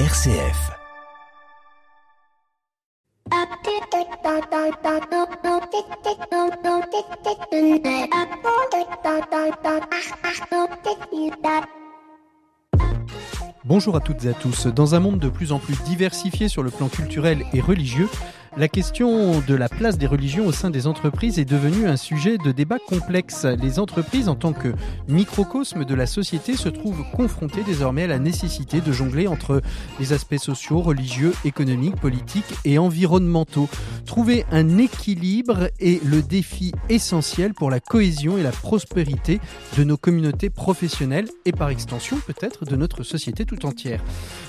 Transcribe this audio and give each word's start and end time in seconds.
RCF. 0.00 0.72
Bonjour 13.64 13.94
à 13.94 14.00
toutes 14.00 14.24
et 14.24 14.28
à 14.30 14.32
tous. 14.34 14.66
Dans 14.66 14.96
un 14.96 15.00
monde 15.00 15.20
de 15.20 15.28
plus 15.28 15.52
en 15.52 15.60
plus 15.60 15.80
diversifié 15.84 16.48
sur 16.48 16.64
le 16.64 16.70
plan 16.70 16.88
culturel 16.88 17.44
et 17.52 17.60
religieux, 17.60 18.08
la 18.56 18.68
question 18.68 19.40
de 19.40 19.54
la 19.54 19.68
place 19.68 19.98
des 19.98 20.06
religions 20.06 20.46
au 20.46 20.52
sein 20.52 20.70
des 20.70 20.86
entreprises 20.86 21.40
est 21.40 21.44
devenue 21.44 21.88
un 21.88 21.96
sujet 21.96 22.38
de 22.38 22.52
débat 22.52 22.78
complexe. 22.78 23.44
Les 23.44 23.80
entreprises, 23.80 24.28
en 24.28 24.36
tant 24.36 24.52
que 24.52 24.72
microcosme 25.08 25.84
de 25.84 25.94
la 25.94 26.06
société, 26.06 26.56
se 26.56 26.68
trouvent 26.68 27.04
confrontées 27.12 27.64
désormais 27.64 28.04
à 28.04 28.06
la 28.06 28.20
nécessité 28.20 28.80
de 28.80 28.92
jongler 28.92 29.26
entre 29.26 29.60
les 29.98 30.12
aspects 30.12 30.38
sociaux, 30.38 30.80
religieux, 30.80 31.32
économiques, 31.44 31.96
politiques 31.96 32.54
et 32.64 32.78
environnementaux. 32.78 33.68
Trouver 34.06 34.44
un 34.52 34.78
équilibre 34.78 35.70
est 35.80 36.04
le 36.04 36.22
défi 36.22 36.70
essentiel 36.88 37.54
pour 37.54 37.70
la 37.70 37.80
cohésion 37.80 38.38
et 38.38 38.44
la 38.44 38.52
prospérité 38.52 39.40
de 39.76 39.82
nos 39.82 39.96
communautés 39.96 40.50
professionnelles 40.50 41.28
et 41.44 41.52
par 41.52 41.70
extension 41.70 42.18
peut-être 42.24 42.64
de 42.64 42.76
notre 42.76 43.02
société 43.02 43.46
tout 43.46 43.66
entière. 43.66 44.02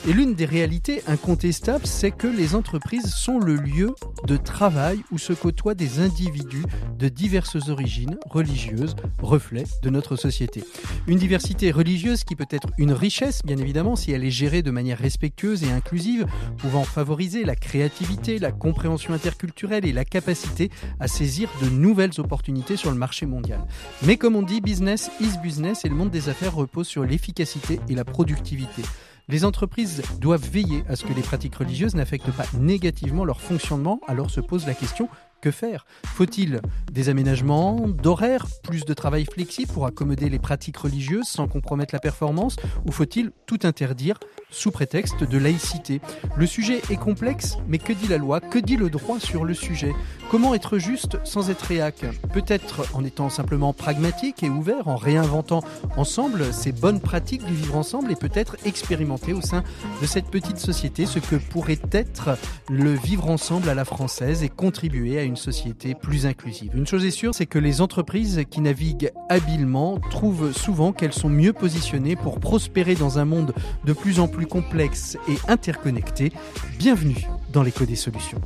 Et 0.07 0.13
l'une 0.13 0.35
des 0.35 0.45
réalités 0.45 1.01
incontestables, 1.07 1.87
c'est 1.87 2.11
que 2.11 2.27
les 2.27 2.53
entreprises 2.53 3.07
sont 3.07 3.39
le 3.39 3.55
lieu 3.55 3.94
de 4.27 4.37
travail 4.37 5.01
où 5.11 5.17
se 5.17 5.33
côtoient 5.33 5.75
des 5.75 5.99
individus 5.99 6.65
de 6.97 7.09
diverses 7.09 7.69
origines 7.69 8.17
religieuses, 8.29 8.95
reflet 9.21 9.65
de 9.83 9.89
notre 9.89 10.15
société. 10.15 10.63
Une 11.07 11.17
diversité 11.17 11.71
religieuse 11.71 12.23
qui 12.23 12.35
peut 12.35 12.47
être 12.49 12.69
une 12.77 12.93
richesse, 12.93 13.41
bien 13.43 13.57
évidemment, 13.57 13.95
si 13.95 14.11
elle 14.11 14.23
est 14.23 14.31
gérée 14.31 14.61
de 14.61 14.71
manière 14.71 14.97
respectueuse 14.97 15.63
et 15.63 15.71
inclusive, 15.71 16.25
pouvant 16.57 16.83
favoriser 16.83 17.43
la 17.43 17.55
créativité, 17.55 18.39
la 18.39 18.51
compréhension 18.51 19.13
interculturelle 19.13 19.85
et 19.85 19.93
la 19.93 20.05
capacité 20.05 20.69
à 20.99 21.07
saisir 21.07 21.49
de 21.61 21.69
nouvelles 21.69 22.19
opportunités 22.19 22.77
sur 22.77 22.91
le 22.91 22.97
marché 22.97 23.25
mondial. 23.25 23.59
Mais 24.03 24.17
comme 24.17 24.35
on 24.35 24.43
dit, 24.43 24.61
business 24.61 25.11
is 25.19 25.37
business 25.43 25.85
et 25.85 25.89
le 25.89 25.95
monde 25.95 26.11
des 26.11 26.29
affaires 26.29 26.55
repose 26.55 26.87
sur 26.87 27.03
l'efficacité 27.03 27.79
et 27.89 27.95
la 27.95 28.05
productivité. 28.05 28.83
Les 29.27 29.43
entreprises 29.43 30.03
doivent 30.19 30.47
veiller 30.47 30.83
à 30.87 30.95
ce 30.95 31.03
que 31.03 31.13
les 31.13 31.23
pratiques 31.23 31.55
religieuses 31.55 31.95
n'affectent 31.95 32.31
pas 32.31 32.45
négativement 32.53 33.25
leur 33.25 33.41
fonctionnement, 33.41 33.99
alors 34.07 34.29
se 34.29 34.39
pose 34.39 34.67
la 34.67 34.75
question 34.75 35.09
que 35.45 35.51
faire 35.51 35.85
Faut-il 36.07 36.59
des 36.91 37.09
aménagements 37.09 37.87
d'horaires, 37.87 38.47
plus 38.63 38.83
de 38.83 38.95
travail 38.95 39.25
flexible 39.25 39.71
pour 39.71 39.85
accommoder 39.85 40.27
les 40.27 40.39
pratiques 40.39 40.77
religieuses 40.77 41.27
sans 41.27 41.47
compromettre 41.47 41.93
la 41.93 41.99
performance 41.99 42.55
Ou 42.87 42.91
faut-il 42.91 43.31
tout 43.45 43.59
interdire 43.61 44.19
sous 44.49 44.71
prétexte 44.71 45.23
de 45.23 45.37
laïcité 45.37 46.01
Le 46.35 46.47
sujet 46.47 46.81
est 46.89 46.97
complexe, 46.97 47.57
mais 47.67 47.77
que 47.77 47.93
dit 47.93 48.07
la 48.07 48.17
loi? 48.17 48.39
Que 48.39 48.57
dit 48.57 48.75
le 48.75 48.89
droit 48.89 49.19
sur 49.19 49.45
le 49.45 49.53
sujet? 49.53 49.93
Comment 50.31 50.55
être 50.55 50.79
juste 50.79 51.19
sans 51.25 51.51
être 51.51 51.61
réac? 51.61 52.05
Peut-être 52.33 52.95
en 52.95 53.03
étant 53.03 53.29
simplement 53.29 53.71
pragmatique 53.71 54.41
et 54.41 54.49
ouvert, 54.49 54.87
en 54.87 54.95
réinventant 54.95 55.63
ensemble 55.95 56.51
ces 56.53 56.71
bonnes 56.71 57.01
pratiques 57.01 57.45
du 57.45 57.53
vivre 57.53 57.75
ensemble 57.75 58.11
et 58.11 58.15
peut-être 58.15 58.57
expérimenter 58.65 59.33
au 59.33 59.41
sein 59.41 59.63
de 60.01 60.07
cette 60.07 60.31
petite 60.31 60.57
société 60.57 61.05
ce 61.05 61.19
que 61.19 61.35
pourrait 61.35 61.81
être 61.91 62.35
le 62.67 62.93
vivre 62.93 63.29
ensemble 63.29 63.69
à 63.69 63.75
la 63.75 63.85
française 63.85 64.41
et 64.41 64.49
contribuer 64.49 65.19
à 65.19 65.23
une 65.23 65.34
société 65.35 65.95
plus 65.95 66.25
inclusive. 66.25 66.71
Une 66.75 66.87
chose 66.87 67.05
est 67.05 67.11
sûre, 67.11 67.33
c'est 67.33 67.45
que 67.45 67.59
les 67.59 67.81
entreprises 67.81 68.43
qui 68.49 68.61
naviguent 68.61 69.11
habilement 69.29 69.99
trouvent 70.09 70.51
souvent 70.51 70.93
qu'elles 70.93 71.13
sont 71.13 71.29
mieux 71.29 71.53
positionnées 71.53 72.15
pour 72.15 72.39
prospérer 72.39 72.95
dans 72.95 73.19
un 73.19 73.25
monde 73.25 73.53
de 73.85 73.93
plus 73.93 74.19
en 74.19 74.27
plus 74.27 74.47
complexe 74.47 75.17
et 75.27 75.35
interconnecté. 75.47 76.31
Bienvenue 76.77 77.25
dans 77.51 77.63
l'écho 77.63 77.85
des 77.85 77.95
solutions. 77.95 78.41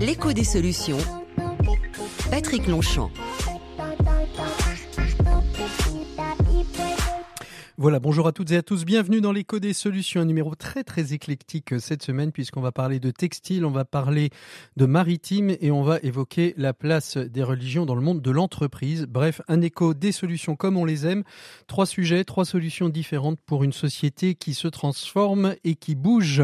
L'écho 0.00 0.32
des 0.32 0.44
solutions. 0.44 0.98
Patrick 2.30 2.66
Longchamp. 2.66 3.10
Voilà, 7.78 8.00
bonjour 8.00 8.26
à 8.26 8.32
toutes 8.32 8.52
et 8.52 8.56
à 8.56 8.62
tous, 8.62 8.86
bienvenue 8.86 9.20
dans 9.20 9.32
l'écho 9.32 9.58
des 9.58 9.74
solutions, 9.74 10.22
un 10.22 10.24
numéro 10.24 10.54
très 10.54 10.82
très 10.82 11.12
éclectique 11.12 11.74
euh, 11.74 11.78
cette 11.78 12.02
semaine 12.02 12.32
puisqu'on 12.32 12.62
va 12.62 12.72
parler 12.72 13.00
de 13.00 13.10
textile, 13.10 13.66
on 13.66 13.70
va 13.70 13.84
parler 13.84 14.30
de 14.78 14.86
maritime 14.86 15.54
et 15.60 15.70
on 15.70 15.82
va 15.82 15.98
évoquer 16.02 16.54
la 16.56 16.72
place 16.72 17.18
des 17.18 17.42
religions 17.42 17.84
dans 17.84 17.94
le 17.94 18.00
monde 18.00 18.22
de 18.22 18.30
l'entreprise. 18.30 19.04
Bref, 19.06 19.42
un 19.46 19.60
écho 19.60 19.92
des 19.92 20.10
solutions 20.10 20.56
comme 20.56 20.78
on 20.78 20.86
les 20.86 21.06
aime, 21.06 21.22
trois 21.66 21.84
sujets, 21.84 22.24
trois 22.24 22.46
solutions 22.46 22.88
différentes 22.88 23.38
pour 23.44 23.62
une 23.62 23.74
société 23.74 24.36
qui 24.36 24.54
se 24.54 24.68
transforme 24.68 25.54
et 25.62 25.74
qui 25.74 25.96
bouge. 25.96 26.42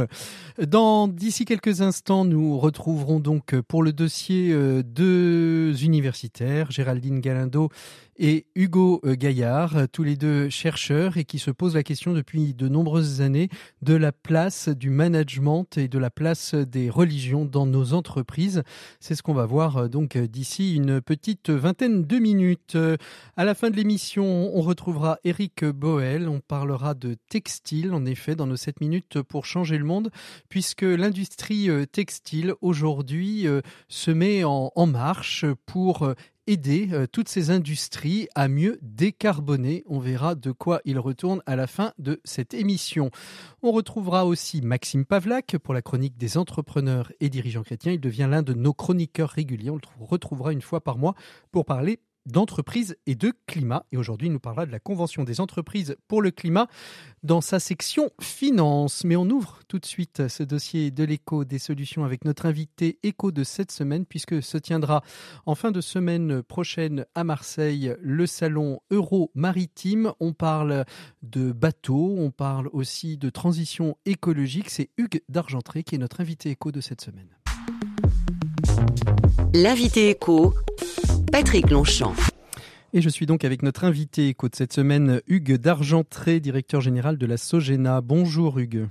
Dans 0.62 1.08
d'ici 1.08 1.46
quelques 1.46 1.80
instants, 1.80 2.26
nous 2.26 2.58
retrouverons 2.58 3.20
donc 3.20 3.58
pour 3.62 3.82
le 3.82 3.94
dossier 3.94 4.52
euh, 4.52 4.82
deux 4.82 5.82
universitaires, 5.82 6.70
Géraldine 6.70 7.20
Galindo 7.20 7.70
et 8.18 8.46
Hugo 8.54 9.00
euh, 9.04 9.14
Gaillard, 9.14 9.88
tous 9.90 10.02
les 10.02 10.16
deux 10.16 10.48
chercheurs 10.50 11.16
et 11.16 11.24
qui 11.24 11.38
se 11.38 11.50
posent 11.50 11.74
la 11.74 11.82
question 11.82 12.12
depuis 12.12 12.54
de 12.54 12.68
nombreuses 12.68 13.20
années 13.20 13.48
de 13.80 13.94
la 13.94 14.12
place 14.12 14.68
du 14.68 14.90
management 14.90 15.78
et 15.78 15.88
de 15.88 15.98
la 15.98 16.10
place 16.10 16.54
des 16.54 16.90
religions 16.90 17.44
dans 17.44 17.66
nos 17.66 17.94
entreprises. 17.94 18.62
C'est 19.00 19.14
ce 19.14 19.22
qu'on 19.22 19.34
va 19.34 19.46
voir 19.46 19.76
euh, 19.76 19.88
donc 19.88 20.18
d'ici 20.18 20.74
une 20.74 21.00
petite 21.00 21.50
vingtaine 21.50 22.04
de 22.04 22.18
minutes. 22.18 22.76
À 23.36 23.44
la 23.44 23.54
fin 23.54 23.70
de 23.70 23.76
l'émission, 23.76 24.24
on 24.54 24.60
retrouvera 24.60 25.18
Eric 25.24 25.64
Boel. 25.64 26.28
On 26.28 26.40
parlera 26.40 26.94
de 26.94 27.16
textile, 27.28 27.94
en 27.94 28.04
effet, 28.04 28.36
dans 28.36 28.46
nos 28.46 28.56
7 28.56 28.80
minutes 28.80 29.22
pour 29.22 29.46
changer 29.46 29.78
le 29.78 29.84
monde, 29.84 30.10
puisque 30.48 30.82
l'industrie 30.82 31.70
euh, 31.70 31.86
textile 31.86 32.54
aujourd'hui 32.60 33.46
se 33.88 34.10
met 34.10 34.44
en, 34.44 34.70
marche 34.86 35.44
pour 35.66 36.12
aider 36.46 36.88
euh, 36.92 37.06
toutes 37.06 37.28
ces 37.28 37.50
industries 37.50 38.28
à 38.34 38.48
mieux 38.48 38.78
décarboner. 38.82 39.84
On 39.86 39.98
verra 39.98 40.34
de 40.34 40.52
quoi 40.52 40.80
il 40.84 40.98
retourne 40.98 41.42
à 41.46 41.56
la 41.56 41.66
fin 41.66 41.92
de 41.98 42.20
cette 42.24 42.54
émission. 42.54 43.10
On 43.62 43.72
retrouvera 43.72 44.26
aussi 44.26 44.62
Maxime 44.62 45.04
Pavlak 45.04 45.56
pour 45.58 45.74
la 45.74 45.82
chronique 45.82 46.16
des 46.16 46.36
entrepreneurs 46.36 47.12
et 47.20 47.28
dirigeants 47.28 47.62
chrétiens. 47.62 47.92
Il 47.92 48.00
devient 48.00 48.28
l'un 48.30 48.42
de 48.42 48.54
nos 48.54 48.72
chroniqueurs 48.72 49.30
réguliers. 49.30 49.70
On 49.70 49.76
le 49.76 50.04
retrouvera 50.04 50.52
une 50.52 50.62
fois 50.62 50.82
par 50.82 50.98
mois 50.98 51.14
pour 51.50 51.64
parler 51.64 52.00
d'entreprise 52.26 52.96
et 53.06 53.14
de 53.14 53.32
climat. 53.46 53.84
Et 53.92 53.96
aujourd'hui, 53.96 54.28
il 54.28 54.32
nous 54.32 54.40
parlera 54.40 54.66
de 54.66 54.72
la 54.72 54.80
Convention 54.80 55.24
des 55.24 55.40
entreprises 55.40 55.96
pour 56.08 56.22
le 56.22 56.30
climat 56.30 56.68
dans 57.22 57.40
sa 57.40 57.60
section 57.60 58.10
finance. 58.20 59.04
Mais 59.04 59.16
on 59.16 59.28
ouvre 59.28 59.60
tout 59.68 59.78
de 59.78 59.86
suite 59.86 60.28
ce 60.28 60.42
dossier 60.42 60.90
de 60.90 61.04
l'écho 61.04 61.44
des 61.44 61.58
solutions 61.58 62.04
avec 62.04 62.24
notre 62.24 62.46
invité 62.46 62.98
écho 63.02 63.32
de 63.32 63.44
cette 63.44 63.72
semaine, 63.72 64.06
puisque 64.06 64.42
se 64.42 64.58
tiendra 64.58 65.02
en 65.46 65.54
fin 65.54 65.70
de 65.70 65.80
semaine 65.80 66.42
prochaine 66.42 67.06
à 67.14 67.24
Marseille 67.24 67.94
le 68.00 68.26
salon 68.26 68.80
Euro 68.90 69.30
Maritime. 69.34 70.12
On 70.20 70.32
parle 70.32 70.84
de 71.22 71.52
bateaux, 71.52 72.16
on 72.18 72.30
parle 72.30 72.68
aussi 72.72 73.16
de 73.16 73.30
transition 73.30 73.96
écologique. 74.06 74.70
C'est 74.70 74.90
Hugues 74.96 75.22
d'Argentré 75.28 75.82
qui 75.82 75.94
est 75.94 75.98
notre 75.98 76.20
invité 76.20 76.50
écho 76.50 76.72
de 76.72 76.80
cette 76.80 77.00
semaine. 77.00 77.28
L'invité 79.54 80.08
écho 80.08 80.54
Patrick 81.32 81.70
Longchamp. 81.70 82.14
Et 82.92 83.00
je 83.00 83.08
suis 83.08 83.24
donc 83.24 83.46
avec 83.46 83.62
notre 83.62 83.84
invité 83.84 84.28
écho 84.28 84.50
de 84.50 84.54
cette 84.54 84.74
semaine, 84.74 85.22
Hugues 85.26 85.56
Dargentré, 85.56 86.40
directeur 86.40 86.82
général 86.82 87.16
de 87.16 87.24
la 87.24 87.38
Sogena. 87.38 88.02
Bonjour 88.02 88.58
Hugues. 88.58 88.86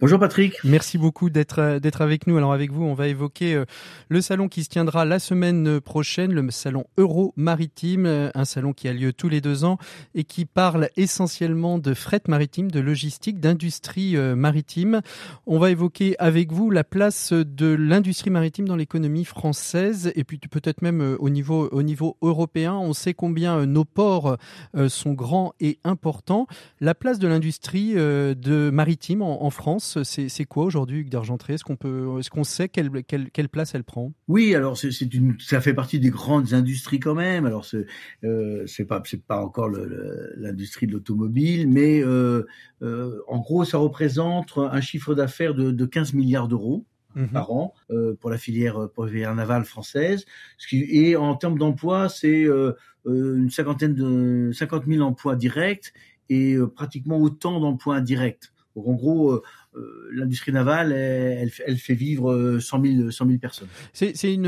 Bonjour 0.00 0.18
Patrick. 0.18 0.58
Merci 0.64 0.98
beaucoup 0.98 1.30
d'être 1.30 1.60
euh, 1.60 1.78
d'être 1.78 2.02
avec 2.02 2.26
nous. 2.26 2.36
Alors 2.36 2.52
avec 2.52 2.72
vous, 2.72 2.82
on 2.82 2.94
va 2.94 3.08
évoquer 3.08 3.54
euh, 3.54 3.64
le 4.08 4.20
salon 4.20 4.48
qui 4.48 4.64
se 4.64 4.68
tiendra 4.68 5.04
la 5.04 5.18
semaine 5.18 5.80
prochaine, 5.80 6.32
le 6.32 6.50
salon 6.50 6.84
Euro 6.98 7.32
Maritime, 7.36 8.06
euh, 8.06 8.30
un 8.34 8.44
salon 8.44 8.72
qui 8.72 8.88
a 8.88 8.92
lieu 8.92 9.12
tous 9.12 9.28
les 9.28 9.40
deux 9.40 9.64
ans 9.64 9.78
et 10.14 10.24
qui 10.24 10.44
parle 10.44 10.88
essentiellement 10.96 11.78
de 11.78 11.94
fret 11.94 12.22
maritime, 12.28 12.70
de 12.70 12.80
logistique, 12.80 13.40
d'industrie 13.40 14.16
maritime. 14.16 15.00
On 15.46 15.58
va 15.58 15.70
évoquer 15.70 16.16
avec 16.18 16.52
vous 16.52 16.70
la 16.70 16.84
place 16.84 17.32
de 17.32 17.66
l'industrie 17.66 18.30
maritime 18.30 18.66
dans 18.68 18.76
l'économie 18.76 19.24
française 19.24 20.12
et 20.14 20.24
puis 20.24 20.38
peut-être 20.38 20.82
même 20.82 21.16
au 21.18 21.30
niveau 21.30 21.68
au 21.70 21.82
niveau 21.82 22.16
européen. 22.22 22.74
On 22.74 22.92
sait 22.92 23.14
combien 23.14 23.64
nos 23.66 23.84
ports 23.84 24.36
sont 24.88 25.12
grands 25.12 25.54
et 25.60 25.78
importants. 25.84 26.46
La 26.80 26.94
place 26.94 27.18
de 27.18 27.28
l'industrie 27.28 27.94
de 27.94 28.70
maritime 28.70 29.22
en, 29.22 29.44
en 29.44 29.50
France, 29.54 29.98
c'est 30.02 30.44
quoi 30.44 30.64
aujourd'hui 30.64 31.00
Hugues 31.00 31.08
d'Argentré 31.08 31.54
Est-ce 31.54 31.64
qu'on 31.64 31.76
peut, 31.76 32.18
est-ce 32.18 32.30
qu'on 32.30 32.44
sait 32.44 32.68
quelle, 32.68 32.90
quelle, 33.04 33.30
quelle, 33.30 33.48
place 33.48 33.74
elle 33.74 33.84
prend? 33.84 34.12
Oui, 34.28 34.54
alors 34.54 34.76
c'est 34.76 35.14
une, 35.14 35.36
ça 35.38 35.60
fait 35.60 35.74
partie 35.74 35.98
des 35.98 36.10
grandes 36.10 36.52
industries 36.52 37.00
quand 37.00 37.14
même. 37.14 37.46
Alors 37.46 37.64
c'est 37.64 37.86
euh, 38.24 38.66
pas 38.88 39.02
c'est 39.06 39.22
pas 39.24 39.42
encore 39.42 39.70
l'industrie 40.36 40.86
de 40.86 40.92
l'automobile, 40.92 41.68
mais 41.68 42.02
euh, 42.02 42.46
euh, 42.82 43.20
en 43.28 43.38
gros 43.38 43.64
ça 43.64 43.78
représente 43.78 44.58
un 44.58 44.80
chiffre 44.80 45.14
d'affaires 45.14 45.54
de, 45.54 45.70
de 45.70 45.86
15 45.86 46.12
milliards 46.12 46.48
d'euros. 46.48 46.84
Mhm. 47.16 47.28
par 47.28 47.52
an 47.52 47.74
euh, 47.90 48.16
pour 48.20 48.28
la 48.28 48.38
filière 48.38 48.88
pour 48.92 49.04
la 49.04 49.10
filière 49.12 49.34
navale 49.36 49.64
française. 49.64 50.24
Ce 50.58 50.66
qui, 50.66 50.84
et 50.90 51.14
en 51.14 51.36
termes 51.36 51.58
d'emploi, 51.58 52.08
c'est 52.08 52.42
euh, 52.44 52.72
une 53.06 53.50
cinquantaine 53.50 53.94
de 53.94 54.50
50 54.52 54.86
000 54.86 55.00
emplois 55.06 55.36
directs 55.36 55.92
et 56.28 56.56
pratiquement 56.74 57.18
autant 57.18 57.60
d'emplois 57.60 57.96
indirects. 57.96 58.50
En 58.76 58.92
gros, 58.94 59.32
euh, 59.76 60.08
l'industrie 60.12 60.52
navale, 60.52 60.92
elle, 60.92 61.50
fait 61.50 61.94
vivre 61.94 62.58
100 62.60 62.84
000, 62.84 63.10
100 63.10 63.26
000 63.26 63.38
personnes. 63.38 63.68
C'est 63.92 64.12
une, 64.32 64.46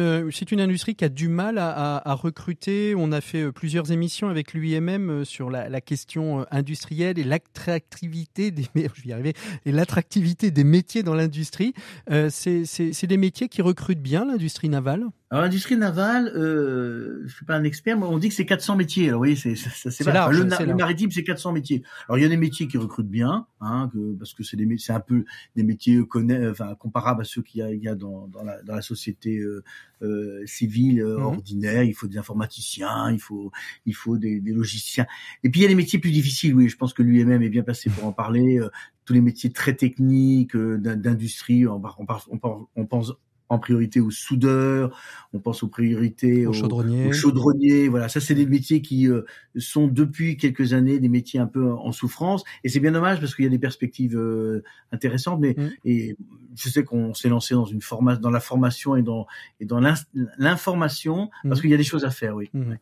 industrie 0.61 0.95
qui 0.95 1.05
a 1.05 1.09
du 1.09 1.29
mal 1.29 1.59
à, 1.59 2.15
recruter. 2.15 2.95
On 2.97 3.13
a 3.13 3.21
fait 3.21 3.43
euh, 3.43 3.53
plusieurs 3.53 3.93
émissions 3.93 4.29
avec 4.29 4.55
l'UIMM 4.55 5.11
euh, 5.11 5.25
sur 5.25 5.51
la, 5.51 5.81
question 5.81 6.47
industrielle 6.51 7.19
et 7.19 7.25
l'attractivité 7.25 8.51
des, 8.51 8.67
des 10.51 10.65
métiers 10.65 11.03
dans 11.03 11.15
l'industrie. 11.15 11.75
Euh, 12.11 12.29
c'est 12.31 13.07
des 13.07 13.17
métiers 13.17 13.49
qui 13.49 13.63
recrutent 13.63 14.03
bien 14.03 14.25
l'industrie 14.25 14.69
navale? 14.69 15.07
Alors 15.29 15.43
l'industrie 15.43 15.77
navale, 15.77 16.29
euh, 16.37 17.23
je 17.27 17.35
suis 17.35 17.45
pas 17.45 17.57
un 17.57 17.65
expert, 17.65 17.99
mais 17.99 18.07
on 18.07 18.17
dit 18.19 18.29
que 18.29 18.35
c'est 18.35 18.47
400 18.47 18.77
métiers. 18.77 19.09
Alors 19.09 19.19
voyez, 19.19 19.35
c'est 19.35 19.57
c'est 19.57 20.05
large. 20.05 20.39
Le, 20.39 20.75
maritime, 20.75 21.11
c'est 21.11 21.25
400 21.25 21.53
métiers. 21.53 21.83
Alors 22.09 22.19
il 22.19 22.23
y 22.23 22.25
a 22.25 22.29
des 22.29 22.37
métiers 22.37 22.69
qui 22.69 22.79
recrutent 22.79 23.11
bien, 23.11 23.49
hein, 23.61 23.91
que, 23.93 24.15
parce 24.15 24.35
que 24.35 24.45
c'est 24.45 24.57
des 24.57 24.79
c'est 24.79 24.93
un 24.93 25.01
peu 25.01 25.25
des 25.57 25.65
métiers 25.65 26.01
conna... 26.07 26.53
enfin, 26.53 26.77
comparables 26.77 27.23
à 27.23 27.25
ceux 27.25 27.43
qu'il 27.43 27.59
y 27.59 27.63
a, 27.65 27.73
il 27.73 27.83
y 27.83 27.89
a 27.89 27.97
dans, 27.97 28.29
dans, 28.29 28.45
la, 28.45 28.63
dans 28.63 28.77
la 28.77 28.83
société 28.83 29.39
euh, 29.39 29.65
euh, 30.03 30.47
civile 30.47 31.03
euh, 31.03 31.19
mhm. 31.19 31.25
ordinaire. 31.25 31.83
Il 31.83 31.95
faut 31.95 32.07
des 32.07 32.19
informaticiens, 32.19 33.11
il 33.11 33.21
faut 33.21 33.51
il 33.85 33.97
faut 33.97 34.19
des, 34.19 34.39
des, 34.39 34.53
logiciens. 34.53 35.07
Et 35.43 35.51
puis 35.51 35.61
il 35.61 35.63
y 35.65 35.67
a 35.67 35.71
des 35.71 35.75
métiers 35.75 35.99
plus 35.99 36.13
difficiles. 36.13 36.55
Oui, 36.55 36.69
je 36.69 36.77
pense 36.77 36.95
que 36.95 37.03
lui-même 37.03 37.43
est 37.43 37.49
bien 37.49 37.65
placé 37.65 37.91
pour 37.91 38.05
en 38.05 38.13
parler. 38.13 38.61
Euh, 38.61 38.69
tous 39.05 39.13
les 39.13 39.21
métiers 39.21 39.53
très 39.53 39.75
techniques 39.75 40.57
d'industrie. 40.57 41.67
On, 41.67 41.81
on, 41.99 42.07
on, 42.43 42.67
on 42.75 42.87
pense 42.87 43.13
en 43.49 43.59
priorité 43.59 44.01
aux 44.01 44.11
soudeurs, 44.11 44.99
on 45.33 45.39
pense 45.39 45.63
aux 45.63 45.69
priorités 45.69 46.47
aux, 46.47 46.53
chaudronniers. 47.13 47.89
Voilà, 47.89 48.09
ça 48.09 48.21
c'est 48.21 48.35
des 48.35 48.47
métiers 48.47 48.83
qui 48.83 49.09
euh, 49.09 49.23
sont 49.57 49.87
depuis 49.87 50.37
quelques 50.37 50.73
années 50.73 50.99
des 50.99 51.09
métiers 51.09 51.39
un 51.39 51.47
peu 51.47 51.73
en 51.73 51.93
souffrance 51.93 52.45
et 52.65 52.69
c'est 52.69 52.81
bien 52.81 52.93
dommage 52.93 53.21
parce 53.21 53.35
qu'il 53.35 53.45
y 53.45 53.49
a 53.49 53.51
des 53.51 53.59
perspectives 53.59 54.17
euh, 54.17 54.63
intéressantes. 54.93 55.41
Mais 55.41 55.55
mm. 55.57 55.71
et 55.85 56.17
je 56.57 56.69
sais 56.69 56.85
qu'on 56.85 57.15
s'est 57.15 57.29
lancé 57.29 57.55
dans 57.55 57.67
une 57.67 57.83
formation, 57.83 58.21
dans 58.21 58.31
la 58.31 58.41
formation 58.41 58.97
et 58.97 59.03
dans 59.03 59.27
et 59.61 59.65
dans 59.65 59.81
l'information 60.39 61.31
parce 61.45 61.59
mm. 61.59 61.63
qu'il 61.63 61.71
y 61.71 61.75
a 61.75 61.79
des 61.79 61.85
choses 61.85 62.05
à 62.05 62.11
faire. 62.11 62.35
Oui. 62.35 62.51
Mm. 62.53 62.75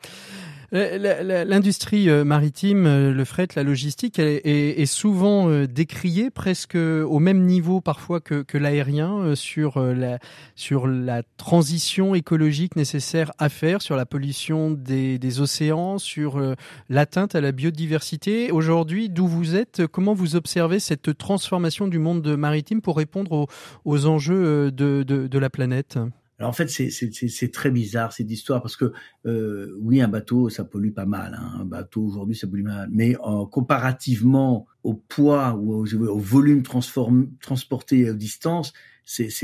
L'industrie 0.75 2.11
euh, 2.11 2.25
maritime, 2.25 2.87
euh, 2.87 3.13
le 3.13 3.25
fret, 3.25 3.47
la 3.55 3.63
logistique 3.63 4.19
est, 4.19 4.87
souvent 4.87 5.49
euh, 5.49 5.69
décriée 5.69 6.31
presque 6.31 6.75
au 6.75 7.21
même 7.21 7.47
niveau 7.47 7.81
parfois 7.81 8.21
que, 8.21 8.45
l'aérien 8.59 9.37
sur 9.37 9.81
la, 9.81 10.19
sur 10.57 10.89
la 10.89 11.23
transition 11.37 12.17
écologique 12.17 12.75
nécessaire 12.75 13.31
à 13.39 13.49
faire, 13.49 13.83
sur 13.83 13.95
la 13.95 14.05
pollution 14.05 14.73
des, 14.73 15.41
océans, 15.41 15.99
sur 15.99 16.41
l'atteinte 16.89 17.35
à 17.35 17.41
la 17.41 17.53
biodiversité. 17.53 18.51
Aujourd'hui, 18.51 19.09
d'où 19.09 19.27
vous 19.27 19.55
êtes, 19.55 19.87
comment 19.87 20.15
vous 20.15 20.35
observez 20.37 20.81
cette 20.81 21.17
transformation 21.17 21.87
du 21.89 21.99
monde 21.99 22.37
maritime 22.37 22.81
pour 22.81 22.97
répondre 22.97 23.47
aux, 23.85 24.07
enjeux 24.07 24.73
de 24.73 25.39
la 25.39 25.51
planète? 25.51 25.99
Alors 26.45 26.51
en 26.51 26.53
fait, 26.53 26.69
c'est 26.69 27.51
très 27.51 27.71
bizarre 27.71 28.13
cette 28.13 28.31
histoire 28.31 28.61
parce 28.61 28.77
que 28.77 28.93
euh, 29.25 29.75
oui, 29.81 30.03
un 30.03 30.09
bateau, 30.09 30.51
ça 30.51 30.63
pollue 30.63 30.91
pas 30.91 31.07
mal. 31.07 31.39
Hein. 31.41 31.61
Un 31.61 31.65
bateau 31.65 32.03
aujourd'hui, 32.03 32.37
ça 32.37 32.47
pollue 32.47 32.65
mal. 32.65 32.87
Mais 32.93 33.17
euh, 33.17 33.47
comparativement 33.47 34.67
au 34.83 34.93
poids 34.93 35.55
ou 35.55 35.73
au, 35.73 36.19
volume 36.19 36.63
transporté 36.63 38.01
et 38.01 38.11
aux 38.11 38.15
distances, 38.15 38.75
c'est 39.07 39.41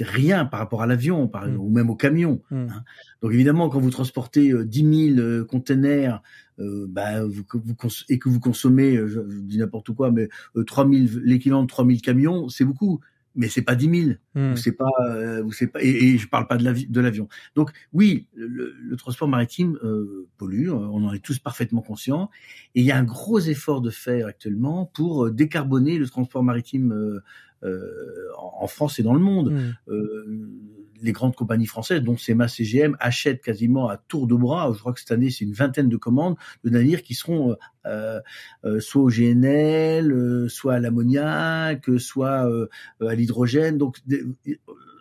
rien 0.00 0.44
par 0.44 0.60
rapport 0.60 0.82
à 0.82 0.86
l'avion, 0.86 1.28
mmh. 1.32 1.56
ou 1.58 1.70
même 1.70 1.90
au 1.90 1.96
camion. 1.96 2.40
Mmh. 2.52 2.56
Hein. 2.56 2.84
Donc 3.20 3.32
évidemment, 3.32 3.68
quand 3.68 3.80
vous 3.80 3.90
transportez 3.90 4.52
euh, 4.52 4.64
10 4.64 5.14
000 5.16 5.18
euh, 5.18 5.44
containers 5.44 6.22
euh, 6.60 6.86
bah, 6.88 7.24
vous, 7.24 7.42
vous, 7.52 7.74
et 8.08 8.20
que 8.20 8.28
vous 8.28 8.38
consommez, 8.38 8.96
je, 8.96 9.08
je 9.08 9.40
dis 9.40 9.58
n'importe 9.58 9.92
quoi, 9.92 10.12
mais 10.12 10.28
euh, 10.56 10.62
3000 10.62 11.22
l'équivalent 11.24 11.62
de 11.62 11.68
3000 11.68 12.00
camions, 12.00 12.48
c'est 12.48 12.64
beaucoup 12.64 13.00
mais 13.34 13.48
c'est 13.48 13.62
pas 13.62 13.74
10 13.74 14.02
000. 14.06 14.16
Hmm. 14.34 14.56
C'est 14.56 14.72
pas, 14.72 14.90
euh, 15.00 15.48
c'est 15.52 15.66
pas, 15.66 15.82
et, 15.82 15.88
et, 15.88 16.18
je 16.18 16.28
parle 16.28 16.46
pas 16.46 16.56
de 16.56 17.00
l'avion. 17.00 17.28
Donc 17.54 17.70
oui, 17.92 18.26
le, 18.34 18.74
le 18.78 18.96
transport 18.96 19.28
maritime 19.28 19.78
euh, 19.82 20.28
pollue, 20.38 20.68
euh, 20.68 20.74
on 20.74 21.04
en 21.04 21.12
est 21.12 21.24
tous 21.24 21.38
parfaitement 21.38 21.82
conscients, 21.82 22.30
et 22.74 22.80
il 22.80 22.86
y 22.86 22.92
a 22.92 22.96
un 22.96 23.04
gros 23.04 23.40
effort 23.40 23.80
de 23.80 23.90
faire 23.90 24.26
actuellement 24.26 24.86
pour 24.86 25.26
euh, 25.26 25.30
décarboner 25.30 25.98
le 25.98 26.08
transport 26.08 26.42
maritime 26.42 26.92
euh, 26.92 27.22
en 28.36 28.66
France 28.66 28.98
et 28.98 29.02
dans 29.02 29.14
le 29.14 29.20
monde. 29.20 29.52
Hmm 29.86 30.64
les 31.04 31.12
grandes 31.12 31.36
compagnies 31.36 31.66
françaises, 31.66 32.02
dont 32.02 32.16
CMA 32.16 32.48
CGM, 32.48 32.96
achètent 32.98 33.42
quasiment 33.42 33.88
à 33.88 33.96
tour 33.96 34.26
de 34.26 34.34
bras. 34.34 34.70
Je 34.72 34.78
crois 34.78 34.92
que 34.92 35.00
cette 35.00 35.12
année, 35.12 35.30
c'est 35.30 35.44
une 35.44 35.52
vingtaine 35.52 35.88
de 35.88 35.96
commandes 35.96 36.36
de 36.64 36.70
navires 36.70 37.02
qui 37.02 37.14
seront 37.14 37.52
euh, 37.52 37.56
euh, 37.86 38.20
euh 38.64 38.80
soit 38.80 39.02
au 39.02 39.10
GNL, 39.10 40.10
euh, 40.10 40.48
soit 40.48 40.74
à 40.74 40.80
l'ammoniac, 40.80 41.84
soit 41.98 42.48
à 43.00 43.14
l'hydrogène. 43.14 43.78
Donc 43.78 43.98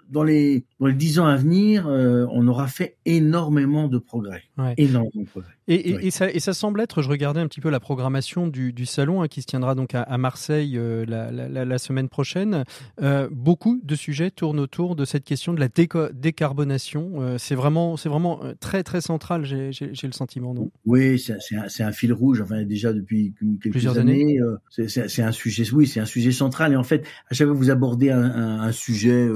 dans 0.09 0.23
les 0.23 0.65
dans 0.79 0.87
les 0.87 0.93
dix 0.93 1.19
ans 1.19 1.25
à 1.25 1.35
venir, 1.35 1.87
euh, 1.87 2.25
on 2.31 2.47
aura 2.47 2.67
fait 2.67 2.97
énormément 3.05 3.87
de 3.87 3.97
progrès, 3.97 4.43
énormément 4.77 5.23
de 5.23 5.27
progrès. 5.27 5.51
Et, 5.69 5.75
et, 5.75 6.07
et, 6.07 6.11
ça, 6.11 6.29
et, 6.29 6.41
ça, 6.41 6.53
semble 6.53 6.81
être, 6.81 7.01
je 7.01 7.07
regardais 7.07 7.39
un 7.39 7.47
petit 7.47 7.61
peu 7.61 7.69
la 7.69 7.79
programmation 7.79 8.47
du, 8.47 8.73
du 8.73 8.85
salon 8.85 9.21
hein, 9.21 9.29
qui 9.29 9.41
se 9.41 9.47
tiendra 9.47 9.75
donc 9.75 9.95
à, 9.95 10.01
à 10.01 10.17
Marseille 10.17 10.77
euh, 10.77 11.05
la, 11.07 11.31
la, 11.31 11.63
la, 11.63 11.77
semaine 11.77 12.09
prochaine. 12.09 12.65
Euh, 13.01 13.29
beaucoup 13.31 13.79
de 13.81 13.95
sujets 13.95 14.29
tournent 14.29 14.59
autour 14.59 14.97
de 14.97 15.05
cette 15.05 15.23
question 15.23 15.53
de 15.53 15.61
la 15.61 15.69
décarbonation. 16.13 17.37
C'est 17.37 17.55
vraiment, 17.55 17.95
c'est 17.95 18.09
vraiment 18.09 18.41
très 18.59 18.83
très 18.83 18.99
central. 18.99 19.45
J'ai 19.45 19.71
le 20.03 20.11
sentiment, 20.11 20.53
non? 20.53 20.69
Oui, 20.85 21.17
c'est 21.17 21.33
un, 21.55 21.87
un, 21.87 21.91
fil 21.93 22.11
rouge. 22.11 22.41
Enfin, 22.41 22.63
déjà 22.63 22.91
depuis 22.91 23.33
quelques 23.61 23.71
Plusieurs 23.71 23.97
années, 23.97 24.39
années. 24.41 24.87
c'est 24.89 25.21
un 25.23 25.31
sujet. 25.31 25.63
Oui, 25.71 25.87
c'est 25.87 26.01
un 26.01 26.05
sujet 26.05 26.33
central. 26.33 26.73
Et 26.73 26.75
en 26.75 26.83
fait, 26.83 27.05
à 27.29 27.35
chaque 27.35 27.47
fois 27.47 27.55
que 27.55 27.59
vous 27.59 27.71
abordez 27.71 28.09
un, 28.09 28.21
un, 28.21 28.59
un 28.59 28.71
sujet 28.73 29.29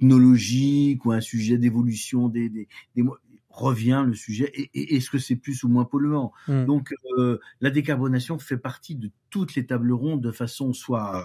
technologique 0.00 1.04
ou 1.04 1.12
un 1.12 1.20
sujet 1.20 1.58
d'évolution 1.58 2.28
des, 2.28 2.48
des, 2.48 2.68
des, 2.96 3.04
revient 3.50 4.04
le 4.06 4.14
sujet 4.14 4.50
et, 4.54 4.96
est-ce 4.96 5.10
que 5.10 5.18
c'est 5.18 5.36
plus 5.36 5.64
ou 5.64 5.68
moins 5.68 5.84
polluant 5.84 6.32
mmh. 6.48 6.64
Donc 6.64 6.94
euh, 7.18 7.38
la 7.60 7.70
décarbonation 7.70 8.38
fait 8.38 8.56
partie 8.56 8.94
de 8.94 9.10
toutes 9.30 9.54
les 9.54 9.66
tables 9.66 9.92
rondes 9.92 10.20
de 10.20 10.32
façon 10.32 10.72
soit 10.72 11.24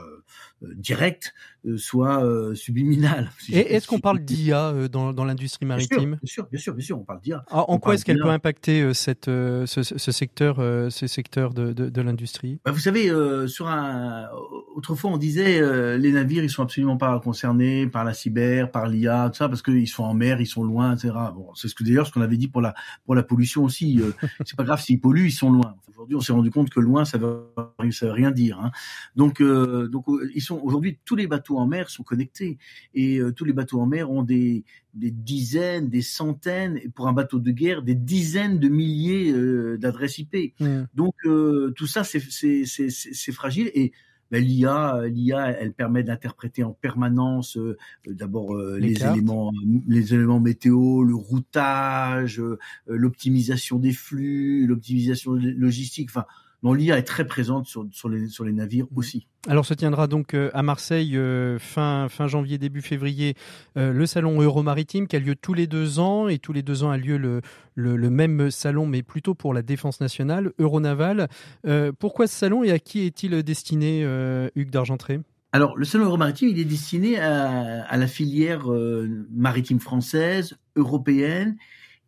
euh, 0.63 0.73
directe, 0.75 1.33
euh, 1.65 1.77
soit 1.77 2.23
subliminale. 2.55 3.31
et 3.51 3.75
est-ce 3.75 3.87
qu'on 3.87 3.99
parle 3.99 4.19
d'IA 4.19 4.87
dans, 4.87 5.13
dans 5.13 5.25
l'industrie 5.25 5.65
maritime? 5.65 6.17
bien 6.21 6.27
sûr, 6.29 6.47
bien 6.49 6.59
sûr, 6.59 6.73
bien 6.73 6.85
sûr, 6.85 6.99
on 6.99 7.03
parle 7.03 7.21
d'IA. 7.21 7.43
Ah, 7.49 7.69
en 7.69 7.79
quoi 7.79 7.95
est-ce 7.95 8.05
qu'elle 8.05 8.19
peut 8.19 8.29
impacter 8.29 8.93
cette, 8.93 9.25
ce, 9.25 9.65
ce, 9.65 10.11
secteur, 10.11 10.57
ce 10.91 11.07
secteur 11.07 11.53
de, 11.53 11.73
de, 11.73 11.89
de 11.89 12.01
l'industrie? 12.01 12.59
Bah, 12.63 12.71
Vous 12.71 12.79
savez, 12.79 13.11
sur 13.47 13.67
un, 13.67 14.27
autrefois 14.75 15.11
on 15.11 15.17
disait 15.17 15.97
les 15.97 16.11
navires 16.11 16.43
ils 16.43 16.49
sont 16.49 16.63
absolument 16.63 16.97
pas 16.97 17.19
concernés 17.19 17.87
par 17.87 18.03
la 18.03 18.13
cyber, 18.13 18.71
par 18.71 18.87
l'IA, 18.87 19.29
tout 19.29 19.37
ça 19.37 19.49
parce 19.49 19.61
qu'ils 19.61 19.87
sont 19.87 20.03
en 20.03 20.13
mer, 20.13 20.41
ils 20.41 20.47
sont 20.47 20.63
loin, 20.63 20.95
etc. 20.95 21.13
Bon, 21.33 21.53
c'est 21.55 21.67
ce 21.67 21.75
que 21.75 21.83
d'ailleurs 21.83 22.07
ce 22.07 22.11
qu'on 22.11 22.21
avait 22.21 22.37
dit 22.37 22.47
pour 22.47 22.61
la 22.61 22.73
pour 23.05 23.15
la 23.15 23.23
pollution 23.23 23.63
aussi. 23.63 23.99
Euh, 23.99 24.11
c'est 24.45 24.55
pas 24.55 24.63
grave 24.63 24.81
s'ils 24.81 24.99
polluent, 24.99 25.27
ils 25.27 25.31
sont 25.31 25.51
loin. 25.51 25.75
Aujourd'hui, 25.89 26.15
on 26.15 26.21
s'est 26.21 26.33
rendu 26.33 26.51
compte 26.51 26.69
que 26.69 26.79
loin, 26.79 27.05
ça 27.05 27.17
veut 27.17 27.45
ça 27.95 28.07
veut 28.07 28.11
rien 28.11 28.31
dire. 28.31 28.59
Hein. 28.59 28.71
Donc 29.15 29.41
euh, 29.41 29.87
donc 29.87 30.07
euh, 30.09 30.29
ils 30.35 30.41
sont 30.41 30.59
aujourd'hui 30.61 30.99
tous 31.05 31.15
les 31.15 31.27
bateaux 31.27 31.57
en 31.57 31.65
mer 31.65 31.89
sont 31.89 32.03
connectés 32.03 32.57
et 32.93 33.19
tous 33.35 33.45
les 33.45 33.53
bateaux 33.53 33.79
en 33.79 33.85
mer 33.85 34.11
ont 34.11 34.23
des 34.23 34.63
des 34.93 35.11
dizaines, 35.11 35.89
des 35.89 36.01
centaines, 36.01 36.77
et 36.77 36.87
pour 36.87 37.09
un 37.09 37.13
bateau 37.13 37.39
de 37.39 37.51
guerre, 37.51 37.81
des 37.81 37.95
dizaines 37.95 38.59
de 38.59 38.69
milliers 38.69 39.33
d'adresses 39.77 40.19
IP. 40.19 40.53
Mmh. 40.59 40.83
Donc 40.93 41.15
tout 41.75 41.87
ça, 41.87 42.03
c'est 42.05 43.31
fragile 43.33 43.71
et 43.73 43.91
ben, 44.31 44.43
l'IA, 44.43 45.01
l'IA, 45.07 45.51
elle 45.51 45.73
permet 45.73 46.03
d'interpréter 46.03 46.63
en 46.63 46.71
permanence 46.71 47.57
euh, 47.57 47.77
d'abord 48.07 48.55
euh, 48.55 48.79
les, 48.79 49.03
éléments, 49.03 49.53
les 49.87 50.13
éléments 50.15 50.39
météo, 50.39 51.03
le 51.03 51.13
routage, 51.13 52.39
euh, 52.39 52.57
l'optimisation 52.87 53.77
des 53.77 53.93
flux, 53.93 54.65
l'optimisation 54.65 55.33
logistique. 55.33 56.09
Enfin, 56.09 56.25
l'IA 56.63 56.97
est 56.97 57.03
très 57.03 57.25
présente 57.25 57.67
sur, 57.67 57.85
sur, 57.91 58.09
les, 58.09 58.27
sur 58.27 58.43
les 58.43 58.53
navires 58.53 58.85
mmh. 58.91 58.97
aussi. 58.97 59.27
Alors 59.47 59.65
se 59.65 59.75
tiendra 59.75 60.07
donc 60.07 60.33
euh, 60.33 60.49
à 60.53 60.63
Marseille 60.63 61.15
euh, 61.17 61.59
fin, 61.59 62.07
fin 62.09 62.27
janvier, 62.27 62.57
début 62.57 62.81
février, 62.81 63.35
euh, 63.77 63.93
le 63.93 64.05
salon 64.07 64.41
Euromaritime 64.41 65.07
qui 65.07 65.15
a 65.15 65.19
lieu 65.19 65.35
tous 65.35 65.53
les 65.53 65.67
deux 65.67 65.99
ans 65.99 66.27
et 66.27 66.39
tous 66.39 66.51
les 66.51 66.63
deux 66.63 66.83
ans 66.83 66.89
a 66.89 66.97
lieu 66.97 67.17
le, 67.17 67.41
le, 67.75 68.09
même 68.09 68.49
salon 68.49 68.87
mais 68.87 69.03
plutôt 69.03 69.35
pour 69.35 69.53
la 69.53 69.61
défense 69.61 70.01
nationale, 70.01 70.51
Euronaval. 70.57 71.27
pourquoi 71.99 72.27
ce 72.27 72.35
salon 72.35 72.63
et 72.63 72.71
à 72.71 72.79
qui 72.79 73.01
est-il 73.05 73.43
destiné, 73.43 74.03
Hugues 74.55 74.71
d'Argentré? 74.71 75.19
Alors, 75.51 75.77
le 75.77 75.85
salon 75.85 76.05
Euromaritime, 76.05 76.49
il 76.49 76.59
est 76.59 76.65
destiné 76.65 77.19
à, 77.19 77.83
à 77.85 77.97
la 77.97 78.07
filière 78.07 78.65
maritime 79.31 79.79
française, 79.79 80.57
européenne, 80.75 81.57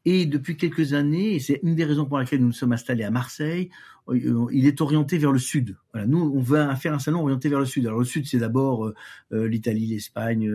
Et 0.09 0.25
depuis 0.25 0.55
quelques 0.55 0.93
années, 0.93 1.35
et 1.35 1.39
c'est 1.41 1.59
une 1.63 1.75
des 1.75 1.83
raisons 1.83 2.05
pour 2.05 2.17
laquelle 2.17 2.39
nous 2.39 2.47
nous 2.47 2.53
sommes 2.53 2.71
installés 2.71 3.03
à 3.03 3.11
Marseille, 3.11 3.69
euh, 4.07 4.47
il 4.53 4.65
est 4.65 4.79
orienté 4.79 5.17
vers 5.17 5.33
le 5.33 5.37
sud. 5.37 5.75
Voilà, 5.91 6.07
nous, 6.07 6.31
on 6.33 6.39
veut 6.39 6.65
faire 6.75 6.93
un 6.93 6.99
salon 6.99 7.23
orienté 7.23 7.49
vers 7.49 7.59
le 7.59 7.65
sud. 7.65 7.85
Alors 7.85 7.99
le 7.99 8.05
sud, 8.05 8.25
c'est 8.25 8.37
d'abord 8.37 8.85
euh, 8.85 8.95
euh, 9.33 9.49
l'Italie, 9.49 9.85
l'Espagne 9.87 10.49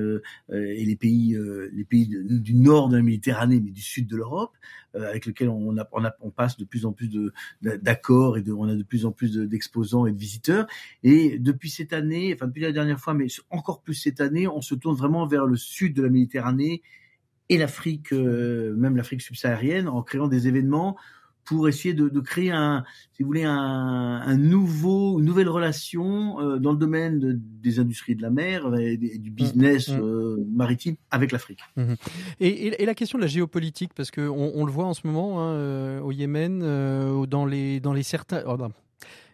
et 0.50 0.84
les 0.86 0.96
pays, 0.96 1.36
les 1.70 1.84
pays 1.84 2.08
du 2.08 2.54
nord 2.54 2.88
de 2.88 2.96
la 2.96 3.02
Méditerranée, 3.02 3.60
mais 3.60 3.72
du 3.72 3.82
sud 3.82 4.06
de 4.06 4.16
l'Europe, 4.16 4.56
avec 4.94 5.26
lesquels 5.26 5.50
on, 5.50 5.76
passe 6.34 6.56
de 6.56 6.64
plus 6.64 6.86
en 6.86 6.92
plus 6.92 7.10
d'accords 7.60 8.38
et 8.38 8.44
on 8.50 8.66
a 8.70 8.74
de 8.74 8.82
plus 8.82 9.04
en 9.04 9.12
plus 9.12 9.36
d'exposants 9.36 10.06
et 10.06 10.12
de 10.12 10.18
visiteurs. 10.18 10.66
Et 11.02 11.38
depuis 11.38 11.68
cette 11.68 11.92
année, 11.92 12.32
enfin 12.34 12.46
depuis 12.46 12.62
la 12.62 12.72
dernière 12.72 13.00
fois, 13.00 13.12
mais 13.12 13.26
encore 13.50 13.82
plus 13.82 13.92
cette 13.92 14.22
année, 14.22 14.48
on 14.48 14.62
se 14.62 14.74
tourne 14.74 14.96
vraiment 14.96 15.26
vers 15.26 15.44
le 15.44 15.56
sud 15.56 15.92
de 15.92 16.02
la 16.02 16.08
Méditerranée 16.08 16.80
et 17.48 17.58
l'Afrique, 17.58 18.12
euh, 18.12 18.74
même 18.76 18.96
l'Afrique 18.96 19.22
subsaharienne, 19.22 19.88
en 19.88 20.02
créant 20.02 20.28
des 20.28 20.48
événements 20.48 20.96
pour 21.44 21.68
essayer 21.68 21.92
de, 21.92 22.08
de 22.08 22.20
créer 22.20 22.52
un, 22.52 22.84
si 23.12 23.24
vous 23.24 23.26
voulez, 23.26 23.42
un, 23.42 23.52
un 24.24 24.36
nouveau, 24.36 25.18
une 25.18 25.24
nouvelle 25.24 25.48
relation 25.48 26.40
euh, 26.40 26.58
dans 26.58 26.70
le 26.70 26.78
domaine 26.78 27.18
de, 27.18 27.36
des 27.36 27.80
industries 27.80 28.14
de 28.14 28.22
la 28.22 28.30
mer 28.30 28.72
et, 28.76 28.96
du 28.96 29.30
mmh, 29.30 29.34
business 29.34 29.88
mmh. 29.88 30.00
euh, 30.00 30.36
maritime 30.52 30.94
avec 31.10 31.32
l'Afrique. 31.32 31.58
Mmh. 31.76 31.94
Et, 32.38 32.82
et, 32.82 32.86
la 32.86 32.94
question 32.94 33.18
de 33.18 33.22
la 33.22 33.28
géopolitique, 33.28 33.92
parce 33.92 34.12
que 34.12 34.20
on, 34.20 34.52
on 34.54 34.64
le 34.64 34.70
voit 34.70 34.86
en 34.86 34.94
ce 34.94 35.04
moment 35.04 35.42
hein, 35.42 36.00
au 36.00 36.12
Yémen, 36.12 36.60
dans 37.26 37.44
les 37.44 37.80
dans 37.80 37.92
les 37.92 38.04
certains. 38.04 38.44
Oh, 38.46 38.56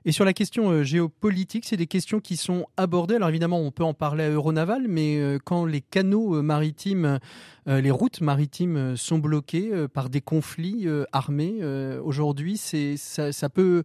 et 0.09 0.13
sur 0.13 0.25
la 0.25 0.33
question 0.33 0.71
euh, 0.71 0.85
géopolitique, 0.85 1.67
c'est 1.67 1.77
des 1.77 1.87
questions 1.87 2.19
qui 2.19 2.39
sont 2.39 2.67
abordées. 2.79 3.17
Alors 3.17 3.29
évidemment, 3.29 3.61
on 3.61 3.71
peut 3.71 3.85
en 3.85 3.93
parler 3.93 4.25
à 4.25 4.31
Euronaval, 4.31 4.87
mais 4.89 5.19
euh, 5.19 5.39
quand 5.39 5.67
les 5.67 5.83
canaux 5.83 6.37
euh, 6.37 6.41
maritimes, 6.41 7.19
les 7.67 7.91
routes 7.91 8.23
maritimes 8.23 8.97
sont 8.97 9.19
bloquées 9.19 9.71
par 9.93 10.09
des 10.09 10.23
conflits 10.23 10.87
armés, 11.13 11.63
aujourd'hui, 12.03 12.57
c'est 12.57 12.97
ça, 12.97 13.49
peut 13.51 13.83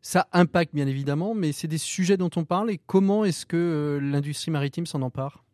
ça 0.00 0.26
impacte 0.32 0.74
bien 0.74 0.86
évidemment, 0.86 1.34
mais 1.34 1.52
c'est 1.52 1.68
des 1.68 1.76
sujets 1.76 2.16
dont 2.16 2.30
on 2.36 2.46
parle. 2.46 2.70
Et 2.70 2.80
comment 2.86 3.26
est-ce 3.26 3.44
que 3.44 3.98
l'industrie 4.00 4.50
maritime 4.50 4.86
s'en 4.86 5.02
empare? 5.02 5.44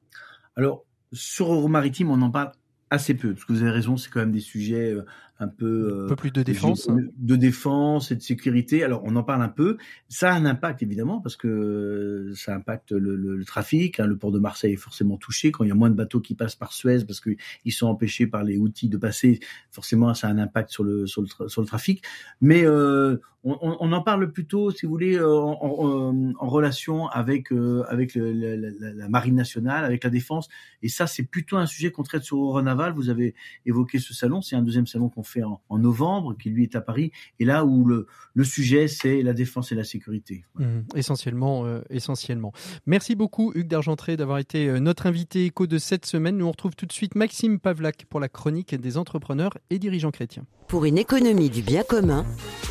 Alors 0.54 0.84
sur 1.12 1.52
Euromaritime, 1.52 2.12
on 2.12 2.22
en 2.22 2.30
parle 2.30 2.52
assez 2.90 3.14
peu, 3.14 3.32
parce 3.32 3.44
que 3.44 3.52
vous 3.52 3.62
avez 3.62 3.72
raison, 3.72 3.96
c'est 3.96 4.10
quand 4.10 4.20
même 4.20 4.30
des 4.30 4.38
sujets 4.38 4.94
un 5.38 5.48
peu, 5.48 6.04
un 6.04 6.08
peu 6.08 6.16
plus 6.16 6.30
de 6.30 6.42
défense, 6.42 6.88
de, 6.88 7.36
défense 7.36 8.10
et 8.10 8.16
de 8.16 8.22
sécurité. 8.22 8.84
Alors 8.84 9.02
on 9.04 9.16
en 9.16 9.22
parle 9.22 9.42
un 9.42 9.48
peu. 9.48 9.76
Ça 10.08 10.32
a 10.32 10.34
un 10.34 10.44
impact 10.44 10.82
évidemment 10.82 11.20
parce 11.20 11.36
que 11.36 12.32
ça 12.34 12.54
impacte 12.54 12.92
le, 12.92 13.16
le, 13.16 13.44
trafic. 13.44 13.98
Hein. 14.00 14.06
Le 14.06 14.16
port 14.16 14.30
de 14.30 14.38
Marseille 14.38 14.74
est 14.74 14.76
forcément 14.76 15.16
touché 15.16 15.50
quand 15.50 15.64
il 15.64 15.68
y 15.68 15.72
a 15.72 15.74
moins 15.74 15.90
de 15.90 15.96
bateaux 15.96 16.20
qui 16.20 16.34
passent 16.34 16.56
par 16.56 16.72
Suez 16.72 17.04
parce 17.04 17.20
qu'ils 17.20 17.72
sont 17.72 17.86
empêchés 17.86 18.26
par 18.26 18.44
les 18.44 18.58
outils 18.58 18.88
de 18.88 18.96
passer. 18.96 19.40
Forcément, 19.70 20.14
ça 20.14 20.28
a 20.28 20.30
un 20.30 20.38
impact 20.38 20.70
sur 20.70 20.84
le 20.84 21.06
sur 21.06 21.22
le, 21.22 21.48
sur 21.48 21.60
le 21.60 21.66
trafic. 21.66 22.02
Mais 22.40 22.64
euh, 22.64 23.16
on, 23.44 23.76
on, 23.80 23.92
en 23.92 24.02
parle 24.02 24.30
plutôt, 24.30 24.70
si 24.70 24.86
vous 24.86 24.92
voulez, 24.92 25.16
euh, 25.16 25.36
en, 25.40 25.58
en, 25.60 26.32
en 26.38 26.48
relation 26.48 27.08
avec 27.08 27.50
euh, 27.52 27.84
avec 27.88 28.14
le, 28.14 28.32
la, 28.32 28.92
la, 28.92 29.08
marine 29.08 29.34
nationale, 29.34 29.84
avec 29.84 30.04
la 30.04 30.10
défense. 30.10 30.48
Et 30.82 30.88
ça, 30.88 31.08
c'est 31.08 31.24
plutôt 31.24 31.56
un 31.56 31.66
sujet 31.66 31.90
qu'on 31.90 32.04
traite 32.04 32.22
sur 32.22 32.38
Euronaval. 32.38 32.92
Vous 32.92 33.08
avez 33.08 33.34
évoqué 33.66 33.98
ce 33.98 34.14
salon. 34.14 34.42
C'est 34.42 34.54
un 34.54 34.62
deuxième 34.62 34.86
salon 34.86 35.08
qu'on 35.08 35.24
fait 35.24 35.31
en, 35.42 35.78
novembre, 35.78 36.36
qui 36.36 36.50
lui 36.50 36.64
est 36.64 36.76
à 36.76 36.80
Paris, 36.80 37.12
et 37.38 37.44
là 37.44 37.64
où 37.64 37.84
le, 37.84 38.06
le 38.34 38.44
sujet 38.44 38.88
c'est 38.88 39.22
la 39.22 39.32
défense 39.32 39.72
et 39.72 39.74
la 39.74 39.84
sécurité. 39.84 40.44
Mmh, 40.56 40.80
essentiellement, 40.94 41.64
euh, 41.64 41.80
essentiellement. 41.90 42.52
Merci 42.86 43.14
beaucoup 43.14 43.52
Hugues 43.54 43.68
d'Argentré 43.68 44.16
d'avoir 44.16 44.38
été 44.38 44.68
euh, 44.68 44.80
notre 44.80 45.06
invité 45.06 45.46
écho 45.46 45.66
de 45.66 45.78
cette 45.78 46.06
semaine. 46.06 46.36
Nous 46.36 46.46
on 46.46 46.50
retrouve 46.50 46.76
tout 46.76 46.86
de 46.86 46.92
suite 46.92 47.14
Maxime 47.14 47.58
Pavlak 47.58 48.04
pour 48.08 48.20
la 48.20 48.28
chronique 48.28 48.74
des 48.74 48.98
entrepreneurs 48.98 49.56
et 49.70 49.78
dirigeants 49.78 50.10
chrétiens. 50.10 50.44
Pour 50.68 50.84
une 50.84 50.98
économie 50.98 51.50
du 51.50 51.62
bien 51.62 51.82
commun, 51.82 52.24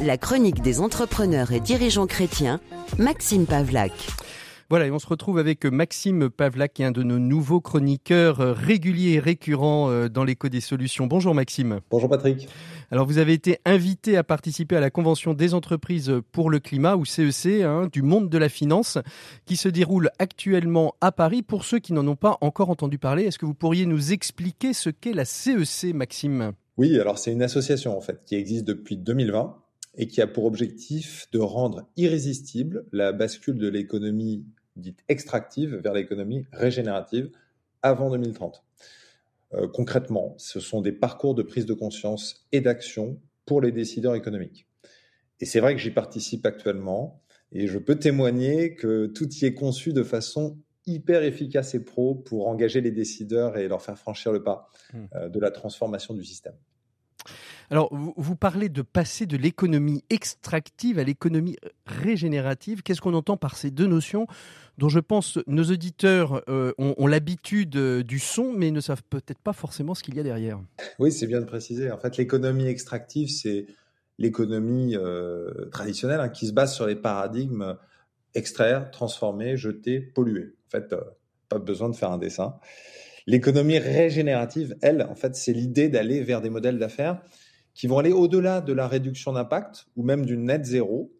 la 0.03 0.17
chronique 0.17 0.61
des 0.61 0.79
entrepreneurs 0.79 1.51
et 1.51 1.59
dirigeants 1.59 2.07
chrétiens, 2.07 2.59
Maxime 2.97 3.45
Pavlak. 3.45 3.91
Voilà, 4.71 4.87
et 4.87 4.91
on 4.91 4.99
se 4.99 5.07
retrouve 5.07 5.37
avec 5.37 5.65
Maxime 5.65 6.29
Pavlak, 6.29 6.71
qui 6.71 6.81
est 6.81 6.85
un 6.85 6.91
de 6.91 7.03
nos 7.03 7.19
nouveaux 7.19 7.59
chroniqueurs 7.59 8.39
euh, 8.39 8.53
réguliers 8.53 9.15
et 9.15 9.19
récurrents 9.19 9.89
euh, 9.89 10.07
dans 10.07 10.23
l'écho 10.23 10.47
des 10.47 10.61
solutions. 10.61 11.07
Bonjour 11.07 11.35
Maxime. 11.35 11.81
Bonjour 11.89 12.07
Patrick. 12.07 12.47
Alors 12.89 13.05
vous 13.05 13.17
avez 13.17 13.33
été 13.33 13.59
invité 13.65 14.15
à 14.15 14.23
participer 14.23 14.77
à 14.77 14.79
la 14.79 14.89
Convention 14.89 15.33
des 15.33 15.53
entreprises 15.53 16.13
pour 16.31 16.49
le 16.49 16.59
climat, 16.59 16.95
ou 16.95 17.03
CEC, 17.03 17.63
hein, 17.63 17.89
du 17.91 18.01
monde 18.01 18.29
de 18.29 18.37
la 18.37 18.47
finance, 18.47 18.97
qui 19.45 19.57
se 19.57 19.67
déroule 19.67 20.09
actuellement 20.19 20.95
à 21.01 21.11
Paris. 21.11 21.41
Pour 21.41 21.65
ceux 21.65 21.79
qui 21.79 21.91
n'en 21.91 22.07
ont 22.07 22.15
pas 22.15 22.37
encore 22.39 22.69
entendu 22.69 22.97
parler, 22.97 23.23
est-ce 23.23 23.39
que 23.39 23.45
vous 23.45 23.53
pourriez 23.53 23.85
nous 23.85 24.13
expliquer 24.13 24.71
ce 24.71 24.89
qu'est 24.89 25.11
la 25.11 25.25
CEC, 25.25 25.93
Maxime? 25.93 26.53
Oui, 26.77 26.97
alors 26.97 27.19
c'est 27.19 27.33
une 27.33 27.43
association 27.43 27.97
en 27.97 27.99
fait 27.99 28.23
qui 28.25 28.35
existe 28.35 28.63
depuis 28.63 28.95
2020 28.95 29.53
et 29.97 30.07
qui 30.07 30.21
a 30.21 30.27
pour 30.27 30.45
objectif 30.45 31.27
de 31.33 31.39
rendre 31.39 31.89
irrésistible 31.97 32.85
la 32.93 33.11
bascule 33.11 33.57
de 33.57 33.67
l'économie 33.67 34.45
dite 34.75 35.03
extractive 35.09 35.75
vers 35.75 35.93
l'économie 35.93 36.45
régénérative 36.51 37.31
avant 37.81 38.09
2030. 38.09 38.63
Euh, 39.53 39.67
concrètement, 39.67 40.35
ce 40.37 40.59
sont 40.59 40.81
des 40.81 40.91
parcours 40.91 41.35
de 41.35 41.43
prise 41.43 41.65
de 41.65 41.73
conscience 41.73 42.45
et 42.51 42.61
d'action 42.61 43.19
pour 43.45 43.61
les 43.61 43.71
décideurs 43.71 44.15
économiques. 44.15 44.67
Et 45.39 45.45
c'est 45.45 45.59
vrai 45.59 45.75
que 45.75 45.81
j'y 45.81 45.91
participe 45.91 46.45
actuellement 46.45 47.21
et 47.51 47.67
je 47.67 47.77
peux 47.77 47.95
témoigner 47.95 48.75
que 48.75 49.07
tout 49.07 49.27
y 49.29 49.45
est 49.45 49.53
conçu 49.53 49.91
de 49.91 50.03
façon 50.03 50.57
hyper 50.85 51.23
efficace 51.23 51.75
et 51.75 51.83
pro 51.83 52.15
pour 52.15 52.47
engager 52.47 52.81
les 52.81 52.91
décideurs 52.91 53.57
et 53.57 53.67
leur 53.67 53.81
faire 53.81 53.97
franchir 53.97 54.31
le 54.31 54.43
pas 54.43 54.69
mmh. 54.93 54.99
euh, 55.15 55.29
de 55.29 55.39
la 55.39 55.51
transformation 55.51 56.13
du 56.13 56.23
système. 56.23 56.55
Alors, 57.71 57.89
vous, 57.93 58.35
parlez 58.35 58.67
de 58.67 58.81
passer 58.81 59.25
de 59.25 59.37
l'économie 59.37 60.03
extractive 60.09 60.99
à 60.99 61.05
l'économie 61.05 61.55
régénérative. 61.85 62.83
Qu'est-ce 62.83 62.99
qu'on 62.99 63.13
entend 63.13 63.37
par 63.37 63.55
ces 63.55 63.71
deux 63.71 63.87
notions 63.87 64.27
dont 64.77 64.89
je 64.89 64.99
pense 64.99 65.39
nos 65.47 65.63
auditeurs 65.63 66.43
euh, 66.49 66.73
ont, 66.77 67.07
l'habitude 67.07 67.77
euh, 67.77 68.03
du 68.03 68.19
son, 68.19 68.51
mais 68.51 68.71
ne 68.71 68.81
savent 68.81 69.03
peut-être 69.09 69.39
pas 69.39 69.53
forcément 69.53 69.95
ce 69.95 70.03
qu'il 70.03 70.15
y 70.15 70.19
a 70.19 70.23
derrière? 70.23 70.59
Oui, 70.99 71.13
c'est 71.13 71.27
bien 71.27 71.39
de 71.39 71.45
préciser. 71.45 71.89
En 71.91 71.97
fait, 71.97 72.17
l'économie 72.17 72.67
extractive, 72.67 73.29
c'est 73.29 73.67
l'économie 74.17 74.97
euh, 74.97 75.69
traditionnelle 75.71 76.19
hein, 76.19 76.27
qui 76.27 76.47
se 76.47 76.51
base 76.51 76.75
sur 76.75 76.85
les 76.85 76.97
paradigmes 76.97 77.77
extraire, 78.35 78.91
transformer, 78.91 79.55
jeter, 79.55 80.01
polluer. 80.01 80.55
En 80.67 80.71
fait, 80.71 80.93
pas 81.47 81.59
besoin 81.59 81.87
de 81.87 81.95
faire 81.95 82.11
un 82.11 82.17
dessin. 82.17 82.55
L'économie 83.27 83.79
régénérative, 83.79 84.75
elle, 84.81 85.03
en 85.09 85.15
fait, 85.15 85.37
c'est 85.37 85.53
l'idée 85.53 85.87
d'aller 85.87 86.21
vers 86.21 86.41
des 86.41 86.49
modèles 86.49 86.77
d'affaires 86.77 87.21
qui 87.81 87.87
vont 87.87 87.97
aller 87.97 88.11
au-delà 88.11 88.61
de 88.61 88.73
la 88.73 88.87
réduction 88.87 89.33
d'impact 89.33 89.87
ou 89.95 90.03
même 90.03 90.23
du 90.23 90.37
net 90.37 90.63
zéro 90.65 91.11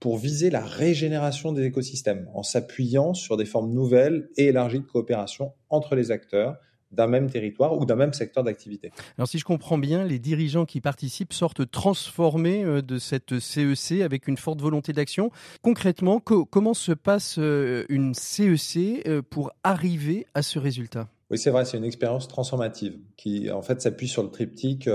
pour 0.00 0.16
viser 0.16 0.48
la 0.48 0.64
régénération 0.64 1.52
des 1.52 1.66
écosystèmes 1.66 2.30
en 2.32 2.42
s'appuyant 2.42 3.12
sur 3.12 3.36
des 3.36 3.44
formes 3.44 3.70
nouvelles 3.70 4.30
et 4.38 4.46
élargies 4.46 4.80
de 4.80 4.86
coopération 4.86 5.52
entre 5.68 5.94
les 5.94 6.10
acteurs 6.10 6.56
d'un 6.90 7.06
même 7.06 7.28
territoire 7.28 7.76
ou 7.76 7.84
d'un 7.84 7.96
même 7.96 8.14
secteur 8.14 8.44
d'activité. 8.44 8.92
Alors 9.18 9.28
si 9.28 9.38
je 9.38 9.44
comprends 9.44 9.76
bien, 9.76 10.04
les 10.04 10.18
dirigeants 10.18 10.64
qui 10.64 10.80
participent 10.80 11.34
sortent 11.34 11.70
transformés 11.70 12.64
euh, 12.64 12.80
de 12.80 12.98
cette 12.98 13.38
CEC 13.38 14.00
e 14.00 14.02
avec 14.02 14.26
une 14.26 14.38
forte 14.38 14.62
volonté 14.62 14.94
d'action. 14.94 15.30
Concrètement, 15.60 16.18
comment 16.18 16.72
se 16.72 16.92
passe 16.92 17.36
euh, 17.38 17.84
une 17.90 18.14
CEC 18.14 18.78
e 18.78 19.02
euh, 19.06 19.20
pour 19.20 19.50
arriver 19.64 20.26
à 20.32 20.40
ce 20.40 20.58
résultat? 20.58 21.08
Oui, 21.30 21.36
c'est 21.36 21.50
vrai, 21.50 21.66
c'est 21.66 21.76
une 21.76 21.84
expérience 21.84 22.26
transformative 22.26 22.96
qui 23.18 23.50
en 23.50 23.60
fait 23.60 23.82
s'appuie 23.82 24.08
sur 24.08 24.22
le 24.22 24.30
triptyque 24.30 24.88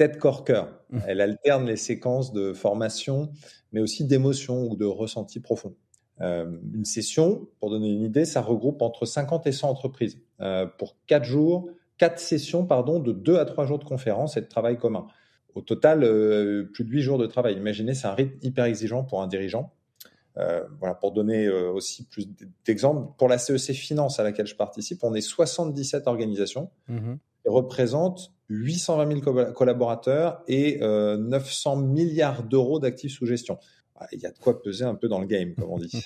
tête, 0.00 0.18
corps, 0.18 0.44
cœur. 0.44 0.72
Mmh. 0.88 0.98
Elle 1.06 1.20
alterne 1.20 1.66
les 1.66 1.76
séquences 1.76 2.32
de 2.32 2.54
formation, 2.54 3.30
mais 3.72 3.82
aussi 3.82 4.06
d'émotions 4.06 4.66
ou 4.66 4.74
de 4.74 4.86
ressentis 4.86 5.40
profonds. 5.40 5.76
Euh, 6.22 6.50
une 6.72 6.86
session, 6.86 7.48
pour 7.58 7.68
donner 7.68 7.90
une 7.90 8.04
idée, 8.04 8.24
ça 8.24 8.40
regroupe 8.40 8.80
entre 8.80 9.04
50 9.04 9.46
et 9.46 9.52
100 9.52 9.68
entreprises 9.68 10.18
euh, 10.40 10.64
pour 10.64 10.96
4 11.06 11.24
jours, 11.24 11.68
4 11.98 12.18
sessions 12.18 12.64
pardon, 12.64 12.98
de 12.98 13.12
2 13.12 13.36
à 13.36 13.44
3 13.44 13.66
jours 13.66 13.78
de 13.78 13.84
conférences 13.84 14.38
et 14.38 14.40
de 14.40 14.46
travail 14.46 14.78
commun. 14.78 15.06
Au 15.54 15.60
total, 15.60 16.02
euh, 16.02 16.64
plus 16.72 16.84
de 16.84 16.90
8 16.90 17.02
jours 17.02 17.18
de 17.18 17.26
travail. 17.26 17.56
Imaginez, 17.56 17.92
c'est 17.92 18.06
un 18.06 18.14
rythme 18.14 18.38
hyper 18.40 18.64
exigeant 18.64 19.04
pour 19.04 19.20
un 19.20 19.26
dirigeant. 19.26 19.74
voilà, 20.78 20.94
pour 20.94 21.12
donner 21.12 21.46
aussi 21.50 22.06
plus 22.06 22.26
d'exemples, 22.64 23.12
pour 23.18 23.28
la 23.28 23.36
CEC 23.36 23.74
Finance 23.74 24.18
à 24.18 24.22
laquelle 24.22 24.46
je 24.46 24.56
participe, 24.56 25.04
on 25.04 25.12
est 25.14 25.20
77 25.20 26.06
organisations 26.06 26.70
mmh 26.88 27.16
qui 27.42 27.48
représentent 27.48 28.32
820 28.50 29.22
000 29.22 29.52
collaborateurs 29.52 30.42
et 30.48 30.78
900 30.80 31.78
euh, 31.78 31.82
milliards 31.82 32.42
d'euros 32.42 32.80
d'actifs 32.80 33.12
sous 33.12 33.26
gestion. 33.26 33.58
Ah, 33.96 34.06
il 34.12 34.20
y 34.20 34.26
a 34.26 34.30
de 34.30 34.38
quoi 34.38 34.60
peser 34.60 34.84
un 34.84 34.94
peu 34.94 35.08
dans 35.08 35.20
le 35.20 35.26
game, 35.26 35.54
comme 35.54 35.70
on 35.70 35.78
dit. 35.78 36.04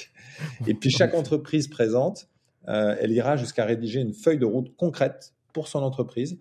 et 0.66 0.74
puis 0.74 0.90
chaque 0.90 1.14
entreprise 1.14 1.68
présente, 1.68 2.28
euh, 2.68 2.94
elle 3.00 3.10
ira 3.10 3.36
jusqu'à 3.36 3.64
rédiger 3.64 4.00
une 4.00 4.14
feuille 4.14 4.38
de 4.38 4.46
route 4.46 4.74
concrète 4.76 5.34
pour 5.52 5.66
son 5.66 5.80
entreprise 5.80 6.38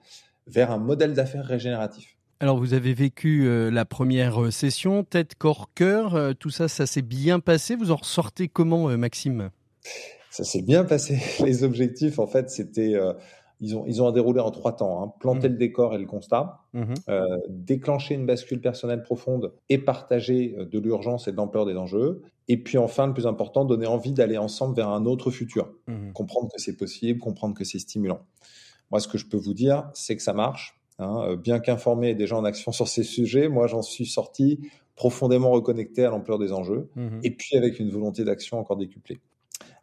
vers 0.47 0.69
un 0.69 0.77
modèle 0.77 1.13
d'affaires 1.13 1.45
régénératif. 1.45 2.17
Alors 2.39 2.57
vous 2.57 2.73
avez 2.73 2.93
vécu 2.93 3.47
euh, 3.47 3.71
la 3.71 3.85
première 3.85 4.51
session, 4.51 5.03
tête, 5.03 5.35
corps, 5.35 5.71
cœur, 5.73 6.35
tout 6.39 6.49
ça, 6.49 6.67
ça 6.67 6.85
s'est 6.85 7.01
bien 7.01 7.39
passé? 7.39 7.75
Vous 7.75 7.91
en 7.91 7.95
ressortez 7.95 8.47
comment, 8.47 8.95
Maxime? 8.97 9.49
Ça 10.29 10.43
s'est 10.43 10.61
bien 10.61 10.83
passé. 10.83 11.19
Les 11.43 11.63
objectifs, 11.63 12.19
en 12.19 12.27
fait, 12.27 12.49
c'était 12.49 12.95
ils 13.61 13.75
ont, 13.77 13.85
ils 13.85 14.01
ont 14.01 14.07
à 14.07 14.11
dérouler 14.11 14.41
en 14.41 14.51
trois 14.51 14.75
temps. 14.75 15.03
Hein. 15.03 15.13
Planter 15.19 15.47
Mmh. 15.49 15.51
le 15.53 15.57
décor 15.57 15.93
et 15.95 15.97
le 15.99 16.05
constat, 16.05 16.61
Mhm. 16.73 16.93
euh, 17.09 17.25
déclencher 17.49 18.15
une 18.15 18.25
bascule 18.25 18.59
personnelle 18.61 19.03
profonde 19.03 19.53
et 19.69 19.77
partager 19.77 20.55
euh, 20.57 20.65
de 20.65 20.79
l'urgence 20.79 21.27
et 21.27 21.31
de 21.31 21.37
l'ampleur 21.37 21.65
des 21.65 21.75
enjeux. 21.77 22.21
Et 22.47 22.57
puis 22.57 22.77
enfin, 22.77 23.07
le 23.07 23.13
plus 23.13 23.27
important, 23.27 23.63
donner 23.65 23.85
envie 23.87 24.11
d'aller 24.13 24.37
ensemble 24.37 24.75
vers 24.75 24.89
un 24.89 25.05
autre 25.05 25.31
futur. 25.31 25.71
Mhm. 25.87 26.11
Comprendre 26.13 26.49
que 26.53 26.59
c'est 26.61 26.75
possible, 26.75 27.19
comprendre 27.19 27.55
que 27.55 27.63
c'est 27.63 27.79
stimulant. 27.79 28.21
Moi, 28.91 28.99
ce 28.99 29.07
que 29.07 29.17
je 29.17 29.27
peux 29.27 29.37
vous 29.37 29.53
dire, 29.53 29.89
c'est 29.93 30.15
que 30.17 30.23
ça 30.23 30.33
marche. 30.33 30.79
hein. 30.99 31.23
Euh, 31.29 31.35
Bien 31.37 31.59
qu'informé 31.59 32.13
des 32.15 32.27
gens 32.27 32.39
en 32.39 32.45
action 32.45 32.71
sur 32.73 32.87
ces 32.87 33.03
sujets, 33.03 33.47
moi, 33.49 33.67
j'en 33.67 33.81
suis 33.83 34.05
sorti 34.05 34.59
profondément 34.95 35.51
reconnecté 35.51 36.03
à 36.05 36.09
l'ampleur 36.11 36.37
des 36.39 36.51
enjeux 36.53 36.89
et 37.23 37.31
puis 37.31 37.57
avec 37.57 37.79
une 37.79 37.89
volonté 37.89 38.23
d'action 38.23 38.59
encore 38.59 38.77
décuplée. 38.77 39.19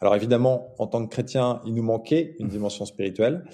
Alors 0.01 0.15
évidemment, 0.15 0.75
en 0.79 0.87
tant 0.87 1.05
que 1.05 1.11
chrétien, 1.11 1.61
il 1.67 1.75
nous 1.75 1.83
manquait 1.83 2.37
une 2.39 2.49
dimension 2.49 2.85
spirituelle, 2.85 3.45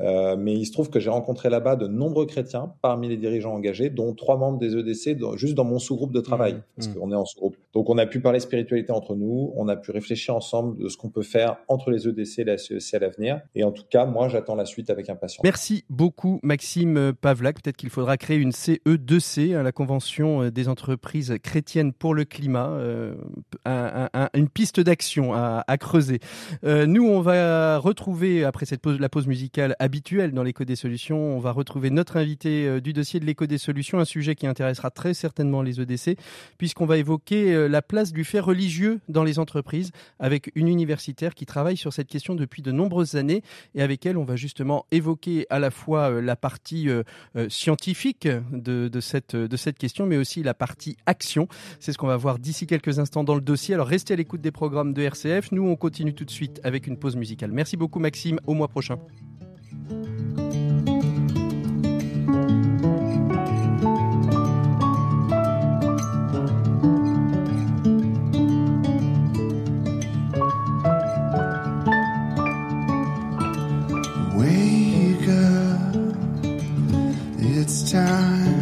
euh, 0.00 0.36
mais 0.38 0.54
il 0.54 0.64
se 0.66 0.72
trouve 0.72 0.90
que 0.90 1.00
j'ai 1.00 1.10
rencontré 1.10 1.48
là-bas 1.50 1.76
de 1.76 1.86
nombreux 1.86 2.26
chrétiens 2.26 2.72
parmi 2.82 3.08
les 3.08 3.16
dirigeants 3.16 3.54
engagés, 3.54 3.90
dont 3.90 4.14
trois 4.14 4.36
membres 4.36 4.58
des 4.58 4.76
EDC, 4.76 5.16
dans- 5.18 5.36
juste 5.36 5.54
dans 5.54 5.64
mon 5.64 5.78
sous-groupe 5.78 6.12
de 6.12 6.20
travail, 6.20 6.54
Mhm. 6.54 6.62
parce 6.76 6.88
Mhm. 6.88 6.94
qu'on 6.94 7.12
est 7.12 7.16
en 7.16 7.24
sous-groupe. 7.24 7.56
Donc 7.74 7.90
on 7.90 7.98
a 7.98 8.06
pu 8.06 8.20
parler 8.20 8.40
spiritualité 8.40 8.92
entre 8.92 9.14
nous, 9.14 9.52
on 9.56 9.68
a 9.68 9.76
pu 9.76 9.90
réfléchir 9.90 10.34
ensemble 10.36 10.78
de 10.82 10.88
ce 10.88 10.96
qu'on 10.96 11.10
peut 11.10 11.22
faire 11.22 11.56
entre 11.68 11.90
les 11.90 12.06
EDC 12.08 12.38
et 12.40 12.44
la 12.44 12.58
CEC 12.58 12.94
à 12.94 12.98
l'avenir, 13.00 13.40
et 13.54 13.64
en 13.64 13.72
tout 13.72 13.84
cas, 13.88 14.06
moi, 14.06 14.28
j'attends 14.28 14.54
la 14.54 14.64
suite 14.64 14.90
avec 14.90 15.08
impatience. 15.10 15.42
Merci 15.44 15.84
beaucoup 15.90 16.40
Maxime 16.42 17.12
Pavlak. 17.20 17.62
Peut-être 17.62 17.76
qu'il 17.76 17.90
faudra 17.90 18.16
créer 18.16 18.36
une 18.38 18.52
CE2C, 18.52 19.54
hein, 19.54 19.62
la 19.62 19.72
Convention 19.72 20.42
euh, 20.42 20.50
des 20.50 20.68
entreprises 20.68 21.34
chrétiennes 21.42 21.92
pour 21.92 22.14
le 22.14 22.24
climat, 22.24 22.70
euh, 22.70 23.14
un- 23.64 24.08
un- 24.14 24.28
une 24.34 24.48
piste 24.48 24.80
d'action 24.80 25.32
à, 25.34 25.64
à 25.66 25.76
creuser. 25.78 26.20
Euh, 26.64 26.86
nous, 26.86 27.06
on 27.06 27.20
va 27.20 27.78
retrouver, 27.78 28.44
après 28.44 28.66
cette 28.66 28.80
pause, 28.80 28.98
la 29.00 29.08
pause 29.08 29.26
musicale 29.26 29.74
habituelle 29.88 30.32
dans 30.32 30.42
l'écho 30.42 30.64
des 30.64 30.76
solutions, 30.76 31.18
on 31.18 31.38
va 31.38 31.50
retrouver 31.50 31.88
notre 31.88 32.18
invité 32.18 32.68
euh, 32.68 32.78
du 32.78 32.92
dossier 32.92 33.20
de 33.20 33.24
l'écho 33.24 33.46
des 33.46 33.56
solutions, 33.56 33.98
un 33.98 34.04
sujet 34.04 34.34
qui 34.34 34.46
intéressera 34.46 34.90
très 34.90 35.14
certainement 35.14 35.62
les 35.62 35.80
EDC, 35.80 36.18
puisqu'on 36.58 36.84
va 36.84 36.98
évoquer 36.98 37.54
euh, 37.54 37.68
la 37.68 37.80
place 37.80 38.12
du 38.12 38.22
fait 38.22 38.38
religieux 38.38 39.00
dans 39.08 39.24
les 39.24 39.38
entreprises 39.38 39.90
avec 40.18 40.52
une 40.54 40.68
universitaire 40.68 41.34
qui 41.34 41.46
travaille 41.46 41.78
sur 41.78 41.94
cette 41.94 42.08
question 42.08 42.34
depuis 42.34 42.60
de 42.60 42.70
nombreuses 42.70 43.14
années 43.14 43.42
et 43.74 43.80
avec 43.80 44.04
elle, 44.04 44.18
on 44.18 44.24
va 44.24 44.36
justement 44.36 44.84
évoquer 44.90 45.46
à 45.48 45.58
la 45.58 45.70
fois 45.70 46.10
euh, 46.10 46.20
la 46.20 46.36
partie 46.36 46.88
scientifique 47.48 48.28
de 48.52 49.00
cette 49.00 49.78
question, 49.78 50.04
mais 50.04 50.18
aussi 50.18 50.42
la 50.42 50.52
partie 50.52 50.98
action. 51.06 51.48
C'est 51.80 51.92
ce 51.92 51.98
qu'on 51.98 52.06
va 52.06 52.18
voir 52.18 52.38
d'ici 52.38 52.66
quelques 52.66 52.98
instants 52.98 53.24
dans 53.24 53.34
le 53.34 53.40
dossier. 53.40 53.74
Alors 53.74 53.86
restez 53.86 54.12
à 54.12 54.16
l'écoute 54.16 54.42
des 54.42 54.50
programmes 54.50 54.92
de 54.92 55.00
RCF. 55.00 55.50
Nous, 55.52 55.66
on 55.66 55.76
continue 55.76 56.14
tout 56.14 56.26
de 56.26 56.30
suite 56.30 56.60
avec 56.62 56.86
une 56.86 56.98
pause 56.98 57.16
musicale. 57.16 57.52
Merci 57.52 57.78
beaucoup 57.78 58.00
Maxime, 58.00 58.38
au 58.46 58.52
mois 58.52 58.68
prochain. 58.68 58.98
Time. 77.98 78.58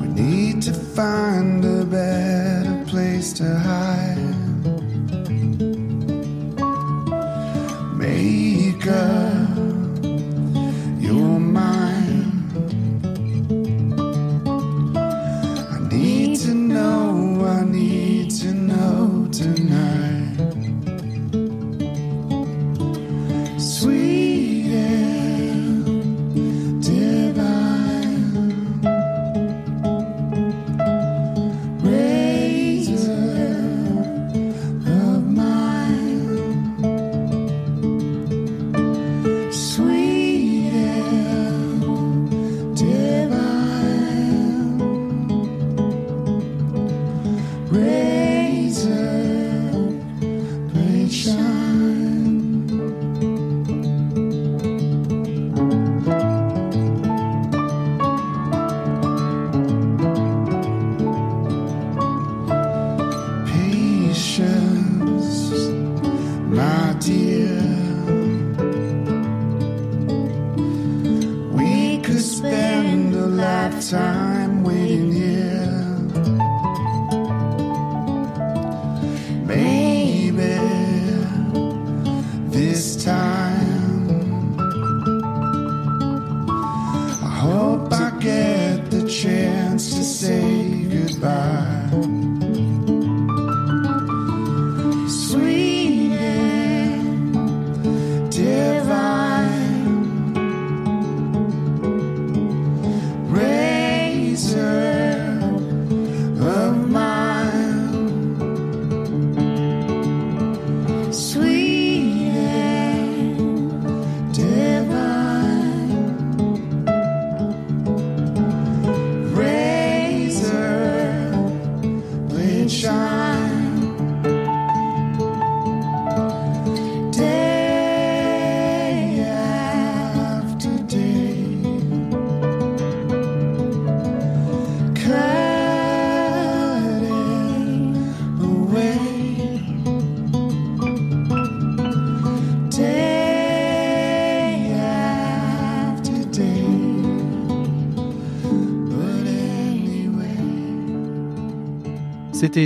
We 0.00 0.06
need 0.22 0.62
to 0.62 0.72
find 0.72 1.64
a 1.64 1.84
better 1.84 2.84
place 2.90 3.32
to 3.34 3.46
hide. 3.68 4.18
Make 7.96 8.86
up 8.86 9.27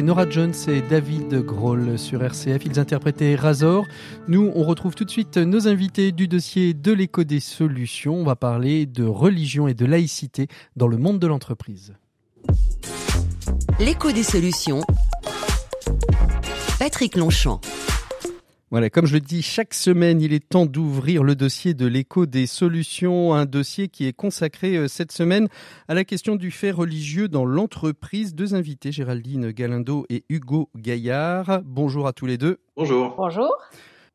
Nora 0.01 0.29
Jones 0.31 0.55
et 0.69 0.81
David 0.81 1.45
Grohl 1.45 1.99
sur 1.99 2.23
RCF. 2.23 2.65
Ils 2.65 2.81
interprétaient 2.81 3.35
Razor. 3.35 3.87
Nous, 4.29 4.51
on 4.55 4.63
retrouve 4.63 4.95
tout 4.95 5.05
de 5.05 5.11
suite 5.11 5.37
nos 5.37 5.69
invités 5.69 6.13
du 6.13 6.29
dossier 6.29 6.73
de 6.73 6.93
l'écho 6.93 7.25
des 7.25 7.41
solutions. 7.41 8.15
On 8.15 8.25
va 8.25 8.37
parler 8.37 8.87
de 8.87 9.05
religion 9.05 9.69
et 9.69 9.75
de 9.75 9.85
laïcité 9.85 10.47
dans 10.77 10.87
le 10.87 10.97
monde 10.97 11.19
de 11.19 11.27
l'entreprise. 11.27 11.95
L'écho 13.79 14.13
des 14.13 14.23
solutions. 14.23 14.81
Patrick 16.79 17.17
Longchamp. 17.17 17.61
Voilà, 18.73 18.89
comme 18.89 19.05
je 19.05 19.13
le 19.13 19.21
dis, 19.21 19.43
chaque 19.43 19.75
semaine, 19.75 20.23
il 20.23 20.33
est 20.33 20.49
temps 20.49 20.65
d'ouvrir 20.65 21.25
le 21.25 21.35
dossier 21.35 21.75
de 21.75 21.85
l'écho 21.85 22.25
des 22.25 22.47
solutions, 22.47 23.35
un 23.35 23.45
dossier 23.45 23.89
qui 23.89 24.07
est 24.07 24.15
consacré 24.15 24.79
euh, 24.79 24.89
cette 24.89 25.13
semaine 25.13 25.49
à 25.89 25.95
la 25.95 26.05
question 26.05 26.37
du 26.37 26.51
fait 26.51 26.71
religieux 26.71 27.29
dans 27.29 27.45
l'entreprise. 27.45 28.35
Deux 28.35 28.55
invités, 28.55 28.91
Géraldine 28.91 29.51
Galindo 29.51 30.07
et 30.09 30.25
Hugo 30.31 30.71
Gaillard. 30.75 31.61
Bonjour 31.67 32.07
à 32.07 32.15
tous 32.15 32.25
les 32.25 32.39
deux. 32.39 32.61
Bonjour. 32.75 33.15
Bonjour. 33.19 33.55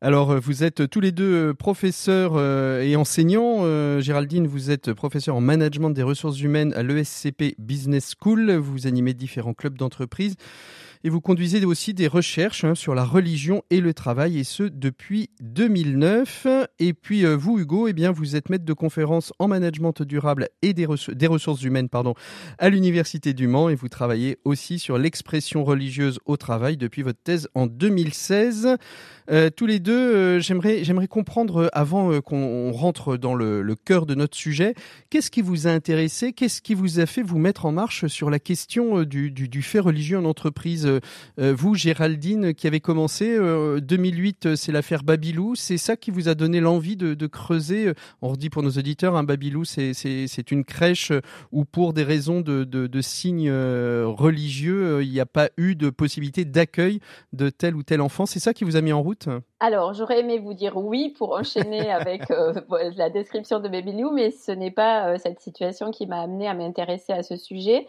Alors, 0.00 0.32
euh, 0.32 0.40
vous 0.40 0.64
êtes 0.64 0.90
tous 0.90 1.00
les 1.00 1.12
deux 1.12 1.54
professeurs 1.54 2.32
euh, 2.34 2.82
et 2.82 2.96
enseignants. 2.96 3.62
Géraldine, 4.00 4.48
vous 4.48 4.72
êtes 4.72 4.92
professeur 4.92 5.36
en 5.36 5.40
management 5.40 5.90
des 5.90 6.02
ressources 6.02 6.40
humaines 6.40 6.74
à 6.74 6.82
l'ESCP 6.82 7.54
Business 7.58 8.16
School. 8.20 8.50
Vous 8.56 8.88
animez 8.88 9.14
différents 9.14 9.54
clubs 9.54 9.78
d'entreprise 9.78 10.34
et 11.04 11.10
vous 11.10 11.20
conduisez 11.20 11.64
aussi 11.64 11.94
des 11.94 12.06
recherches 12.06 12.64
hein, 12.64 12.74
sur 12.74 12.94
la 12.94 13.04
religion 13.04 13.62
et 13.70 13.80
le 13.80 13.94
travail, 13.94 14.38
et 14.38 14.44
ce 14.44 14.62
depuis 14.62 15.30
2009. 15.40 16.46
Et 16.78 16.92
puis 16.92 17.24
vous, 17.24 17.58
Hugo, 17.58 17.88
eh 17.88 17.92
bien, 17.92 18.10
vous 18.10 18.36
êtes 18.36 18.50
maître 18.50 18.64
de 18.64 18.72
conférences 18.72 19.32
en 19.38 19.48
management 19.48 20.02
durable 20.02 20.48
et 20.62 20.74
des, 20.74 20.86
ressources 20.86 21.62
humaines 21.62 21.88
pardon, 21.88 22.14
à 22.58 22.68
l'Université 22.68 23.34
du 23.34 23.46
Mans, 23.46 23.68
et 23.68 23.74
vous 23.74 23.88
travaillez 23.88 24.38
aussi 24.44 24.78
sur 24.78 24.98
l'expression 24.98 25.64
religieuse 25.64 26.18
au 26.26 26.36
travail 26.36 26.76
depuis 26.76 27.02
votre 27.02 27.20
thèse 27.22 27.48
en 27.54 27.66
2016. 27.66 28.76
Euh, 29.30 29.50
tous 29.50 29.66
les 29.66 29.78
deux, 29.78 29.92
euh, 29.92 30.40
j'aimerais, 30.40 31.06
comprendre, 31.08 31.64
euh, 31.64 31.68
avant 31.72 32.20
qu'on 32.20 32.72
rentre 32.72 33.16
dans 33.16 33.34
le, 33.34 33.76
cœur 33.84 34.06
de 34.06 34.14
notre 34.14 34.36
sujet, 34.36 34.74
qu'est-ce 35.10 35.30
qui 35.30 35.42
vous 35.42 35.66
a 35.66 35.70
intéressé, 35.70 36.32
qu'est-ce 36.32 36.62
qui 36.62 36.74
vous 36.74 37.00
a 37.00 37.06
fait 37.06 37.22
vous 37.22 37.38
mettre 37.38 37.66
en 37.66 37.72
marche 37.72 38.06
sur 38.06 38.30
la 38.30 38.38
question 38.38 39.04
du 39.04 39.62
fait 39.62 39.80
religieux 39.80 40.18
en 40.18 40.24
entreprise? 40.24 40.87
Vous, 41.36 41.74
Géraldine, 41.74 42.54
qui 42.54 42.66
avez 42.66 42.80
commencé, 42.80 43.38
2008, 43.80 44.56
c'est 44.56 44.72
l'affaire 44.72 45.02
Babylou, 45.02 45.54
c'est 45.54 45.78
ça 45.78 45.96
qui 45.96 46.10
vous 46.10 46.28
a 46.28 46.34
donné 46.34 46.60
l'envie 46.60 46.96
de, 46.96 47.14
de 47.14 47.26
creuser 47.26 47.92
On 48.22 48.28
redit 48.28 48.50
pour 48.50 48.62
nos 48.62 48.70
auditeurs, 48.70 49.16
un 49.16 49.20
hein, 49.20 49.24
Babylou, 49.24 49.64
c'est, 49.64 50.50
une 50.50 50.64
crèche 50.64 51.12
où 51.52 51.64
pour 51.64 51.92
des 51.92 52.02
raisons 52.04 52.40
de, 52.40 52.64
de, 52.64 52.86
de 52.86 53.00
signes 53.00 53.50
religieux, 53.50 55.02
il 55.02 55.10
n'y 55.10 55.20
a 55.20 55.26
pas 55.26 55.50
eu 55.56 55.74
de 55.74 55.90
possibilité 55.90 56.44
d'accueil 56.44 57.00
de 57.32 57.50
tel 57.50 57.74
ou 57.76 57.82
tel 57.82 58.00
enfant. 58.00 58.26
C'est 58.26 58.40
ça 58.40 58.54
qui 58.54 58.64
vous 58.64 58.76
a 58.76 58.80
mis 58.80 58.92
en 58.92 59.02
route? 59.02 59.28
Alors, 59.60 59.92
j'aurais 59.92 60.20
aimé 60.20 60.38
vous 60.38 60.54
dire 60.54 60.76
oui 60.76 61.14
pour 61.16 61.32
enchaîner 61.32 61.90
avec 61.92 62.30
euh, 62.30 62.54
la 62.96 63.10
description 63.10 63.60
de 63.60 63.68
Baby 63.68 63.92
Lou, 63.92 64.10
mais 64.10 64.30
ce 64.30 64.52
n'est 64.52 64.70
pas 64.70 65.08
euh, 65.08 65.18
cette 65.18 65.40
situation 65.40 65.90
qui 65.90 66.06
m'a 66.06 66.22
amené 66.22 66.48
à 66.48 66.54
m'intéresser 66.54 67.12
à 67.12 67.22
ce 67.22 67.36
sujet. 67.36 67.86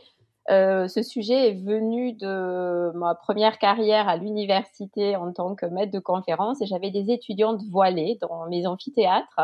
Euh, 0.50 0.88
ce 0.88 1.04
sujet 1.04 1.50
est 1.50 1.64
venu 1.64 2.14
de 2.14 2.92
ma 2.96 3.14
première 3.14 3.60
carrière 3.60 4.08
à 4.08 4.18
l'université 4.18 5.16
en 5.16 5.32
tant 5.32 5.54
que 5.54 5.68
maître 5.68 5.92
de 5.92 6.00
conférence 6.00 6.62
et 6.62 6.66
j'avais 6.66 6.90
des 6.90 7.12
étudiantes 7.12 7.62
voilées 7.70 8.18
dans 8.20 8.48
mes 8.48 8.66
amphithéâtres 8.66 9.42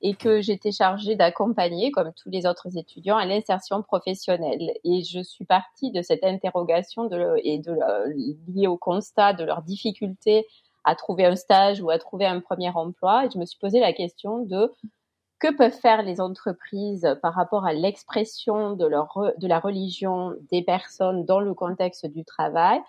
et 0.00 0.14
que 0.14 0.40
j'étais 0.40 0.70
chargée 0.70 1.16
d'accompagner, 1.16 1.90
comme 1.90 2.12
tous 2.12 2.28
les 2.30 2.46
autres 2.46 2.76
étudiants, 2.76 3.16
à 3.16 3.24
l'insertion 3.24 3.82
professionnelle. 3.82 4.74
Et 4.84 5.02
je 5.02 5.22
suis 5.22 5.46
partie 5.46 5.90
de 5.90 6.02
cette 6.02 6.22
interrogation 6.22 7.06
de, 7.06 7.36
et 7.42 7.58
de, 7.58 7.76
liée 8.52 8.66
au 8.66 8.76
constat 8.76 9.32
de 9.32 9.44
leurs 9.44 9.62
difficultés 9.62 10.46
à 10.84 10.94
trouver 10.94 11.24
un 11.24 11.36
stage 11.36 11.80
ou 11.80 11.90
à 11.90 11.98
trouver 11.98 12.26
un 12.26 12.40
premier 12.40 12.68
emploi. 12.68 13.24
Et 13.24 13.30
je 13.32 13.38
me 13.38 13.46
suis 13.46 13.58
posé 13.58 13.80
la 13.80 13.92
question 13.92 14.40
de 14.40 14.70
que 15.38 15.54
peuvent 15.54 15.72
faire 15.72 16.02
les 16.02 16.20
entreprises 16.20 17.18
par 17.22 17.34
rapport 17.34 17.66
à 17.66 17.72
l'expression 17.72 18.74
de, 18.74 18.86
leur, 18.86 19.18
de 19.36 19.46
la 19.46 19.60
religion 19.60 20.34
des 20.50 20.62
personnes 20.62 21.24
dans 21.24 21.40
le 21.40 21.54
contexte 21.54 22.06
du 22.06 22.24
travail 22.24 22.80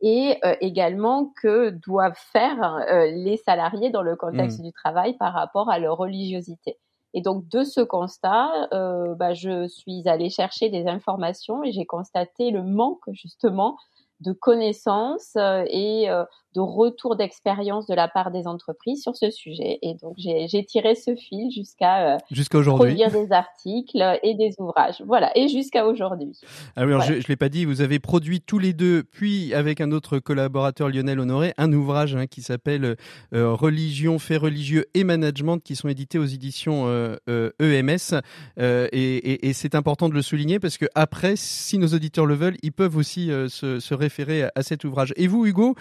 et 0.00 0.38
euh, 0.44 0.54
également 0.60 1.32
que 1.42 1.70
doivent 1.70 2.18
faire 2.32 2.62
euh, 2.90 3.10
les 3.10 3.36
salariés 3.36 3.90
dans 3.90 4.02
le 4.02 4.16
contexte 4.16 4.60
mmh. 4.60 4.64
du 4.64 4.72
travail 4.72 5.16
par 5.18 5.34
rapport 5.34 5.68
à 5.70 5.78
leur 5.78 5.98
religiosité? 5.98 6.78
Et 7.12 7.22
donc 7.22 7.48
de 7.48 7.64
ce 7.64 7.80
constat, 7.80 8.68
euh, 8.72 9.14
bah, 9.14 9.34
je 9.34 9.66
suis 9.68 10.08
allée 10.08 10.30
chercher 10.30 10.70
des 10.70 10.86
informations 10.86 11.64
et 11.64 11.72
j'ai 11.72 11.84
constaté 11.84 12.50
le 12.50 12.62
manque 12.62 13.02
justement 13.12 13.76
de 14.20 14.32
connaissances 14.32 15.34
euh, 15.36 15.64
et 15.68 16.10
euh, 16.10 16.24
de 16.54 16.60
retour 16.60 17.16
d'expérience 17.16 17.86
de 17.86 17.94
la 17.94 18.08
part 18.08 18.30
des 18.30 18.46
entreprises 18.46 19.02
sur 19.02 19.16
ce 19.16 19.30
sujet. 19.30 19.78
Et 19.82 19.94
donc, 19.94 20.14
j'ai 20.16 20.64
tiré 20.64 20.94
ce 20.94 21.14
fil 21.14 21.50
jusqu'à 21.50 22.18
jusqu'à 22.30 22.58
aujourd'hui 22.58 22.94
produire 22.96 23.10
des 23.10 23.32
articles 23.32 24.18
et 24.22 24.34
des 24.34 24.54
ouvrages. 24.58 25.02
Voilà, 25.06 25.36
et 25.36 25.48
jusqu'à 25.48 25.86
aujourd'hui. 25.86 26.36
Ah 26.76 26.82
alors, 26.82 27.02
je 27.02 27.14
ne 27.14 27.28
l'ai 27.28 27.36
pas 27.36 27.48
dit, 27.48 27.64
vous 27.64 27.80
avez 27.80 27.98
produit 27.98 28.40
tous 28.40 28.58
les 28.58 28.72
deux, 28.72 29.02
puis 29.02 29.54
avec 29.54 29.80
un 29.80 29.92
autre 29.92 30.18
collaborateur, 30.18 30.88
Lionel 30.88 31.20
Honoré, 31.20 31.54
un 31.56 31.72
ouvrage 31.72 32.16
hein, 32.16 32.26
qui 32.26 32.42
s'appelle 32.42 32.96
euh, 33.34 33.54
Religion, 33.54 34.18
faits 34.18 34.40
religieux 34.40 34.86
et 34.94 35.04
management, 35.04 35.58
qui 35.58 35.76
sont 35.76 35.88
édités 35.88 36.18
aux 36.18 36.24
éditions 36.24 36.84
euh, 36.86 37.16
euh, 37.28 37.50
EMS. 37.60 38.20
Et, 38.58 39.16
et, 39.16 39.48
et 39.48 39.52
c'est 39.52 39.74
important 39.74 40.08
de 40.08 40.14
le 40.14 40.22
souligner 40.22 40.58
parce 40.58 40.78
que 40.78 40.86
après, 40.94 41.34
si 41.36 41.78
nos 41.78 41.88
auditeurs 41.88 42.26
le 42.26 42.34
veulent, 42.34 42.56
ils 42.62 42.72
peuvent 42.72 42.96
aussi 42.96 43.28
se, 43.48 43.80
se, 43.80 43.94
référer 43.94 44.44
à, 44.44 44.52
à, 44.54 44.62
cet 44.62 44.84
ouvrage. 44.84 45.12
Et 45.16 45.26
vous, 45.26 45.46
Hugo, 45.46 45.74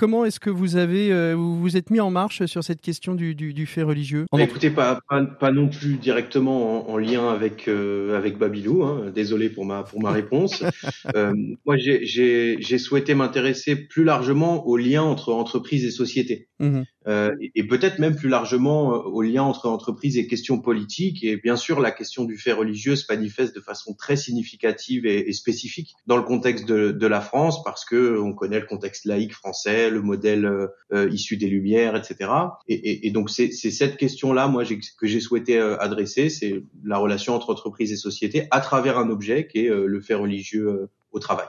comment 0.00 0.24
est-ce 0.24 0.40
que 0.40 0.48
vous 0.48 0.76
avez 0.76 1.12
euh, 1.12 1.34
vous, 1.34 1.60
vous 1.60 1.76
êtes 1.76 1.90
mis 1.90 2.00
en 2.00 2.10
marche 2.10 2.46
sur 2.46 2.64
cette 2.64 2.80
question 2.80 3.14
du, 3.14 3.34
du, 3.34 3.52
du 3.52 3.66
fait 3.66 3.82
religieux 3.82 4.24
bah, 4.32 4.40
Écoutez, 4.40 4.70
pas, 4.70 4.98
pas, 5.06 5.22
pas, 5.26 5.52
non 5.52 5.68
plus 5.68 5.96
directement 5.96 6.88
en, 6.88 6.94
en 6.94 6.96
lien 6.96 7.28
avec 7.28 7.68
euh, 7.68 8.16
avec 8.16 8.38
Babylou. 8.38 8.82
Hein. 8.82 9.12
Désolé 9.14 9.50
pour 9.50 9.66
ma 9.66 9.82
pour 9.82 10.00
ma 10.00 10.10
réponse. 10.10 10.64
euh, 11.14 11.34
moi, 11.66 11.76
j'ai 11.76 12.78
souhaité 12.78 13.14
m'intéresser 13.14 13.76
plus 13.76 14.04
largement 14.04 14.66
aux 14.66 14.78
liens 14.78 15.02
entre 15.02 15.34
entreprises 15.34 15.84
et 15.84 15.90
sociétés. 15.90 16.48
Mmh 16.60 16.82
euh, 17.08 17.34
et, 17.54 17.66
peut-être 17.66 17.98
même 17.98 18.14
plus 18.14 18.28
largement 18.28 18.92
euh, 18.94 18.98
aux 18.98 19.22
liens 19.22 19.42
entre 19.42 19.70
entreprises 19.70 20.18
et 20.18 20.26
questions 20.26 20.60
politiques. 20.60 21.24
Et 21.24 21.38
bien 21.38 21.56
sûr, 21.56 21.80
la 21.80 21.92
question 21.92 22.24
du 22.24 22.36
fait 22.36 22.52
religieux 22.52 22.94
se 22.94 23.06
manifeste 23.08 23.54
de 23.54 23.60
façon 23.60 23.94
très 23.94 24.16
significative 24.16 25.06
et, 25.06 25.32
spécifique 25.32 25.94
dans 26.06 26.18
le 26.18 26.22
contexte 26.22 26.66
de, 26.66 27.06
la 27.06 27.22
France, 27.22 27.64
parce 27.64 27.86
que 27.86 28.18
on 28.18 28.34
connaît 28.34 28.60
le 28.60 28.66
contexte 28.66 29.06
laïque 29.06 29.32
français, 29.32 29.88
le 29.88 30.02
modèle 30.02 30.44
euh, 30.92 31.10
issu 31.10 31.38
des 31.38 31.48
Lumières, 31.48 31.96
etc. 31.96 32.30
Et, 32.68 33.06
et 33.06 33.10
donc 33.10 33.30
c'est 33.30 33.50
cette 33.50 33.96
question-là, 33.96 34.46
moi, 34.46 34.64
que 34.64 35.06
j'ai 35.06 35.20
souhaité 35.20 35.58
adresser, 35.58 36.28
c'est 36.28 36.62
la 36.84 36.98
relation 36.98 37.34
entre 37.34 37.50
entreprise 37.50 37.90
et 37.92 37.96
société 37.96 38.46
à 38.50 38.60
travers 38.60 38.98
un 38.98 39.08
objet 39.08 39.48
qui 39.48 39.64
est 39.64 39.70
le 39.70 40.00
fait 40.00 40.14
religieux 40.14 40.90
au 41.12 41.18
travail. 41.18 41.46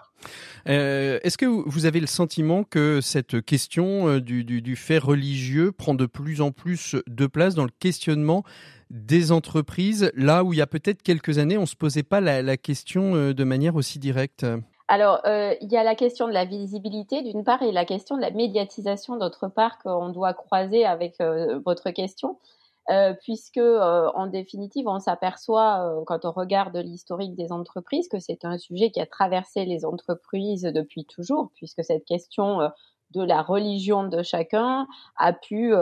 Euh, 0.67 1.19
Est-ce 1.23 1.37
que 1.37 1.45
vous 1.45 1.85
avez 1.85 1.99
le 1.99 2.07
sentiment 2.07 2.63
que 2.63 3.01
cette 3.01 3.43
question 3.43 4.07
euh, 4.07 4.21
du, 4.21 4.43
du, 4.43 4.61
du, 4.61 4.75
fait 4.75 4.99
religieux 4.99 5.71
prend 5.71 5.95
de 5.95 6.05
plus 6.05 6.41
en 6.41 6.51
plus 6.51 6.95
de 7.07 7.27
place 7.27 7.55
dans 7.55 7.65
le 7.65 7.71
questionnement 7.79 8.43
des 8.89 9.31
entreprises, 9.31 10.11
là 10.15 10.43
où 10.43 10.53
il 10.53 10.59
y 10.59 10.61
a 10.61 10.67
peut-être 10.67 11.01
quelques 11.01 11.37
années, 11.37 11.57
on 11.57 11.61
ne 11.61 11.65
se 11.65 11.75
posait 11.75 12.03
pas 12.03 12.21
la, 12.21 12.41
la 12.41 12.57
question 12.57 13.15
euh, 13.15 13.33
de 13.33 13.43
manière 13.43 13.75
aussi 13.75 13.99
directe? 13.99 14.45
Alors, 14.91 15.21
euh, 15.25 15.55
il 15.61 15.71
y 15.71 15.77
a 15.77 15.85
la 15.85 15.95
question 15.95 16.27
de 16.27 16.33
la 16.33 16.43
visibilité 16.43 17.21
d'une 17.21 17.45
part 17.45 17.63
et 17.63 17.71
la 17.71 17.85
question 17.85 18.17
de 18.17 18.21
la 18.21 18.29
médiatisation 18.29 19.15
d'autre 19.15 19.47
part 19.47 19.77
qu'on 19.79 20.09
doit 20.09 20.33
croiser 20.33 20.85
avec 20.85 21.21
euh, 21.21 21.59
votre 21.65 21.91
question. 21.91 22.37
Euh, 22.89 23.13
puisque 23.21 23.57
euh, 23.57 24.09
en 24.15 24.25
définitive, 24.25 24.87
on 24.87 24.99
s'aperçoit 24.99 25.85
euh, 25.85 26.03
quand 26.05 26.25
on 26.25 26.31
regarde 26.31 26.75
l'historique 26.77 27.35
des 27.35 27.51
entreprises 27.51 28.07
que 28.07 28.19
c'est 28.19 28.43
un 28.43 28.57
sujet 28.57 28.89
qui 28.89 28.99
a 28.99 29.05
traversé 29.05 29.65
les 29.65 29.85
entreprises 29.85 30.63
depuis 30.63 31.05
toujours, 31.05 31.51
puisque 31.55 31.83
cette 31.83 32.05
question 32.05 32.71
de 33.13 33.21
la 33.21 33.41
religion 33.41 34.03
de 34.03 34.23
chacun 34.23 34.87
a 35.17 35.33
pu 35.33 35.73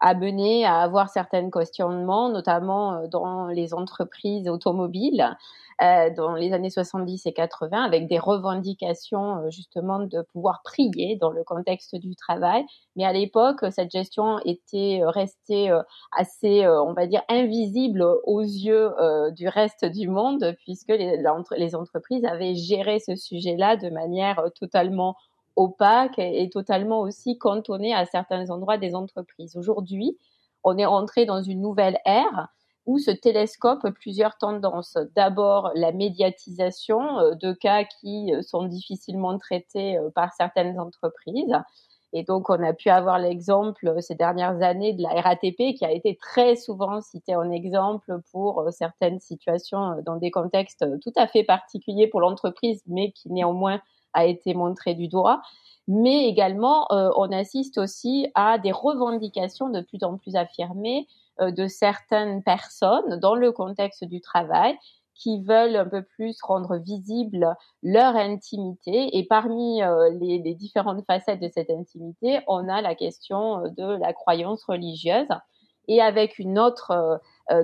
amener 0.00 0.64
à 0.64 0.80
avoir 0.80 1.08
certains 1.08 1.50
questionnements, 1.50 2.28
notamment 2.30 3.06
dans 3.08 3.46
les 3.48 3.74
entreprises 3.74 4.48
automobiles. 4.48 5.36
Euh, 5.82 6.08
dans 6.08 6.32
les 6.32 6.54
années 6.54 6.70
70 6.70 7.26
et 7.26 7.34
80 7.34 7.84
avec 7.84 8.08
des 8.08 8.18
revendications 8.18 9.40
euh, 9.40 9.50
justement 9.50 9.98
de 9.98 10.22
pouvoir 10.32 10.62
prier 10.64 11.16
dans 11.16 11.28
le 11.30 11.44
contexte 11.44 11.96
du 11.96 12.16
travail. 12.16 12.64
Mais 12.96 13.04
à 13.04 13.12
l'époque, 13.12 13.62
cette 13.70 13.90
gestion 13.90 14.38
était 14.46 15.02
euh, 15.02 15.10
restée 15.10 15.70
assez, 16.12 16.66
on 16.66 16.94
va 16.94 17.06
dire, 17.06 17.20
invisible 17.28 18.02
aux 18.24 18.40
yeux 18.40 18.90
du 19.32 19.48
reste 19.48 19.84
du 19.84 20.08
monde 20.08 20.56
puisque 20.62 20.88
les, 20.88 21.22
les 21.56 21.74
entreprises 21.74 22.24
avaient 22.24 22.54
géré 22.54 22.98
ce 22.98 23.14
sujet-là 23.14 23.76
de 23.76 23.90
manière 23.90 24.42
totalement 24.58 25.14
opaque 25.56 26.18
et 26.18 26.48
totalement 26.50 27.00
aussi 27.00 27.38
cantonnée 27.38 27.94
à 27.94 28.04
certains 28.06 28.50
endroits 28.50 28.78
des 28.78 28.94
entreprises. 28.94 29.56
Aujourd'hui, 29.56 30.18
on 30.64 30.76
est 30.78 30.86
rentré 30.86 31.24
dans 31.26 31.42
une 31.42 31.60
nouvelle 31.60 31.98
ère 32.04 32.48
où 32.86 32.98
se 32.98 33.10
télescopent 33.10 33.90
plusieurs 33.90 34.38
tendances. 34.38 34.96
D'abord, 35.14 35.72
la 35.74 35.92
médiatisation 35.92 37.18
euh, 37.18 37.34
de 37.34 37.52
cas 37.52 37.84
qui 37.84 38.32
euh, 38.32 38.42
sont 38.42 38.64
difficilement 38.64 39.36
traités 39.38 39.98
euh, 39.98 40.10
par 40.10 40.32
certaines 40.34 40.78
entreprises. 40.78 41.54
Et 42.12 42.22
donc, 42.22 42.48
on 42.48 42.62
a 42.62 42.72
pu 42.72 42.88
avoir 42.88 43.18
l'exemple 43.18 44.00
ces 44.00 44.14
dernières 44.14 44.62
années 44.62 44.94
de 44.94 45.02
la 45.02 45.20
RATP 45.20 45.74
qui 45.76 45.84
a 45.84 45.90
été 45.90 46.16
très 46.16 46.54
souvent 46.54 47.00
citée 47.00 47.34
en 47.34 47.50
exemple 47.50 48.20
pour 48.30 48.64
certaines 48.70 49.18
situations 49.18 49.96
dans 50.06 50.16
des 50.16 50.30
contextes 50.30 50.86
tout 51.02 51.12
à 51.16 51.26
fait 51.26 51.42
particuliers 51.42 52.06
pour 52.06 52.20
l'entreprise, 52.20 52.82
mais 52.86 53.10
qui 53.10 53.30
néanmoins 53.30 53.80
a 54.16 54.26
été 54.26 54.54
montré 54.54 54.94
du 54.94 55.06
doigt. 55.06 55.40
Mais 55.88 56.26
également, 56.26 56.88
on 56.90 57.30
assiste 57.30 57.78
aussi 57.78 58.26
à 58.34 58.58
des 58.58 58.72
revendications 58.72 59.68
de 59.68 59.82
plus 59.82 60.02
en 60.02 60.16
plus 60.18 60.34
affirmées 60.34 61.06
euh, 61.40 61.50
de 61.50 61.66
certaines 61.66 62.42
personnes 62.42 63.20
dans 63.20 63.34
le 63.34 63.52
contexte 63.52 64.04
du 64.04 64.22
travail 64.22 64.74
qui 65.14 65.42
veulent 65.42 65.76
un 65.76 65.84
peu 65.84 66.02
plus 66.02 66.40
rendre 66.42 66.76
visible 66.76 67.54
leur 67.82 68.16
intimité. 68.16 69.16
Et 69.18 69.26
parmi 69.26 69.80
les, 70.18 70.38
les, 70.38 70.54
différentes 70.54 71.04
facettes 71.06 71.40
de 71.40 71.50
cette 71.52 71.70
intimité, 71.70 72.40
on 72.48 72.68
a 72.68 72.80
la 72.80 72.94
question 72.94 73.62
de 73.76 73.98
la 73.98 74.14
croyance 74.14 74.64
religieuse. 74.64 75.28
Et 75.88 76.02
avec 76.02 76.38
une 76.38 76.58
autre 76.58 77.20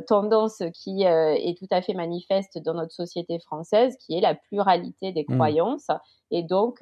tendance 0.07 0.63
qui 0.73 1.03
est 1.03 1.59
tout 1.59 1.67
à 1.71 1.83
fait 1.83 1.93
manifeste 1.93 2.59
dans 2.59 2.73
notre 2.73 2.93
société 2.93 3.39
française, 3.39 3.97
qui 3.99 4.17
est 4.17 4.21
la 4.21 4.35
pluralité 4.35 5.13
des 5.13 5.27
mmh. 5.29 5.35
croyances. 5.35 5.89
Et 6.33 6.43
donc, 6.43 6.81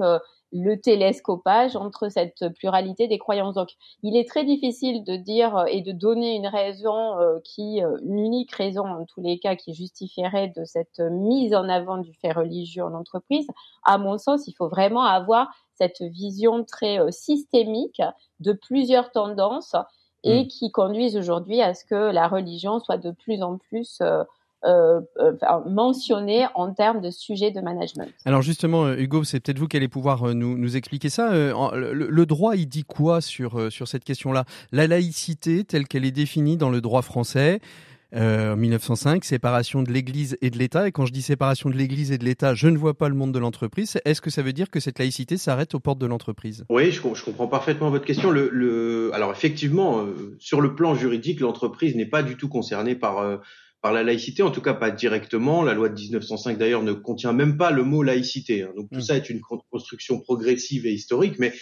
le 0.53 0.81
télescopage 0.81 1.77
entre 1.77 2.09
cette 2.09 2.49
pluralité 2.55 3.07
des 3.07 3.19
croyances. 3.19 3.55
Donc, 3.55 3.71
il 4.03 4.17
est 4.17 4.29
très 4.29 4.45
difficile 4.45 5.05
de 5.05 5.17
dire 5.17 5.57
euh, 5.57 5.65
et 5.67 5.81
de 5.81 5.93
donner 5.93 6.35
une 6.35 6.47
raison 6.47 7.19
euh, 7.19 7.39
qui, 7.45 7.83
euh, 7.83 7.99
une 8.03 8.19
unique 8.19 8.53
raison 8.53 8.85
en 8.85 9.05
tous 9.05 9.21
les 9.21 9.39
cas, 9.39 9.55
qui 9.55 9.75
justifierait 9.75 10.53
de 10.57 10.65
cette 10.65 10.99
mise 10.99 11.55
en 11.55 11.69
avant 11.69 11.99
du 11.99 12.13
fait 12.15 12.33
religieux 12.33 12.85
en 12.85 12.95
entreprise. 12.95 13.47
À 13.85 13.99
mon 13.99 14.19
sens, 14.19 14.47
il 14.49 14.53
faut 14.55 14.69
vraiment 14.69 15.05
avoir 15.05 15.49
cette 15.75 16.03
vision 16.03 16.65
très 16.65 16.99
systémique 17.11 18.03
de 18.41 18.53
plusieurs 18.53 19.13
tendances 19.13 19.75
et 20.25 20.45
mmh. 20.45 20.49
qui 20.49 20.71
conduisent 20.71 21.17
aujourd'hui 21.17 21.63
à 21.63 21.73
ce 21.73 21.87
que 21.87 21.95
la 21.95 22.29
religion 22.29 22.81
soit 22.81 22.99
de 22.99 23.13
plus 23.13 23.43
en 23.43 23.57
plus 23.57 24.03
euh, 24.65 25.01
euh 25.19 25.33
mentionné 25.67 26.47
en 26.55 26.73
termes 26.75 27.01
de 27.01 27.11
sujet 27.11 27.51
de 27.51 27.61
management. 27.61 28.09
Alors 28.27 28.43
justement, 28.43 28.85
euh, 28.85 28.97
Hugo, 28.99 29.25
c'est 29.25 29.41
peut-être 29.41 29.59
vous 29.59 29.69
qui 29.69 29.77
allez 29.77 29.89
pouvoir 29.89 30.29
euh, 30.29 30.35
nous, 30.35 30.59
nous 30.59 30.77
expliquer 30.77 31.09
ça. 31.09 31.31
Le, 31.33 32.25
droit, 32.27 32.57
il 32.57 32.67
dit 32.67 32.85
quoi 32.85 33.21
sur, 33.21 33.73
sur 33.73 33.89
cette 33.89 34.05
question-là? 34.05 34.45
La 34.73 34.87
laïcité, 34.87 35.65
telle 35.65 35.89
qu'elle 35.89 36.05
est 36.05 36.11
définie 36.11 36.57
dans 36.57 36.71
le 36.71 36.81
droit 36.81 37.03
français, 37.03 37.61
en 38.15 38.57
1905, 38.57 39.25
séparation 39.25 39.83
de 39.83 39.91
l'Église 39.93 40.37
et 40.43 40.51
de 40.51 40.59
l'État. 40.59 40.89
Et 40.89 40.93
quand 40.93 41.07
je 41.07 41.13
dis 41.13 41.23
séparation 41.23 41.71
de 41.71 41.77
l'Église 41.77 42.13
et 42.13 42.19
de 42.19 42.25
l'État, 42.25 42.55
je 42.55 42.69
ne 42.69 42.77
vois 42.77 42.95
pas 42.95 43.09
le 43.09 43.15
monde 43.15 43.33
de 43.33 43.39
l'entreprise. 43.39 43.99
Est-ce 44.05 44.21
que 44.21 44.31
ça 44.31 44.43
veut 44.43 44.53
dire 44.53 44.69
que 44.69 44.81
cette 44.81 44.99
laïcité 44.99 45.37
s'arrête 45.37 45.75
aux 45.75 45.81
portes 45.81 46.01
de 46.01 46.07
l'entreprise? 46.07 46.65
Oui, 46.69 46.91
je, 46.91 47.01
je, 47.15 47.25
comprends 47.25 47.47
parfaitement 47.47 47.89
votre 47.89 48.05
question. 48.05 48.31
Le, 48.31 48.51
le... 48.53 49.11
Alors 49.15 49.31
effectivement, 49.31 50.05
sur 50.39 50.61
le 50.61 50.75
plan 50.75 50.95
juridique, 50.95 51.41
l'entreprise 51.41 51.95
n'est 51.95 52.07
pas 52.07 52.23
du 52.23 52.37
tout 52.37 52.49
concernée 52.49 52.97
par 52.97 53.41
par 53.83 53.93
la 53.93 54.03
laïcité, 54.03 54.43
en 54.43 54.51
tout 54.51 54.61
cas 54.61 54.75
pas 54.75 54.91
directement. 54.91 55.63
La 55.63 55.75
loi 55.75 55.89
de 55.89 55.95
1905 55.95 56.59
d'ailleurs 56.59 56.83
ne 56.83 56.93
contient 56.93 57.33
même 57.33 57.57
pas 57.57 57.71
le 57.71 57.83
mot 57.83 58.03
laïcité. 58.03 58.63
Hein. 58.63 58.73
Donc 58.77 58.91
tout 58.91 58.99
mmh. 58.99 59.03
ça 59.03 59.17
est 59.17 59.31
une 59.31 59.41
construction 59.41 60.21
progressive 60.21 60.87
et 60.87 60.93
historique, 60.93 61.39
mais 61.39 61.53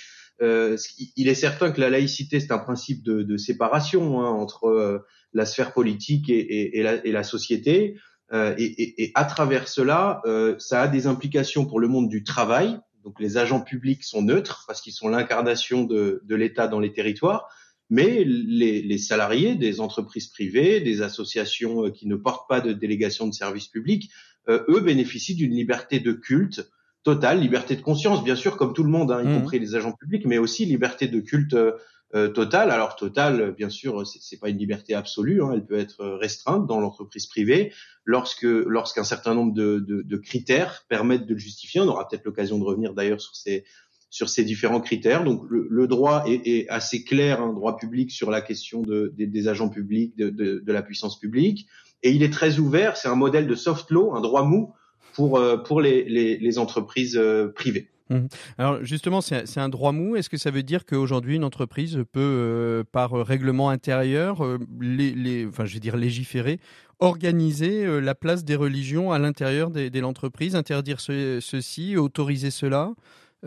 euh, 0.42 0.76
il 1.16 1.28
est 1.28 1.35
certain 1.35 1.70
que 1.72 1.81
la 1.81 1.90
laïcité 1.90 2.38
c'est 2.38 2.52
un 2.52 2.59
principe 2.59 3.02
de, 3.02 3.22
de 3.22 3.37
séparation 3.37 4.20
hein, 4.20 4.31
entre 4.31 4.66
euh, 4.66 4.98
la 5.33 5.44
sphère 5.44 5.72
politique 5.72 6.28
et, 6.28 6.38
et, 6.38 6.78
et, 6.78 6.83
la, 6.83 7.04
et 7.04 7.12
la, 7.12 7.22
société. 7.22 7.96
Euh, 8.33 8.54
et, 8.59 9.11
à 9.14 9.24
travers 9.24 9.68
cela, 9.68 10.20
euh, 10.26 10.54
ça 10.59 10.83
a 10.83 10.88
des 10.88 11.07
implications 11.07 11.66
pour 11.66 11.81
le 11.81 11.88
monde 11.88 12.09
du 12.09 12.24
travail. 12.24 12.78
Donc 13.04 13.20
les 13.20 13.37
agents 13.37 13.61
publics 13.61 14.04
sont 14.04 14.22
neutres 14.22 14.64
parce 14.66 14.81
qu'ils 14.81 14.92
sont 14.92 15.09
l'incarnation 15.09 15.85
de, 15.85 16.20
de 16.24 16.35
l'État 16.35 16.68
dans 16.68 16.81
les 16.81 16.92
territoires 16.92 17.48
mais 17.90 18.24
les, 18.24 18.83
les, 18.83 18.98
salariés 18.98 19.55
des 19.55 19.81
entreprises 19.81 20.29
privées, 20.29 20.81
des 20.81 21.03
associations 21.03 21.87
euh, 21.87 21.90
qui 21.90 22.07
ne 22.07 22.16
portent 22.16 22.48
pas 22.48 22.61
de 22.61 22.72
délégation 22.72 23.27
de 23.27 23.33
service 23.33 23.68
public, 23.68 24.11
euh, 24.48 24.64
eux 24.68 24.81
bénéficient 24.81 25.35
d'une 25.35 25.55
liberté 25.55 26.01
de 26.01 26.12
culte 26.12 26.70
totale, 27.03 27.40
liberté 27.40 27.77
de 27.77 27.81
conscience, 27.81 28.22
bien 28.22 28.37
sûr, 28.37 28.57
comme 28.57 28.74
tout 28.74 28.83
le 28.83 28.90
monde, 28.90 29.11
hein, 29.11 29.22
y 29.22 29.29
mmh. 29.29 29.40
compris 29.40 29.59
les 29.59 29.74
agents 29.74 29.92
publics, 29.92 30.27
mais 30.27 30.38
aussi 30.38 30.66
liberté 30.66 31.09
de 31.09 31.20
culte 31.20 31.57
euh, 32.14 32.29
totale. 32.29 32.70
Alors 32.70 32.96
totale, 32.96 33.55
bien 33.57 33.70
sûr, 33.70 34.07
c'est 34.07 34.38
pas 34.38 34.51
une 34.51 34.59
liberté 34.59 34.94
absolue, 34.94 35.42
hein, 35.42 35.53
elle 35.55 35.64
peut 35.64 35.79
être 35.79 36.05
restreinte 36.05 36.66
dans 36.66 36.81
l'entreprise 36.81 37.27
privée 37.27 37.72
lorsque 38.05 38.42
lorsqu'un 38.42 39.05
certain 39.05 39.35
nombre 39.35 39.55
de, 39.55 39.79
de, 39.79 40.03
de, 40.03 40.16
critères 40.16 40.85
permettent 40.88 41.27
de 41.27 41.35
le 41.35 41.38
justifier. 41.38 41.81
On 41.81 41.88
aura 41.88 42.09
peut-être 42.09 42.24
l'occasion 42.24 42.59
de 42.59 42.64
revenir 42.64 42.94
d'ailleurs 42.94 43.20
sur 43.20 43.37
ces 43.37 43.64
sur 44.10 44.28
ces 44.28 44.44
différents 44.44 44.80
critères. 44.80 45.24
Donc 45.24 45.42
le, 45.48 45.86
droit 45.86 46.24
est, 46.26 46.68
assez 46.68 47.04
clair, 47.04 47.42
un 47.42 47.52
droit 47.52 47.76
public 47.76 48.10
sur 48.10 48.30
la 48.30 48.40
question 48.40 48.82
de, 48.82 49.12
des, 49.16 49.48
agents 49.48 49.68
publics, 49.68 50.16
de, 50.16 50.62
la 50.66 50.82
puissance 50.82 51.18
publique, 51.18 51.66
et 52.02 52.10
il 52.10 52.22
est 52.22 52.32
très 52.32 52.58
ouvert. 52.58 52.96
C'est 52.96 53.08
un 53.08 53.16
modèle 53.16 53.46
de 53.46 53.54
soft 53.54 53.90
law, 53.90 54.14
un 54.14 54.20
droit 54.20 54.44
mou 54.44 54.72
pour 55.14 55.38
euh, 55.38 55.56
pour 55.56 55.80
les, 55.80 56.58
entreprises 56.58 57.16
euh, 57.16 57.48
privées. 57.48 57.90
Mmh. 58.08 58.26
Alors 58.56 58.82
justement, 58.82 59.20
c'est 59.20 59.58
un 59.58 59.68
droit 59.68 59.92
mou. 59.92 60.16
Est-ce 60.16 60.30
que 60.30 60.38
ça 60.38 60.50
veut 60.50 60.62
dire 60.62 60.86
qu'aujourd'hui 60.86 61.36
une 61.36 61.44
entreprise 61.44 62.02
peut, 62.10 62.20
euh, 62.20 62.84
par 62.90 63.10
règlement 63.12 63.68
intérieur, 63.68 64.42
je 64.80 65.74
vais 65.74 65.80
dire 65.80 65.98
légiférer, 65.98 66.60
organiser 67.00 68.00
la 68.00 68.14
place 68.14 68.44
des 68.44 68.56
religions 68.56 69.12
à 69.12 69.18
l'intérieur 69.18 69.70
de 69.70 70.00
l'entreprise, 70.00 70.56
interdire 70.56 71.00
ceci, 71.00 71.98
autoriser 71.98 72.50
cela? 72.50 72.94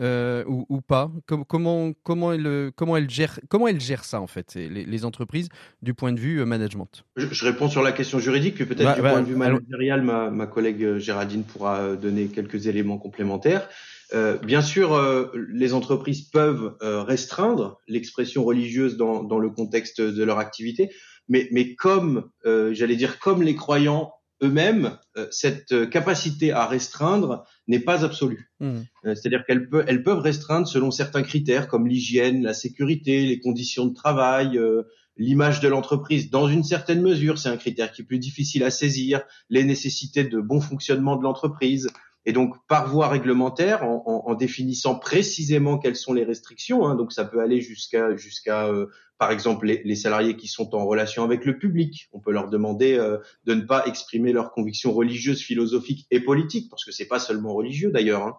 Euh, 0.00 0.42
ou, 0.46 0.64
ou, 0.68 0.80
pas 0.80 1.10
comment, 1.26 1.92
comment, 2.02 2.32
elle, 2.32 2.70
comment, 2.74 2.96
elle 2.96 3.10
gère, 3.10 3.38
comment 3.48 3.68
elle 3.68 3.80
gère 3.80 4.04
ça, 4.04 4.20
en 4.20 4.26
fait, 4.26 4.54
les, 4.54 4.84
les 4.86 5.04
entreprises, 5.04 5.48
du 5.82 5.92
point 5.92 6.12
de 6.12 6.20
vue 6.20 6.40
euh, 6.40 6.46
management? 6.46 7.04
Je, 7.16 7.26
je, 7.30 7.44
réponds 7.44 7.68
sur 7.68 7.82
la 7.82 7.92
question 7.92 8.18
juridique, 8.18 8.54
puis 8.54 8.64
peut-être 8.64 8.94
du 8.94 9.00
point 9.02 9.20
de 9.20 9.26
vue 9.26 9.36
managérial, 9.36 10.02
ma, 10.02 10.30
ma, 10.30 10.46
collègue 10.46 10.82
euh, 10.82 10.98
Géraldine 10.98 11.44
pourra 11.44 11.94
donner 11.96 12.28
quelques 12.28 12.66
éléments 12.66 12.98
complémentaires. 12.98 13.68
Euh, 14.14 14.38
bien 14.38 14.62
sûr, 14.62 14.94
euh, 14.94 15.30
les 15.48 15.74
entreprises 15.74 16.22
peuvent 16.22 16.76
restreindre 16.80 17.80
l'expression 17.86 18.44
religieuse 18.44 18.96
dans, 18.96 19.22
dans, 19.22 19.38
le 19.38 19.50
contexte 19.50 20.00
de 20.00 20.24
leur 20.24 20.38
activité, 20.38 20.90
mais, 21.28 21.48
mais 21.52 21.74
comme, 21.74 22.30
j'allais 22.44 22.96
dire, 22.96 23.18
comme 23.18 23.42
les 23.42 23.54
croyants 23.54 24.12
eux-mêmes, 24.42 24.98
euh, 25.16 25.26
cette 25.30 25.72
euh, 25.72 25.86
capacité 25.86 26.52
à 26.52 26.66
restreindre 26.66 27.44
n'est 27.68 27.80
pas 27.80 28.04
absolue. 28.04 28.50
Mmh. 28.60 28.80
Euh, 29.04 29.14
c'est-à-dire 29.14 29.44
qu'elles 29.46 29.68
peuvent, 29.68 29.84
elles 29.86 30.02
peuvent 30.02 30.18
restreindre 30.18 30.66
selon 30.66 30.90
certains 30.90 31.22
critères 31.22 31.68
comme 31.68 31.86
l'hygiène, 31.86 32.42
la 32.42 32.54
sécurité, 32.54 33.24
les 33.24 33.40
conditions 33.40 33.86
de 33.86 33.94
travail, 33.94 34.60
l'image 35.16 35.60
de 35.60 35.68
l'entreprise. 35.68 36.30
Dans 36.30 36.48
une 36.48 36.64
certaine 36.64 37.02
mesure, 37.02 37.38
c'est 37.38 37.48
un 37.48 37.56
critère 37.56 37.92
qui 37.92 38.02
est 38.02 38.04
plus 38.04 38.18
difficile 38.18 38.64
à 38.64 38.70
saisir, 38.70 39.22
les 39.48 39.64
nécessités 39.64 40.24
de 40.24 40.40
bon 40.40 40.60
fonctionnement 40.60 41.16
de 41.16 41.22
l'entreprise. 41.22 41.88
Et 42.24 42.32
donc, 42.32 42.54
par 42.68 42.88
voie 42.88 43.08
réglementaire, 43.08 43.84
en, 43.84 44.02
en, 44.06 44.30
en, 44.30 44.34
définissant 44.34 44.96
précisément 44.96 45.78
quelles 45.78 45.96
sont 45.96 46.12
les 46.12 46.22
restrictions, 46.22 46.86
hein, 46.86 46.94
donc 46.94 47.12
ça 47.12 47.24
peut 47.24 47.40
aller 47.40 47.60
jusqu'à 47.60 48.16
jusqu'à 48.16 48.66
euh, 48.68 48.86
par 49.18 49.32
exemple 49.32 49.66
les, 49.66 49.82
les, 49.84 49.96
salariés 49.96 50.36
qui 50.36 50.46
sont 50.46 50.74
en 50.76 50.86
relation 50.86 51.24
avec 51.24 51.44
le 51.44 51.58
public. 51.58 52.08
On 52.12 52.20
peut 52.20 52.30
leur 52.30 52.48
demander 52.48 52.94
euh, 52.94 53.18
de 53.44 53.54
ne 53.54 53.62
pas 53.62 53.86
exprimer 53.86 54.32
leurs 54.32 54.52
convictions 54.52 54.92
religieuses, 54.92 55.42
philosophiques 55.42 56.06
et 56.12 56.20
politiques, 56.20 56.70
parce 56.70 56.84
que 56.84 56.92
c'est 56.92 57.08
pas 57.08 57.18
seulement 57.18 57.54
religieux 57.54 57.90
d'ailleurs. 57.90 58.22
Hein. 58.22 58.36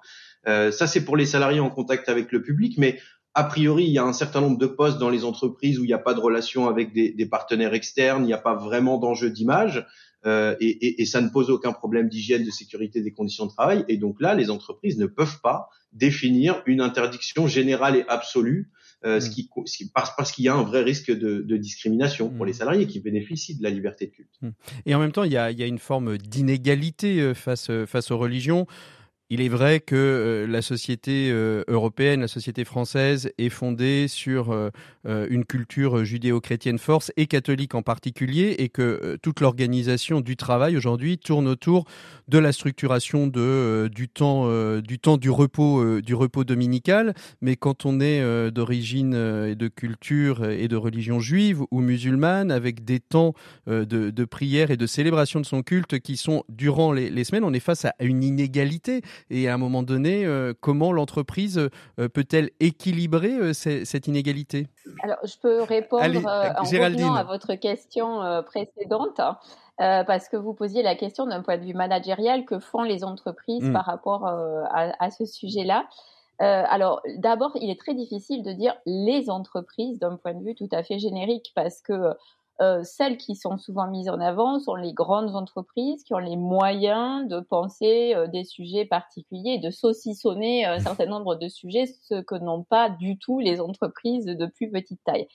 Euh, 0.47 0.71
ça, 0.71 0.87
c'est 0.87 1.03
pour 1.03 1.17
les 1.17 1.25
salariés 1.25 1.59
en 1.59 1.69
contact 1.69 2.07
avec 2.07 2.31
le 2.31 2.41
public, 2.41 2.77
mais 2.77 2.99
a 3.33 3.43
priori, 3.43 3.85
il 3.85 3.91
y 3.91 3.97
a 3.97 4.03
un 4.03 4.13
certain 4.13 4.41
nombre 4.41 4.59
de 4.59 4.67
postes 4.67 4.99
dans 4.99 5.09
les 5.09 5.25
entreprises 5.25 5.79
où 5.79 5.83
il 5.83 5.87
n'y 5.87 5.93
a 5.93 5.99
pas 5.99 6.13
de 6.13 6.19
relation 6.19 6.67
avec 6.69 6.93
des, 6.93 7.11
des 7.11 7.25
partenaires 7.25 7.73
externes, 7.73 8.23
il 8.23 8.27
n'y 8.27 8.33
a 8.33 8.37
pas 8.37 8.55
vraiment 8.55 8.97
d'enjeu 8.97 9.29
d'image. 9.29 9.85
Euh, 10.25 10.55
et, 10.59 10.69
et, 10.69 11.01
et, 11.01 11.05
ça 11.05 11.21
ne 11.21 11.29
pose 11.29 11.49
aucun 11.49 11.73
problème 11.73 12.07
d'hygiène, 12.07 12.45
de 12.45 12.51
sécurité 12.51 13.01
des 13.01 13.11
conditions 13.11 13.45
de 13.45 13.51
travail. 13.51 13.83
Et 13.89 13.97
donc 13.97 14.21
là, 14.21 14.35
les 14.35 14.49
entreprises 14.49 14.97
ne 14.97 15.05
peuvent 15.05 15.41
pas 15.41 15.69
définir 15.91 16.63
une 16.65 16.81
interdiction 16.81 17.47
générale 17.47 17.97
et 17.97 18.05
absolue, 18.07 18.71
euh, 19.05 19.19
ce 19.19 19.29
qui, 19.29 19.49
parce, 19.93 20.15
parce 20.15 20.31
qu'il 20.31 20.45
y 20.45 20.47
a 20.47 20.55
un 20.55 20.63
vrai 20.63 20.81
risque 20.81 21.11
de, 21.11 21.41
de 21.41 21.57
discrimination 21.57 22.29
pour 22.29 22.45
les 22.45 22.53
mmh. 22.53 22.55
salariés 22.55 22.87
qui 22.87 23.01
bénéficient 23.01 23.57
de 23.57 23.63
la 23.63 23.69
liberté 23.69 24.07
de 24.07 24.11
culte. 24.11 24.29
Mmh. 24.41 24.49
Et 24.85 24.95
en 24.95 24.99
même 24.99 25.11
temps, 25.11 25.25
il 25.25 25.33
y 25.33 25.37
a, 25.37 25.51
il 25.51 25.59
y 25.59 25.63
a 25.63 25.67
une 25.67 25.79
forme 25.79 26.17
d'inégalité 26.17 27.19
euh, 27.19 27.33
face, 27.33 27.69
face 27.85 28.11
aux 28.11 28.17
religions. 28.17 28.65
Il 29.29 29.41
est 29.41 29.49
vrai 29.49 29.79
que 29.79 29.95
euh, 29.95 30.47
la 30.47 30.61
société 30.61 31.29
euh, 31.31 31.63
européenne, 31.67 32.21
la 32.21 32.27
société 32.27 32.65
française 32.65 33.31
est 33.37 33.49
fondée 33.49 34.07
sur 34.07 34.51
euh, 34.51 34.69
une 35.05 35.45
culture 35.45 36.03
judéo-chrétienne 36.03 36.77
force 36.77 37.11
et 37.17 37.25
catholique 37.25 37.73
en 37.73 37.81
particulier, 37.81 38.55
et 38.59 38.69
que 38.69 39.17
toute 39.21 39.39
l'organisation 39.39 40.21
du 40.21 40.35
travail 40.35 40.77
aujourd'hui 40.77 41.17
tourne 41.17 41.47
autour 41.47 41.85
de 42.27 42.37
la 42.37 42.51
structuration 42.51 43.27
du, 43.27 44.09
temps, 44.09 44.79
du 44.79 44.99
temps 44.99 45.17
du 45.17 45.29
repos, 45.29 46.01
du 46.01 46.13
repos 46.13 46.43
dominical. 46.45 47.13
Mais 47.41 47.57
quand 47.57 47.85
on 47.85 47.99
est 47.99 48.51
d'origine 48.51 49.13
et 49.13 49.55
de 49.55 49.67
culture 49.67 50.49
et 50.49 50.69
de 50.69 50.75
religion 50.77 51.19
juive 51.19 51.63
ou 51.71 51.81
musulmane, 51.81 52.49
avec 52.49 52.85
des 52.85 53.01
temps 53.01 53.33
de, 53.67 54.25
prière 54.25 54.71
et 54.71 54.77
de 54.77 54.87
célébration 54.87 55.41
de 55.41 55.45
son 55.45 55.63
culte 55.63 55.99
qui 55.99 56.15
sont 56.15 56.45
durant 56.47 56.93
les 56.93 57.23
semaines, 57.25 57.43
on 57.43 57.53
est 57.53 57.59
face 57.59 57.83
à 57.83 57.93
une 57.99 58.23
inégalité 58.23 59.01
et 59.29 59.47
à 59.49 59.53
un 59.53 59.57
moment 59.57 59.83
donné, 59.83 60.25
euh, 60.25 60.53
comment 60.59 60.91
l'entreprise 60.91 61.57
euh, 61.57 62.09
peut-elle 62.09 62.51
équilibrer 62.59 63.33
euh, 63.33 63.53
cette 63.53 64.07
inégalité? 64.07 64.67
Alors, 65.03 65.17
je 65.23 65.37
peux 65.41 65.63
répondre 65.63 66.03
en 66.25 66.63
revenant 66.63 67.15
à 67.15 67.23
votre 67.23 67.55
question 67.55 68.21
précédente. 68.45 69.19
parce 69.77 70.29
que 70.29 70.37
vous 70.37 70.53
posiez 70.53 70.83
la 70.83 70.95
question 70.95 71.25
d'un 71.25 71.41
point 71.41 71.57
de 71.57 71.65
vue 71.65 71.73
managérial, 71.73 72.45
que 72.45 72.59
font 72.59 72.83
les 72.83 73.03
entreprises 73.03 73.63
hmm. 73.63 73.73
par 73.73 73.85
rapport 73.85 74.27
à, 74.27 75.11
ce 75.11 75.25
sujet-là? 75.25 75.87
Alors, 76.39 77.01
d'abord, 77.17 77.51
il 77.55 77.69
est 77.69 77.79
très 77.79 77.93
difficile 77.93 78.43
de 78.43 78.51
dire 78.51 78.75
les 78.85 79.29
entreprises 79.29 79.99
d'un 79.99 80.17
point 80.17 80.33
de 80.33 80.43
vue 80.43 80.55
tout 80.55 80.69
à 80.71 80.83
fait 80.83 80.99
générique 80.99 81.51
parce 81.55 81.81
que 81.81 82.13
euh, 82.61 82.83
celles 82.83 83.17
qui 83.17 83.35
sont 83.35 83.57
souvent 83.57 83.87
mises 83.87 84.09
en 84.09 84.19
avant 84.19 84.59
sont 84.59 84.75
les 84.75 84.93
grandes 84.93 85.35
entreprises 85.35 86.03
qui 86.03 86.13
ont 86.13 86.19
les 86.19 86.35
moyens 86.35 87.27
de 87.27 87.39
penser 87.39 88.13
euh, 88.15 88.27
des 88.27 88.43
sujets 88.43 88.85
particuliers, 88.85 89.57
de 89.57 89.71
saucissonner 89.71 90.63
un 90.65 90.79
certain 90.79 91.07
nombre 91.07 91.35
de 91.35 91.47
sujets, 91.47 91.87
ce 91.87 92.21
que 92.21 92.35
n'ont 92.35 92.63
pas 92.63 92.89
du 92.89 93.17
tout 93.17 93.39
les 93.39 93.59
entreprises 93.59 94.25
de 94.25 94.45
plus 94.45 94.69
petite 94.69 95.03
taille. 95.03 95.27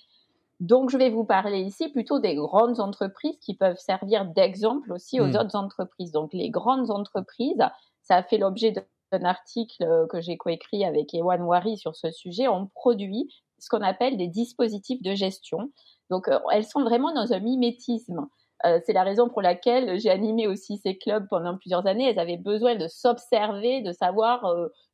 Donc, 0.61 0.91
je 0.91 0.97
vais 0.97 1.11
vous 1.11 1.25
parler 1.25 1.61
ici 1.61 1.89
plutôt 1.89 2.19
des 2.19 2.35
grandes 2.35 2.81
entreprises 2.81 3.39
qui 3.41 3.55
peuvent 3.55 3.79
servir 3.79 4.25
d'exemple 4.25 4.93
aussi 4.93 5.21
aux 5.21 5.27
hmm. 5.27 5.37
autres 5.37 5.57
entreprises. 5.57 6.13
Donc, 6.13 6.33
les 6.33 6.51
grandes 6.51 6.91
entreprises, 6.91 7.63
ça 8.03 8.17
a 8.17 8.23
fait 8.23 8.39
l'objet 8.39 8.73
d'un 9.13 9.25
article 9.25 9.85
euh, 9.85 10.07
que 10.07 10.21
j'ai 10.21 10.37
coécrit 10.37 10.85
avec 10.85 11.15
Ewan 11.15 11.43
Wari 11.43 11.79
sur 11.79 11.95
ce 11.95 12.11
sujet, 12.11 12.49
ont 12.49 12.67
produit 12.75 13.29
ce 13.59 13.68
qu'on 13.68 13.83
appelle 13.83 14.16
des 14.16 14.29
dispositifs 14.29 15.03
de 15.03 15.14
gestion. 15.14 15.71
Donc, 16.11 16.29
euh, 16.29 16.38
elles 16.53 16.64
sont 16.64 16.83
vraiment 16.83 17.12
dans 17.12 17.33
un 17.33 17.40
mimétisme. 17.40 18.27
Euh, 18.66 18.81
c'est 18.85 18.92
la 18.92 19.05
raison 19.05 19.29
pour 19.29 19.40
laquelle 19.40 20.01
j'ai 20.01 20.11
animé 20.11 20.47
aussi 20.47 20.79
ces 20.79 20.99
clubs 20.99 21.29
pendant 21.29 21.57
plusieurs 21.57 21.87
années. 21.87 22.11
Elles 22.11 22.18
avaient 22.18 22.37
besoin 22.37 22.75
de 22.75 22.88
s'observer, 22.88 23.83
de 23.83 23.92
savoir 23.92 24.44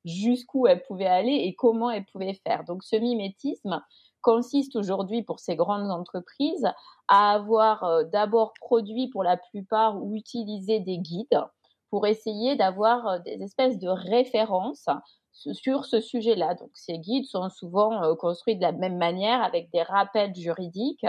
jusqu'où 0.05 0.67
elles 0.67 0.83
pouvaient 0.83 1.07
aller 1.07 1.33
et 1.33 1.55
comment 1.55 1.91
elles 1.91 2.05
pouvaient 2.05 2.39
faire. 2.45 2.65
Donc, 2.65 2.83
ce 2.83 2.97
mimétisme, 2.97 3.83
consiste 4.25 4.75
aujourd'hui 4.75 5.23
pour 5.23 5.39
ces 5.39 5.55
grandes 5.55 5.91
entreprises 5.91 6.67
à 7.07 7.35
avoir 7.35 7.85
euh, 7.85 8.05
d'abord 8.05 8.55
produit 8.55 9.09
pour 9.09 9.23
la 9.23 9.37
plupart 9.37 10.03
ou 10.03 10.17
utilisé 10.17 10.81
des 10.81 10.99
guides 10.99 11.45
pour 11.91 12.07
essayer 12.07 12.57
d'avoir 12.57 13.07
euh, 13.07 13.19
des 13.19 13.43
espèces 13.43 13.79
de 13.79 13.89
références 13.89 14.89
sur 15.35 15.85
ce 15.85 16.01
sujet-là. 16.01 16.55
Donc 16.55 16.71
ces 16.75 16.99
guides 16.99 17.27
sont 17.27 17.51
souvent 17.51 18.03
euh, 18.03 18.15
construits 18.15 18.57
de 18.57 18.63
la 18.63 18.73
même 18.73 18.97
manière 18.97 19.43
avec 19.43 19.71
des 19.73 19.83
rappels 19.83 20.35
juridiques 20.35 21.07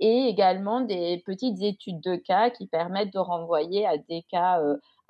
et 0.00 0.26
également 0.28 0.80
des 0.80 1.22
petites 1.24 1.62
études 1.62 2.00
de 2.00 2.16
cas 2.16 2.50
qui 2.50 2.66
permettent 2.66 3.12
de 3.12 3.18
renvoyer 3.18 3.86
à 3.86 3.98
des 3.98 4.22
cas 4.30 4.60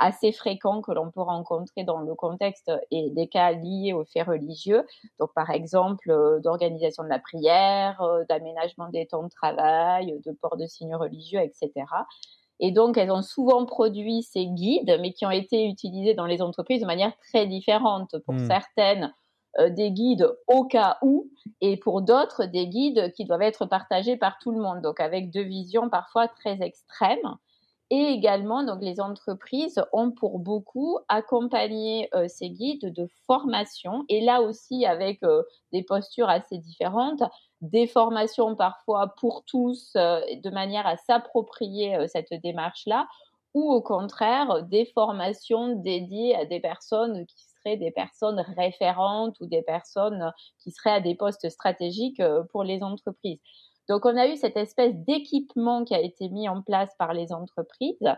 assez 0.00 0.32
fréquents 0.32 0.80
que 0.80 0.92
l'on 0.92 1.10
peut 1.10 1.20
rencontrer 1.20 1.84
dans 1.84 2.00
le 2.00 2.14
contexte 2.14 2.72
et 2.90 3.10
des 3.10 3.28
cas 3.28 3.52
liés 3.52 3.92
aux 3.92 4.04
faits 4.06 4.26
religieux. 4.26 4.84
Donc, 5.20 5.32
par 5.34 5.50
exemple, 5.50 6.10
euh, 6.10 6.40
d'organisation 6.40 7.04
de 7.04 7.08
la 7.08 7.18
prière, 7.18 8.00
euh, 8.00 8.24
d'aménagement 8.28 8.88
des 8.88 9.06
temps 9.06 9.22
de 9.22 9.28
travail, 9.28 10.18
de 10.24 10.32
port 10.32 10.56
de 10.56 10.66
signes 10.66 10.96
religieux, 10.96 11.40
etc. 11.40 11.70
Et 12.60 12.70
donc, 12.70 12.98
elles 12.98 13.10
ont 13.10 13.22
souvent 13.22 13.64
produit 13.64 14.22
ces 14.22 14.46
guides, 14.46 14.98
mais 15.00 15.12
qui 15.12 15.26
ont 15.26 15.30
été 15.30 15.66
utilisés 15.66 16.14
dans 16.14 16.26
les 16.26 16.42
entreprises 16.42 16.82
de 16.82 16.86
manière 16.86 17.12
très 17.28 17.46
différente. 17.46 18.16
Pour 18.26 18.34
hmm. 18.34 18.46
certaines, 18.46 19.14
euh, 19.58 19.68
des 19.68 19.90
guides 19.90 20.30
au 20.46 20.64
cas 20.64 20.98
où, 21.02 21.28
et 21.60 21.76
pour 21.76 22.02
d'autres, 22.02 22.44
des 22.44 22.68
guides 22.68 23.12
qui 23.14 23.24
doivent 23.24 23.42
être 23.42 23.66
partagés 23.66 24.16
par 24.16 24.38
tout 24.38 24.52
le 24.52 24.60
monde. 24.60 24.80
Donc, 24.82 25.00
avec 25.00 25.30
deux 25.30 25.42
visions 25.42 25.88
parfois 25.88 26.28
très 26.28 26.62
extrêmes. 26.62 27.36
Et 27.90 28.12
également, 28.12 28.62
donc, 28.62 28.80
les 28.80 29.00
entreprises 29.00 29.82
ont 29.92 30.12
pour 30.12 30.38
beaucoup 30.38 30.98
accompagné 31.08 32.08
euh, 32.14 32.28
ces 32.28 32.50
guides 32.50 32.92
de 32.92 33.08
formation. 33.26 34.04
Et 34.08 34.20
là 34.20 34.42
aussi, 34.42 34.86
avec 34.86 35.20
euh, 35.24 35.42
des 35.72 35.82
postures 35.82 36.28
assez 36.28 36.58
différentes, 36.58 37.22
des 37.60 37.86
formations 37.86 38.56
parfois 38.56 39.14
pour 39.18 39.44
tous, 39.44 39.92
euh, 39.96 40.20
de 40.42 40.50
manière 40.50 40.86
à 40.86 40.96
s'approprier 40.96 41.96
cette 42.08 42.32
démarche-là, 42.42 43.06
ou 43.54 43.70
au 43.72 43.82
contraire, 43.82 44.62
des 44.64 44.86
formations 44.86 45.74
dédiées 45.76 46.36
à 46.36 46.44
des 46.44 46.60
personnes 46.60 47.26
qui 47.26 47.44
seraient 47.44 47.76
des 47.76 47.90
personnes 47.90 48.44
référentes 48.56 49.36
ou 49.40 49.46
des 49.46 49.62
personnes 49.62 50.32
qui 50.58 50.70
seraient 50.70 50.92
à 50.92 51.00
des 51.00 51.16
postes 51.16 51.50
stratégiques 51.50 52.22
pour 52.52 52.62
les 52.62 52.82
entreprises. 52.82 53.40
Donc, 53.90 54.06
on 54.06 54.16
a 54.16 54.28
eu 54.28 54.36
cette 54.36 54.56
espèce 54.56 54.94
d'équipement 54.94 55.82
qui 55.84 55.96
a 55.96 56.00
été 56.00 56.28
mis 56.28 56.48
en 56.48 56.62
place 56.62 56.94
par 56.96 57.12
les 57.12 57.32
entreprises, 57.32 58.08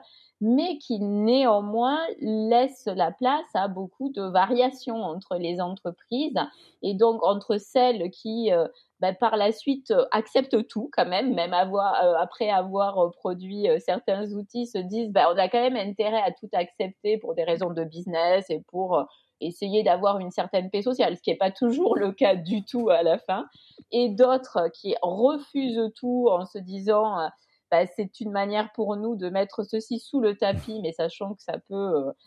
mais 0.43 0.77
qui 0.77 1.01
néanmoins 1.01 1.99
laisse 2.21 2.85
la 2.95 3.11
place 3.11 3.49
à 3.55 3.69
beaucoup 3.69 4.11
de 4.11 4.21
variations 4.21 5.03
entre 5.03 5.37
les 5.37 5.63
entreprises 5.63 6.39
et 6.83 6.93
donc 6.93 7.25
entre 7.25 7.57
celles 7.57 8.11
qui, 8.11 8.53
euh, 8.53 8.69
ben, 9.01 9.17
par 9.19 9.39
la 9.39 9.51
suite, 9.51 9.95
acceptent 10.11 10.69
tout 10.69 10.91
quand 10.93 11.07
même, 11.07 11.33
même 11.33 11.55
euh, 11.55 12.19
après 12.19 12.51
avoir 12.51 13.11
produit 13.13 13.67
euh, 13.71 13.79
certains 13.79 14.31
outils, 14.33 14.67
se 14.67 14.77
disent 14.77 15.09
ben, 15.09 15.27
on 15.33 15.39
a 15.39 15.49
quand 15.49 15.63
même 15.63 15.77
intérêt 15.77 16.21
à 16.21 16.33
tout 16.33 16.51
accepter 16.53 17.17
pour 17.17 17.35
des 17.35 17.45
raisons 17.45 17.71
de 17.71 17.85
business 17.85 18.45
et 18.51 18.61
pour 18.69 19.07
essayer 19.47 19.83
d'avoir 19.83 20.19
une 20.19 20.31
certaine 20.31 20.71
paix 20.71 20.83
sociale, 20.83 21.17
ce 21.17 21.23
qui 21.23 21.31
n'est 21.31 21.37
pas 21.37 21.51
toujours 21.51 21.97
le 21.97 22.13
cas 22.13 22.35
du 22.35 22.65
tout 22.65 22.91
à 22.91 23.03
la 23.03 23.19
fin, 23.19 23.47
et 23.91 24.09
d'autres 24.09 24.69
qui 24.73 24.95
refusent 25.03 25.91
tout 25.95 26.29
en 26.31 26.47
se 26.47 26.59
disant 26.59 27.19
euh, 27.19 27.29
bah, 27.71 27.87
c'est 27.87 28.21
une 28.21 28.31
manière 28.31 28.71
pour 28.73 28.97
nous 28.97 29.17
de 29.17 29.31
mettre 29.31 29.65
ceci 29.65 29.99
sous 29.99 30.21
le 30.21 30.37
tapis, 30.37 30.81
mais 30.83 30.93
sachant 30.93 31.35
que 31.35 31.43
ça 31.43 31.55
peut 31.69 31.75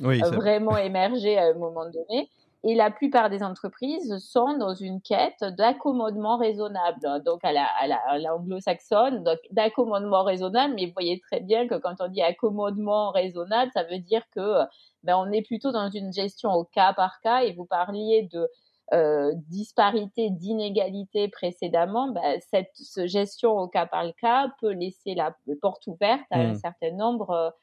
euh, 0.01 0.29
vraiment 0.31 0.77
émerger 0.77 1.37
à 1.37 1.45
un 1.45 1.53
moment 1.53 1.85
donné. 1.89 2.29
Et 2.67 2.73
la 2.73 2.89
plupart 2.89 3.29
des 3.29 3.43
entreprises 3.43 4.17
sont 4.17 4.57
dans 4.57 4.73
une 4.73 4.99
quête 4.99 5.43
d'accommodement 5.55 6.37
raisonnable, 6.37 7.21
donc 7.23 7.43
à 7.43 7.53
la, 7.53 7.65
à 7.65 8.17
l'anglo-saxonne, 8.17 9.23
d'accommodement 9.51 10.23
raisonnable. 10.23 10.73
Mais 10.73 10.87
vous 10.87 10.93
voyez 10.93 11.19
très 11.19 11.41
bien 11.41 11.67
que 11.67 11.75
quand 11.75 11.93
on 11.99 12.07
dit 12.07 12.23
accommodement 12.23 13.11
raisonnable, 13.11 13.71
ça 13.71 13.83
veut 13.83 13.99
dire 13.99 14.23
que 14.31 14.63
ben, 15.03 15.15
on 15.15 15.31
est 15.31 15.43
plutôt 15.43 15.71
dans 15.71 15.91
une 15.91 16.11
gestion 16.11 16.53
au 16.53 16.63
cas 16.63 16.93
par 16.93 17.19
cas. 17.21 17.43
Et 17.43 17.53
vous 17.53 17.65
parliez 17.65 18.27
de 18.33 18.49
euh, 18.93 19.31
disparité, 19.47 20.31
d'inégalité 20.31 21.27
précédemment, 21.27 22.07
ben, 22.07 22.39
cette 22.49 22.73
gestion 23.07 23.51
au 23.59 23.67
cas 23.67 23.85
par 23.85 24.07
cas 24.19 24.47
peut 24.59 24.71
laisser 24.71 25.13
la 25.13 25.35
porte 25.61 25.85
ouverte 25.85 26.25
à 26.31 26.39
un 26.39 26.53
mmh. 26.53 26.55
certain 26.55 26.91
nombre 26.93 27.53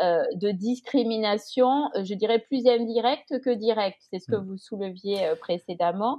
euh, 0.00 0.22
de 0.34 0.50
discrimination, 0.50 1.90
je 1.96 2.14
dirais 2.14 2.38
plus 2.38 2.66
indirecte 2.66 3.40
que 3.40 3.50
directe. 3.50 3.98
C'est 4.10 4.18
ce 4.18 4.30
que 4.30 4.36
mmh. 4.36 4.46
vous 4.46 4.58
souleviez 4.58 5.26
euh, 5.26 5.34
précédemment. 5.34 6.18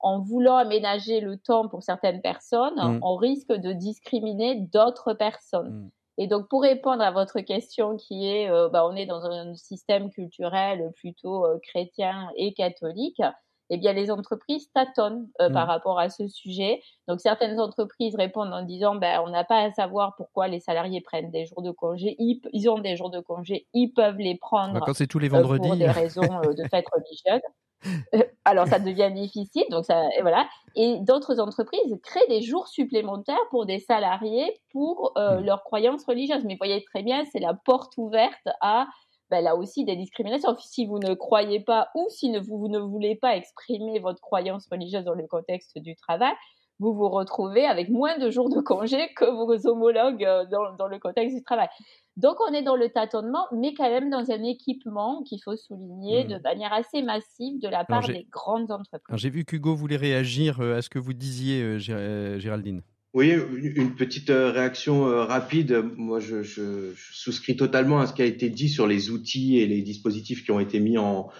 En 0.00 0.20
voulant 0.20 0.56
aménager 0.56 1.20
le 1.20 1.36
temps 1.36 1.68
pour 1.68 1.82
certaines 1.82 2.22
personnes, 2.22 2.76
mmh. 2.76 3.00
on 3.02 3.16
risque 3.16 3.52
de 3.52 3.72
discriminer 3.72 4.56
d'autres 4.72 5.12
personnes. 5.12 5.90
Et 6.20 6.26
donc, 6.26 6.48
pour 6.48 6.60
répondre 6.60 7.02
à 7.02 7.10
votre 7.10 7.40
question 7.40 7.96
qui 7.96 8.26
est, 8.28 8.50
euh, 8.50 8.68
bah, 8.68 8.86
on 8.86 8.94
est 8.94 9.06
dans 9.06 9.24
un 9.24 9.54
système 9.54 10.10
culturel 10.10 10.92
plutôt 10.96 11.46
euh, 11.46 11.58
chrétien 11.62 12.28
et 12.36 12.52
catholique, 12.52 13.22
eh 13.70 13.76
bien, 13.78 13.92
les 13.92 14.10
entreprises 14.10 14.70
tâtonnent 14.72 15.28
euh, 15.40 15.48
par 15.48 15.66
mmh. 15.66 15.70
rapport 15.70 15.98
à 15.98 16.10
ce 16.10 16.26
sujet. 16.28 16.82
Donc, 17.08 17.20
certaines 17.20 17.58
entreprises 17.60 18.16
répondent 18.16 18.52
en 18.52 18.62
disant, 18.62 18.96
ben, 18.96 19.22
on 19.24 19.30
n'a 19.30 19.44
pas 19.44 19.62
à 19.62 19.70
savoir 19.72 20.14
pourquoi 20.16 20.48
les 20.48 20.60
salariés 20.60 21.00
prennent 21.00 21.30
des 21.30 21.46
jours 21.46 21.62
de 21.62 21.70
congé. 21.70 22.16
Ils, 22.18 22.68
ont 22.68 22.78
des 22.78 22.96
jours 22.96 23.10
de 23.10 23.20
congé, 23.20 23.66
ils 23.72 23.92
peuvent 23.92 24.18
les 24.18 24.36
prendre 24.36 24.74
bah, 24.74 24.80
quand 24.84 24.94
c'est 24.94 25.06
tous 25.06 25.20
les 25.20 25.28
vendredis. 25.28 25.68
pour 25.68 25.76
des 25.76 25.88
raisons 25.88 26.22
de 26.22 26.64
fête 26.68 26.86
religieuse. 26.92 27.42
Alors 28.44 28.66
ça 28.66 28.78
devient 28.78 29.10
difficile, 29.14 29.64
donc 29.70 29.86
ça, 29.86 30.02
et 30.16 30.20
voilà. 30.20 30.46
Et 30.74 30.98
d'autres 31.00 31.40
entreprises 31.40 31.96
créent 32.02 32.26
des 32.28 32.42
jours 32.42 32.68
supplémentaires 32.68 33.38
pour 33.50 33.66
des 33.66 33.78
salariés 33.78 34.60
pour 34.72 35.12
euh, 35.16 35.40
mmh. 35.40 35.44
leurs 35.44 35.62
croyances 35.64 36.04
religieuses. 36.04 36.44
Mais 36.44 36.54
vous 36.54 36.58
voyez 36.58 36.84
très 36.84 37.02
bien, 37.02 37.24
c'est 37.32 37.40
la 37.40 37.54
porte 37.54 37.94
ouverte 37.96 38.48
à 38.60 38.86
ben, 39.30 39.42
là 39.42 39.56
aussi 39.56 39.84
des 39.84 39.96
discriminations. 39.96 40.56
Si 40.58 40.86
vous 40.86 40.98
ne 40.98 41.14
croyez 41.14 41.60
pas 41.60 41.88
ou 41.94 42.06
si 42.08 42.36
vous, 42.38 42.58
vous 42.58 42.68
ne 42.68 42.78
voulez 42.78 43.16
pas 43.16 43.36
exprimer 43.36 43.98
votre 43.98 44.20
croyance 44.20 44.66
religieuse 44.70 45.04
dans 45.04 45.14
le 45.14 45.26
contexte 45.26 45.78
du 45.78 45.94
travail, 45.96 46.32
vous 46.80 46.94
vous 46.94 47.08
retrouvez 47.08 47.66
avec 47.66 47.90
moins 47.90 48.18
de 48.18 48.30
jours 48.30 48.48
de 48.48 48.60
congé 48.60 49.12
que 49.14 49.26
vos 49.26 49.66
homologues 49.66 50.24
euh, 50.24 50.46
dans, 50.46 50.74
dans 50.76 50.88
le 50.88 50.98
contexte 50.98 51.36
du 51.36 51.42
travail. 51.42 51.68
Donc 52.16 52.36
on 52.40 52.52
est 52.52 52.62
dans 52.62 52.76
le 52.76 52.88
tâtonnement, 52.88 53.46
mais 53.52 53.72
quand 53.74 53.88
même 53.88 54.10
dans 54.10 54.30
un 54.30 54.42
équipement 54.42 55.22
qu'il 55.22 55.40
faut 55.42 55.56
souligner 55.56 56.24
de 56.24 56.36
mmh. 56.36 56.42
manière 56.42 56.72
assez 56.72 57.02
massive 57.02 57.60
de 57.60 57.68
la 57.68 57.84
part 57.84 58.06
des 58.06 58.26
grandes 58.30 58.72
entreprises. 58.72 59.16
J'ai 59.16 59.30
vu 59.30 59.44
qu'Hugo 59.44 59.74
voulait 59.74 59.96
réagir 59.96 60.60
euh, 60.60 60.76
à 60.76 60.82
ce 60.82 60.90
que 60.90 60.98
vous 60.98 61.12
disiez, 61.12 61.62
euh, 61.62 62.38
Géraldine. 62.38 62.82
Oui, 63.12 63.32
une 63.32 63.96
petite 63.96 64.30
réaction 64.30 65.04
rapide. 65.26 65.82
Moi, 65.96 66.20
je, 66.20 66.92
souscris 67.12 67.56
totalement 67.56 67.98
à 67.98 68.06
ce 68.06 68.12
qui 68.12 68.22
a 68.22 68.24
été 68.24 68.48
dit 68.50 68.68
sur 68.68 68.86
les 68.86 69.10
outils 69.10 69.58
et 69.58 69.66
les 69.66 69.82
dispositifs 69.82 70.44
qui 70.44 70.52
ont 70.52 70.60
été 70.60 70.78
mis 70.78 70.96
en, 70.96 71.30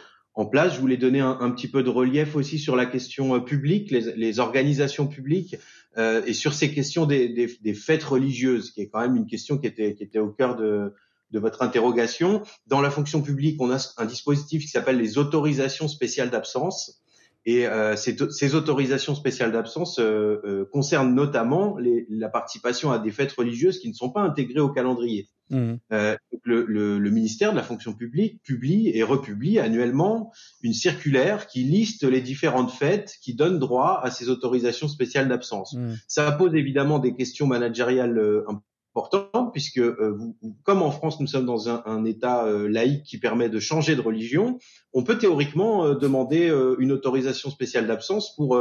place. 0.51 0.75
Je 0.75 0.81
voulais 0.81 0.97
donner 0.97 1.21
un, 1.21 1.51
petit 1.51 1.69
peu 1.69 1.83
de 1.83 1.91
relief 1.91 2.35
aussi 2.35 2.59
sur 2.59 2.75
la 2.75 2.87
question 2.87 3.37
euh, 3.37 3.41
publique, 3.41 3.91
les, 3.91 4.17
les 4.17 4.41
organisations 4.41 5.07
publiques, 5.07 5.57
euh, 5.99 6.23
et 6.25 6.33
sur 6.33 6.55
ces 6.55 6.73
questions 6.73 7.05
des, 7.05 7.75
fêtes 7.75 8.05
religieuses, 8.05 8.71
qui 8.71 8.81
est 8.81 8.89
quand 8.89 9.01
même 9.01 9.17
une 9.17 9.27
question 9.27 9.59
qui 9.59 9.67
était, 9.67 9.95
qui 9.95 10.19
au 10.19 10.31
cœur 10.31 10.57
de, 10.57 10.95
de 11.31 11.39
votre 11.39 11.63
interrogation. 11.63 12.43
Dans 12.67 12.81
la 12.81 12.91
fonction 12.91 13.23
publique, 13.23 13.61
on 13.61 13.71
a 13.71 13.95
un 13.99 14.07
dispositif 14.07 14.63
qui 14.63 14.69
s'appelle 14.69 14.99
les 14.99 15.19
autorisations 15.19 15.89
spéciales 15.89 16.31
d'absence. 16.31 17.03
Et 17.51 17.67
euh, 17.67 17.97
ces, 17.97 18.17
ces, 18.31 18.55
autorisations 18.55 19.17
spéciales 19.17 19.51
d'absence 19.51 19.99
euh, 19.99 20.41
euh, 20.45 20.69
concernent 20.71 21.13
notamment 21.13 21.77
les, 21.79 22.07
la 22.09 22.29
participation 22.29 22.93
à 22.93 23.01
des 23.01 23.11
fêtes 23.11 23.33
religieuses 23.33 23.81
qui 23.81 23.89
ne 23.89 23.93
sont 23.93 24.11
pas 24.11 24.21
intégrées 24.21 24.61
au 24.61 24.69
calendrier. 24.69 25.29
Mmh. 25.51 25.75
Euh, 25.93 26.17
le, 26.45 26.65
le, 26.65 27.01
le, 27.01 27.11
ministère 27.11 27.51
de 27.51 27.57
la 27.57 27.65
fonction 27.65 27.93
publique 27.93 28.41
publie 28.45 28.93
et 28.95 29.03
republie 29.03 29.59
annuellement 29.59 30.31
une 30.63 30.75
circulaire 30.75 31.49
qui 31.49 31.65
liste 31.65 32.05
les 32.05 32.21
différentes 32.21 32.71
fêtes 32.71 33.17
qui 33.21 33.35
donnent 33.35 33.59
droit 33.59 33.99
à 34.01 34.13
ces 34.13 34.29
autorisations 34.29 34.87
spéciales 34.87 35.27
d'absence. 35.27 35.75
Mmh. 35.75 35.95
Ça 36.07 36.31
pose 36.31 36.55
évidemment 36.55 37.01
des 37.01 37.17
questions 37.17 37.49
managériales 37.49 38.45
puisque, 39.53 39.79
euh, 39.79 40.19
comme 40.65 40.83
en 40.83 40.91
France, 40.91 41.21
nous 41.21 41.27
sommes 41.27 41.47
dans 41.47 41.69
un, 41.69 42.05
État 42.05 42.45
euh, 42.45 42.69
laïque 42.69 43.05
qui 43.05 43.19
permet 43.19 43.49
de 43.49 43.61
changer 43.61 43.97
de 43.97 44.01
religion, 44.01 44.59
on 44.93 45.05
peut 45.05 45.19
théoriquement 45.19 45.87
euh, 45.87 45.95
demander 45.95 46.53
une 46.79 46.93
autorisation 46.93 47.51
spéciale 47.51 47.87
d'absence 47.87 48.35
pour 48.37 48.59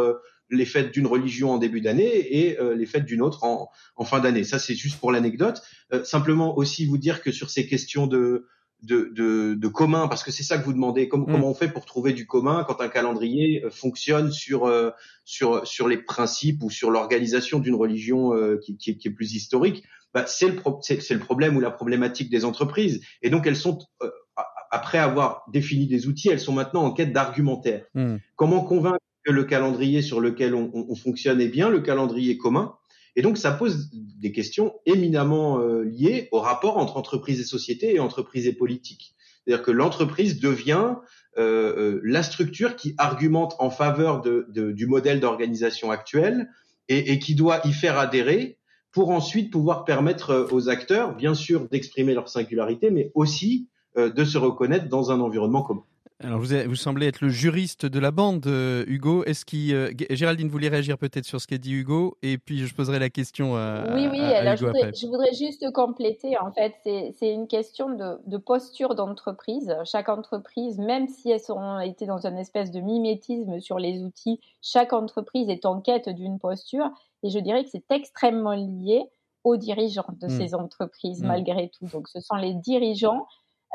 les 0.50 0.66
fêtes 0.66 0.92
d'une 0.92 1.08
religion 1.08 1.52
en 1.52 1.58
début 1.58 1.82
d'année 1.82 2.06
et 2.06 2.58
les 2.76 2.86
fêtes 2.86 3.06
d'une 3.06 3.22
autre 3.22 3.44
en 3.44 4.06
fin 4.06 4.20
d'année. 4.20 4.44
Ça, 4.44 4.60
c'est 4.60 4.76
juste 4.76 5.00
pour 5.00 5.12
l'anecdote. 5.12 5.62
simplement 6.04 6.58
aussi 6.58 6.86
vous 6.86 6.98
dire 6.98 7.22
que 7.22 7.32
sur 7.32 7.50
ces 7.50 7.68
questions 7.68 8.08
de 8.08 8.46
de, 8.82 9.12
de, 9.14 9.56
de, 9.56 9.68
commun, 9.68 10.08
parce 10.08 10.24
que 10.24 10.32
c'est 10.32 10.44
ça 10.44 10.58
que 10.58 10.66
vous 10.66 10.74
demandez. 10.74 11.08
Comment, 11.10 11.26
mm. 11.26 11.32
comment 11.32 11.50
on 11.50 11.54
fait 11.54 11.68
pour 11.70 11.86
trouver 11.86 12.14
du 12.14 12.26
commun 12.26 12.64
quand 12.68 12.82
un 12.82 12.88
calendrier 12.88 13.64
euh, 13.64 13.70
fonctionne 13.70 14.32
sur 14.32 14.66
euh, 14.66 14.92
sur 15.26 15.66
sur 15.68 15.88
les 15.88 15.98
principes 15.98 16.64
ou 16.64 16.70
sur 16.70 16.92
l'organisation 16.92 17.60
d'une 17.60 17.76
religion 17.76 18.34
euh, 18.34 18.58
qui, 18.64 18.78
qui, 18.78 18.98
qui, 18.98 19.08
est 19.08 19.12
plus 19.12 19.34
historique? 19.34 19.84
Bah, 20.14 20.26
C'est 20.28 20.48
le 20.48 20.62
c'est 20.82 21.14
le 21.14 21.20
problème 21.20 21.58
ou 21.58 21.60
la 21.60 21.72
problématique 21.72 22.30
des 22.30 22.46
entreprises. 22.46 23.02
Et 23.22 23.30
donc 23.30 23.46
elles 23.48 23.56
sont 23.56 23.80
après 24.72 25.00
avoir 25.00 25.44
défini 25.52 25.88
des 25.88 26.08
outils, 26.08 26.30
elles 26.30 26.40
sont 26.40 26.54
maintenant 26.54 26.84
en 26.84 26.92
quête 26.92 27.12
d'argumentaire. 27.12 27.86
Mm. 27.94 28.18
Comment 28.36 28.64
convaincre 28.64 29.00
que 29.26 29.32
le 29.32 29.44
calendrier 29.44 30.02
sur 30.02 30.22
lequel 30.22 30.56
on, 30.56 30.72
on, 30.74 30.86
on 30.90 30.96
fonctionne 30.96 31.42
est 31.42 31.50
bien 31.50 31.70
le 31.70 31.82
calendrier 31.82 32.38
commun? 32.38 32.79
Et 33.16 33.22
donc, 33.22 33.38
ça 33.38 33.52
pose 33.52 33.90
des 33.92 34.32
questions 34.32 34.74
éminemment 34.86 35.60
euh, 35.60 35.84
liées 35.84 36.30
au 36.32 36.40
rapport 36.40 36.78
entre 36.78 36.98
entreprise 36.98 37.40
et 37.40 37.44
société 37.44 37.96
et 37.96 38.00
entreprise 38.00 38.48
et 38.48 38.54
politique. 38.54 39.16
C'est-à-dire 39.46 39.64
que 39.64 39.72
l'entreprise 39.72 40.40
devient 40.40 40.96
euh, 41.38 41.76
euh, 41.78 42.02
la 42.04 42.24
structure 42.24 42.76
qui 42.76 42.94
argumente 42.98 43.56
en 43.60 43.70
faveur 43.70 44.22
du 44.22 44.88
modèle 44.88 45.20
d'organisation 45.20 45.92
actuel 45.92 46.50
et, 46.88 47.20
qui 47.20 47.36
doit 47.36 47.62
y 47.66 47.72
faire 47.72 48.00
adhérer 48.00 48.58
pour 48.92 49.12
ensuite 49.12 49.52
pouvoir 49.52 49.86
permettre 49.86 50.48
aux 50.52 50.70
acteurs, 50.70 51.16
bien 51.16 51.36
sûr, 51.36 51.70
d'exprimer 51.70 52.16
leur 52.16 52.30
singularité, 52.30 52.90
mais 52.90 53.12
aussi 53.14 53.70
de 53.96 54.24
se 54.24 54.40
reconnaître 54.40 54.88
dans 54.90 55.12
un 55.12 55.20
environnement 55.20 55.62
commun. 55.62 55.84
Alors 56.22 56.40
vous, 56.40 56.48
vous, 56.68 56.76
semblez 56.76 57.08
être 57.08 57.22
le 57.22 57.30
juriste 57.30 57.86
de 57.86 57.98
la 57.98 58.12
bande, 58.12 58.46
euh, 58.46 58.84
Hugo. 58.88 59.24
Est-ce 59.24 59.46
qui 59.46 59.74
euh, 59.74 59.90
Géraldine 60.10 60.50
voulait 60.50 60.68
réagir 60.68 60.98
peut-être 60.98 61.24
sur 61.24 61.40
ce 61.40 61.48
qu'a 61.48 61.58
dit 61.58 61.72
Hugo, 61.72 62.18
et 62.22 62.38
puis 62.38 62.68
je 62.68 62.76
poserai 62.76 63.00
la 63.00 63.10
question 63.10 63.56
à 63.56 63.86
Oui, 63.94 64.10
oui. 64.12 64.20
alors 64.20 64.58
je, 64.58 64.66
voudrais, 64.66 64.92
je, 64.94 65.08
voudrais, 65.08 65.34
juste 65.34 65.72
compléter. 65.72 66.38
En 66.38 66.52
fait, 66.52 66.74
c'est 66.84 67.34
une 67.34 67.48
question 67.48 67.90
de, 67.96 68.20
de 68.28 68.38
posture 68.38 68.96
d'entreprise. 68.96 69.74
Chaque 69.86 70.10
entreprise, 70.10 70.78
même 70.78 71.08
si 71.08 71.32
elles 71.32 71.52
ont 71.54 71.80
été 71.80 72.06
dans 72.06 72.28
une 72.28 72.38
espèce 72.38 72.72
de 72.72 72.82
mimétisme 72.82 73.62
sur 73.62 73.80
les 73.80 74.04
outils, 74.04 74.42
chaque 74.62 74.92
entreprise 74.92 75.48
est 75.48 75.66
en 75.66 75.80
quête 75.80 76.10
d'une 76.10 76.38
posture, 76.38 76.90
et 77.24 77.30
je 77.30 77.40
dirais 77.40 77.64
que 77.64 77.70
c'est 77.70 77.92
extrêmement 77.92 78.56
lié 78.56 79.06
aux 79.46 79.56
dirigeants 79.56 80.14
de 80.20 80.28
mmh. 80.28 80.30
ces 80.30 80.54
entreprises, 80.54 81.24
mmh. 81.24 81.28
malgré 81.28 81.70
tout. 81.70 81.86
Donc, 81.88 82.10
ce 82.10 82.20
sont 82.20 82.36
les 82.36 82.54
dirigeants 82.54 83.26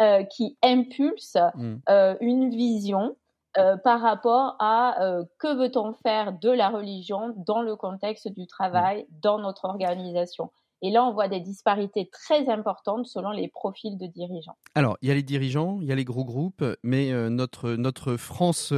euh, 0.01 0.25
qui 0.25 0.57
impulse 0.61 1.37
mm. 1.55 1.75
euh, 1.89 2.17
une 2.21 2.51
vision 2.51 3.17
euh, 3.57 3.77
par 3.77 4.01
rapport 4.01 4.57
à 4.59 4.97
que 5.39 5.57
veut-on 5.57 5.93
faire 5.93 6.33
de 6.33 6.51
la 6.51 6.69
religion 6.69 7.33
dans 7.47 7.63
le 7.63 7.77
contexte 7.77 8.27
du 8.27 8.49
travail, 8.49 9.03
mm. 9.03 9.21
dans 9.23 9.39
notre 9.39 9.67
organisation. 9.67 10.51
Et 10.83 10.91
là, 10.91 11.05
on 11.05 11.13
voit 11.13 11.29
des 11.29 11.39
disparités 11.39 12.11
très 12.11 12.49
importantes 12.49 13.07
selon 13.07 13.31
les 13.31 13.47
profils 13.47 13.97
de 13.97 14.07
dirigeants. 14.07 14.57
Alors, 14.75 14.99
il 15.01 15.09
y 15.09 15.13
a 15.13 15.15
les 15.15 15.23
dirigeants, 15.23 15.79
il 15.81 15.87
y 15.87 15.93
a 15.93 15.95
les 15.95 16.05
gros 16.05 16.25
groupes, 16.25 16.65
mais 16.83 17.11
notre, 17.31 17.71
notre 17.71 18.17
France 18.17 18.73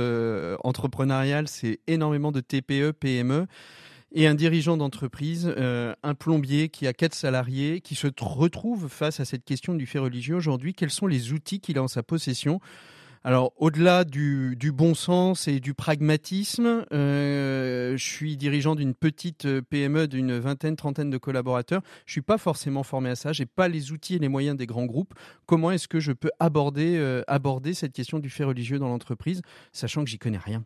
entrepreneuriale, 0.63 1.49
c'est 1.49 1.81
énormément 1.87 2.31
de 2.31 2.41
TPE, 2.41 2.93
PME 2.93 3.47
et 4.13 4.27
un 4.27 4.35
dirigeant 4.35 4.77
d'entreprise, 4.77 5.53
euh, 5.57 5.95
un 6.03 6.15
plombier 6.15 6.69
qui 6.69 6.87
a 6.87 6.93
quatre 6.93 7.15
salariés, 7.15 7.81
qui 7.81 7.95
se 7.95 8.09
retrouve 8.21 8.89
face 8.89 9.21
à 9.21 9.25
cette 9.25 9.45
question 9.45 9.75
du 9.75 9.87
fait 9.87 9.99
religieux 9.99 10.37
aujourd'hui. 10.37 10.75
Quels 10.75 10.91
sont 10.91 11.07
les 11.07 11.33
outils 11.33 11.61
qu'il 11.61 11.79
a 11.79 11.83
en 11.83 11.89
sa 11.89 12.03
possession? 12.03 12.61
Alors, 13.25 13.53
au-delà 13.57 14.05
du, 14.05 14.55
du, 14.55 14.71
bon 14.71 14.95
sens 14.95 15.49
et 15.49 15.59
du 15.59 15.75
pragmatisme, 15.75 16.87
euh, 16.93 17.97
je 17.97 18.05
suis 18.05 18.37
dirigeant 18.37 18.77
d'une 18.77 18.95
petite 18.95 19.47
euh, 19.47 19.63
PME 19.63 20.07
d'une 20.07 20.39
vingtaine, 20.39 20.77
trentaine 20.77 21.11
de 21.11 21.19
collaborateurs. 21.19 21.83
Je 22.07 22.13
suis 22.13 22.23
pas 22.23 22.39
forcément 22.39 22.85
formé 22.85 23.11
à 23.11 23.17
ça. 23.17 23.33
J'ai 23.33 23.47
pas 23.47 23.67
les 23.67 23.91
outils 23.91 24.15
et 24.15 24.19
les 24.21 24.29
moyens 24.29 24.57
des 24.57 24.67
grands 24.67 24.87
groupes. 24.87 25.15
Comment 25.45 25.73
est-ce 25.73 25.89
que 25.89 25.99
je 25.99 26.13
peux 26.13 26.31
aborder, 26.39 27.23
aborder 27.27 27.75
cette 27.75 27.93
question 27.93 28.21
du 28.21 28.31
fait 28.31 28.45
religieux 28.45 28.79
dans 28.79 28.89
l'entreprise, 28.89 29.43
sachant 29.73 30.05
que 30.05 30.11
j'y 30.11 30.19
connais 30.19 30.39
rien? 30.39 30.65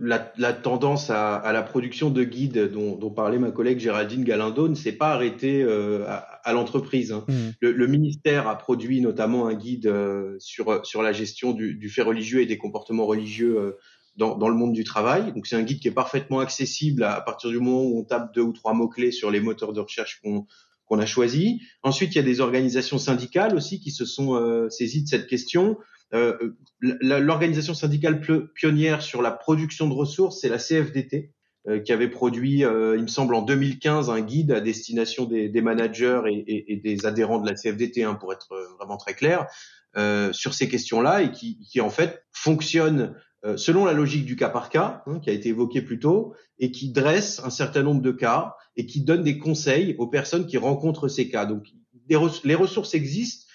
La, 0.00 0.32
la, 0.36 0.52
tendance 0.52 1.08
à, 1.10 1.36
à, 1.36 1.52
la 1.52 1.62
production 1.62 2.10
de 2.10 2.24
guides 2.24 2.70
dont, 2.72 2.96
dont, 2.96 3.10
parlait 3.10 3.38
ma 3.38 3.52
collègue 3.52 3.78
Géraldine 3.78 4.24
Galindo 4.24 4.68
ne 4.68 4.74
s'est 4.74 4.92
pas 4.92 5.12
arrêtée 5.12 5.62
euh, 5.62 6.04
à, 6.08 6.16
à 6.16 6.52
l'entreprise. 6.52 7.12
Hein. 7.12 7.24
Mmh. 7.28 7.34
Le, 7.60 7.72
le, 7.72 7.86
ministère 7.86 8.48
a 8.48 8.58
produit 8.58 9.00
notamment 9.00 9.46
un 9.46 9.54
guide 9.54 9.86
euh, 9.86 10.34
sur, 10.40 10.84
sur 10.84 11.02
la 11.02 11.12
gestion 11.12 11.52
du, 11.52 11.74
du, 11.74 11.88
fait 11.88 12.02
religieux 12.02 12.40
et 12.40 12.46
des 12.46 12.58
comportements 12.58 13.06
religieux 13.06 13.56
euh, 13.56 13.78
dans, 14.16 14.36
dans, 14.36 14.48
le 14.48 14.56
monde 14.56 14.72
du 14.72 14.82
travail. 14.82 15.32
Donc 15.32 15.46
c'est 15.46 15.56
un 15.56 15.62
guide 15.62 15.78
qui 15.78 15.86
est 15.86 15.92
parfaitement 15.92 16.40
accessible 16.40 17.04
à, 17.04 17.14
à, 17.14 17.20
partir 17.20 17.50
du 17.50 17.60
moment 17.60 17.84
où 17.84 18.00
on 18.00 18.04
tape 18.04 18.34
deux 18.34 18.42
ou 18.42 18.52
trois 18.52 18.74
mots-clés 18.74 19.12
sur 19.12 19.30
les 19.30 19.40
moteurs 19.40 19.72
de 19.72 19.80
recherche 19.80 20.20
qu'on 20.22 20.46
qu'on 20.90 20.98
a 20.98 21.06
choisi. 21.06 21.62
Ensuite, 21.84 22.16
il 22.16 22.16
y 22.16 22.18
a 22.18 22.24
des 22.24 22.40
organisations 22.40 22.98
syndicales 22.98 23.54
aussi 23.54 23.78
qui 23.78 23.92
se 23.92 24.04
sont 24.04 24.34
euh, 24.34 24.68
saisies 24.70 25.04
de 25.04 25.08
cette 25.08 25.28
question. 25.28 25.78
Euh, 26.12 26.56
l'organisation 26.80 27.74
syndicale 27.74 28.20
pionnière 28.54 29.02
sur 29.02 29.22
la 29.22 29.30
production 29.30 29.88
de 29.88 29.94
ressources, 29.94 30.40
c'est 30.40 30.48
la 30.48 30.58
CFDT, 30.58 31.32
euh, 31.68 31.78
qui 31.78 31.92
avait 31.92 32.08
produit, 32.08 32.64
euh, 32.64 32.96
il 32.96 33.02
me 33.02 33.08
semble, 33.08 33.34
en 33.34 33.42
2015, 33.42 34.10
un 34.10 34.20
guide 34.20 34.50
à 34.50 34.60
destination 34.60 35.24
des, 35.24 35.48
des 35.48 35.60
managers 35.62 36.22
et, 36.26 36.34
et, 36.34 36.72
et, 36.72 36.76
des 36.76 37.06
adhérents 37.06 37.38
de 37.38 37.48
la 37.48 37.54
CFDT, 37.54 38.02
hein, 38.02 38.14
pour 38.14 38.32
être 38.32 38.48
vraiment 38.78 38.96
très 38.96 39.14
clair, 39.14 39.46
sur 40.32 40.54
ces 40.54 40.68
questions-là, 40.68 41.22
et 41.22 41.32
qui, 41.32 41.58
qui, 41.60 41.80
en 41.80 41.90
fait 41.90 42.24
fonctionne 42.32 43.16
selon 43.56 43.86
la 43.86 43.92
logique 43.92 44.24
du 44.24 44.36
cas 44.36 44.48
par 44.50 44.68
cas, 44.68 45.02
hein, 45.06 45.18
qui 45.18 45.30
a 45.30 45.32
été 45.32 45.48
évoqué 45.48 45.82
plus 45.82 45.98
tôt, 45.98 46.34
et 46.60 46.70
qui 46.70 46.92
dresse 46.92 47.40
un 47.42 47.50
certain 47.50 47.82
nombre 47.82 48.02
de 48.02 48.12
cas 48.12 48.54
et 48.76 48.86
qui 48.86 49.00
donne 49.02 49.24
des 49.24 49.38
conseils 49.38 49.96
aux 49.98 50.06
personnes 50.06 50.46
qui 50.46 50.58
rencontrent 50.58 51.08
ces 51.08 51.28
cas. 51.28 51.44
Donc, 51.44 51.66
les 52.08 52.54
ressources 52.54 52.94
existent, 52.94 53.49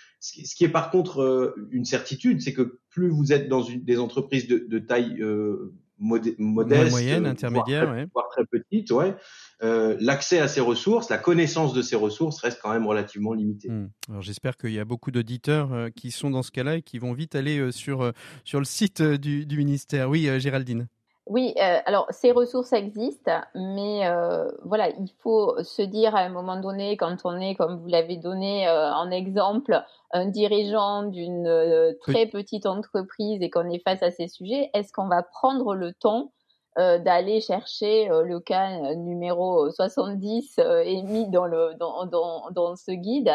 ce 0.46 0.56
qui 0.56 0.64
est 0.64 0.70
par 0.70 0.92
contre 0.92 1.22
euh, 1.22 1.68
une 1.72 1.86
certitude, 1.86 2.42
c'est 2.42 2.54
que 2.54 2.80
plus 2.90 3.10
vous 3.10 3.34
êtes 3.34 3.48
dans 3.48 3.62
une, 3.62 3.84
des 3.84 4.00
entreprises 4.00 4.48
de, 4.48 4.66
de 4.68 4.80
taille 4.80 5.22
euh, 5.22 5.74
modeste, 5.98 6.92
moyenne, 6.92 7.26
intermédiaire, 7.26 7.86
voire, 7.86 8.06
voire, 8.14 8.30
très 8.30 8.46
petite, 8.46 8.92
ouais, 8.92 9.16
euh, 9.64 9.96
l'accès 10.00 10.40
à 10.40 10.48
ces 10.48 10.62
ressources, 10.62 11.10
la 11.10 11.18
connaissance 11.18 11.74
de 11.74 11.82
ces 11.82 11.96
ressources 11.96 12.40
reste 12.40 12.60
quand 12.62 12.74
même 12.74 12.86
relativement 12.86 13.34
limitée. 13.34 13.70
Mmh. 13.70 13.90
Alors 14.10 14.22
j'espère 14.22 14.58
qu'il 14.58 14.72
y 14.72 14.80
a 14.80 14.86
beaucoup 14.86 15.12
d'auditeurs 15.12 15.74
euh, 15.74 15.90
qui 15.90 16.12
sont 16.12 16.30
dans 16.30 16.44
ce 16.44 16.52
cas-là 16.52 16.78
et 16.78 16.82
qui 16.82 17.00
vont 17.00 17.14
vite 17.14 17.36
aller 17.36 17.60
euh, 17.60 17.72
sur 17.72 18.12
sur 18.44 18.60
le 18.60 18.66
site 18.66 19.02
du, 19.02 19.46
du 19.46 19.58
ministère. 19.58 20.10
Oui, 20.10 20.28
Géraldine. 20.40 20.88
Oui, 21.28 21.56
euh, 21.58 21.80
alors 21.86 22.06
ces 22.12 22.32
ressources 22.32 22.72
existent, 22.72 23.42
mais 23.56 24.06
euh, 24.06 24.48
voilà, 24.64 24.90
il 24.90 25.10
faut 25.20 25.56
se 25.64 25.82
dire 25.82 26.16
à 26.16 26.20
un 26.20 26.30
moment 26.30 26.60
donné, 26.60 26.98
quand 26.98 27.18
on 27.24 27.40
est, 27.40 27.56
comme 27.56 27.80
vous 27.80 27.88
l'avez 27.88 28.18
donné 28.18 28.68
euh, 28.68 28.94
en 28.94 29.10
exemple, 29.10 29.84
un 30.12 30.28
dirigeant 30.28 31.02
d'une 31.02 31.48
euh, 31.48 31.94
très 32.02 32.28
petite 32.28 32.68
entreprise 32.68 33.42
et 33.42 33.50
qu'on 33.50 33.68
est 33.72 33.80
face 33.80 34.04
à 34.04 34.12
ces 34.12 34.28
sujets, 34.28 34.70
est-ce 34.76 34.94
qu'on 34.94 35.08
va 35.08 35.24
prendre 35.24 35.74
le 35.74 35.94
temps 35.94 36.32
euh, 36.78 37.00
d'aller 37.00 37.42
chercher 37.42 38.08
le 38.08 38.40
cas 38.40 38.94
numéro 38.94 39.72
70 39.72 40.60
émis 40.84 41.28
dans, 41.32 41.48
le, 41.48 41.74
dans, 41.80 42.06
dans, 42.06 42.52
dans 42.52 42.76
ce 42.76 42.92
guide? 42.92 43.32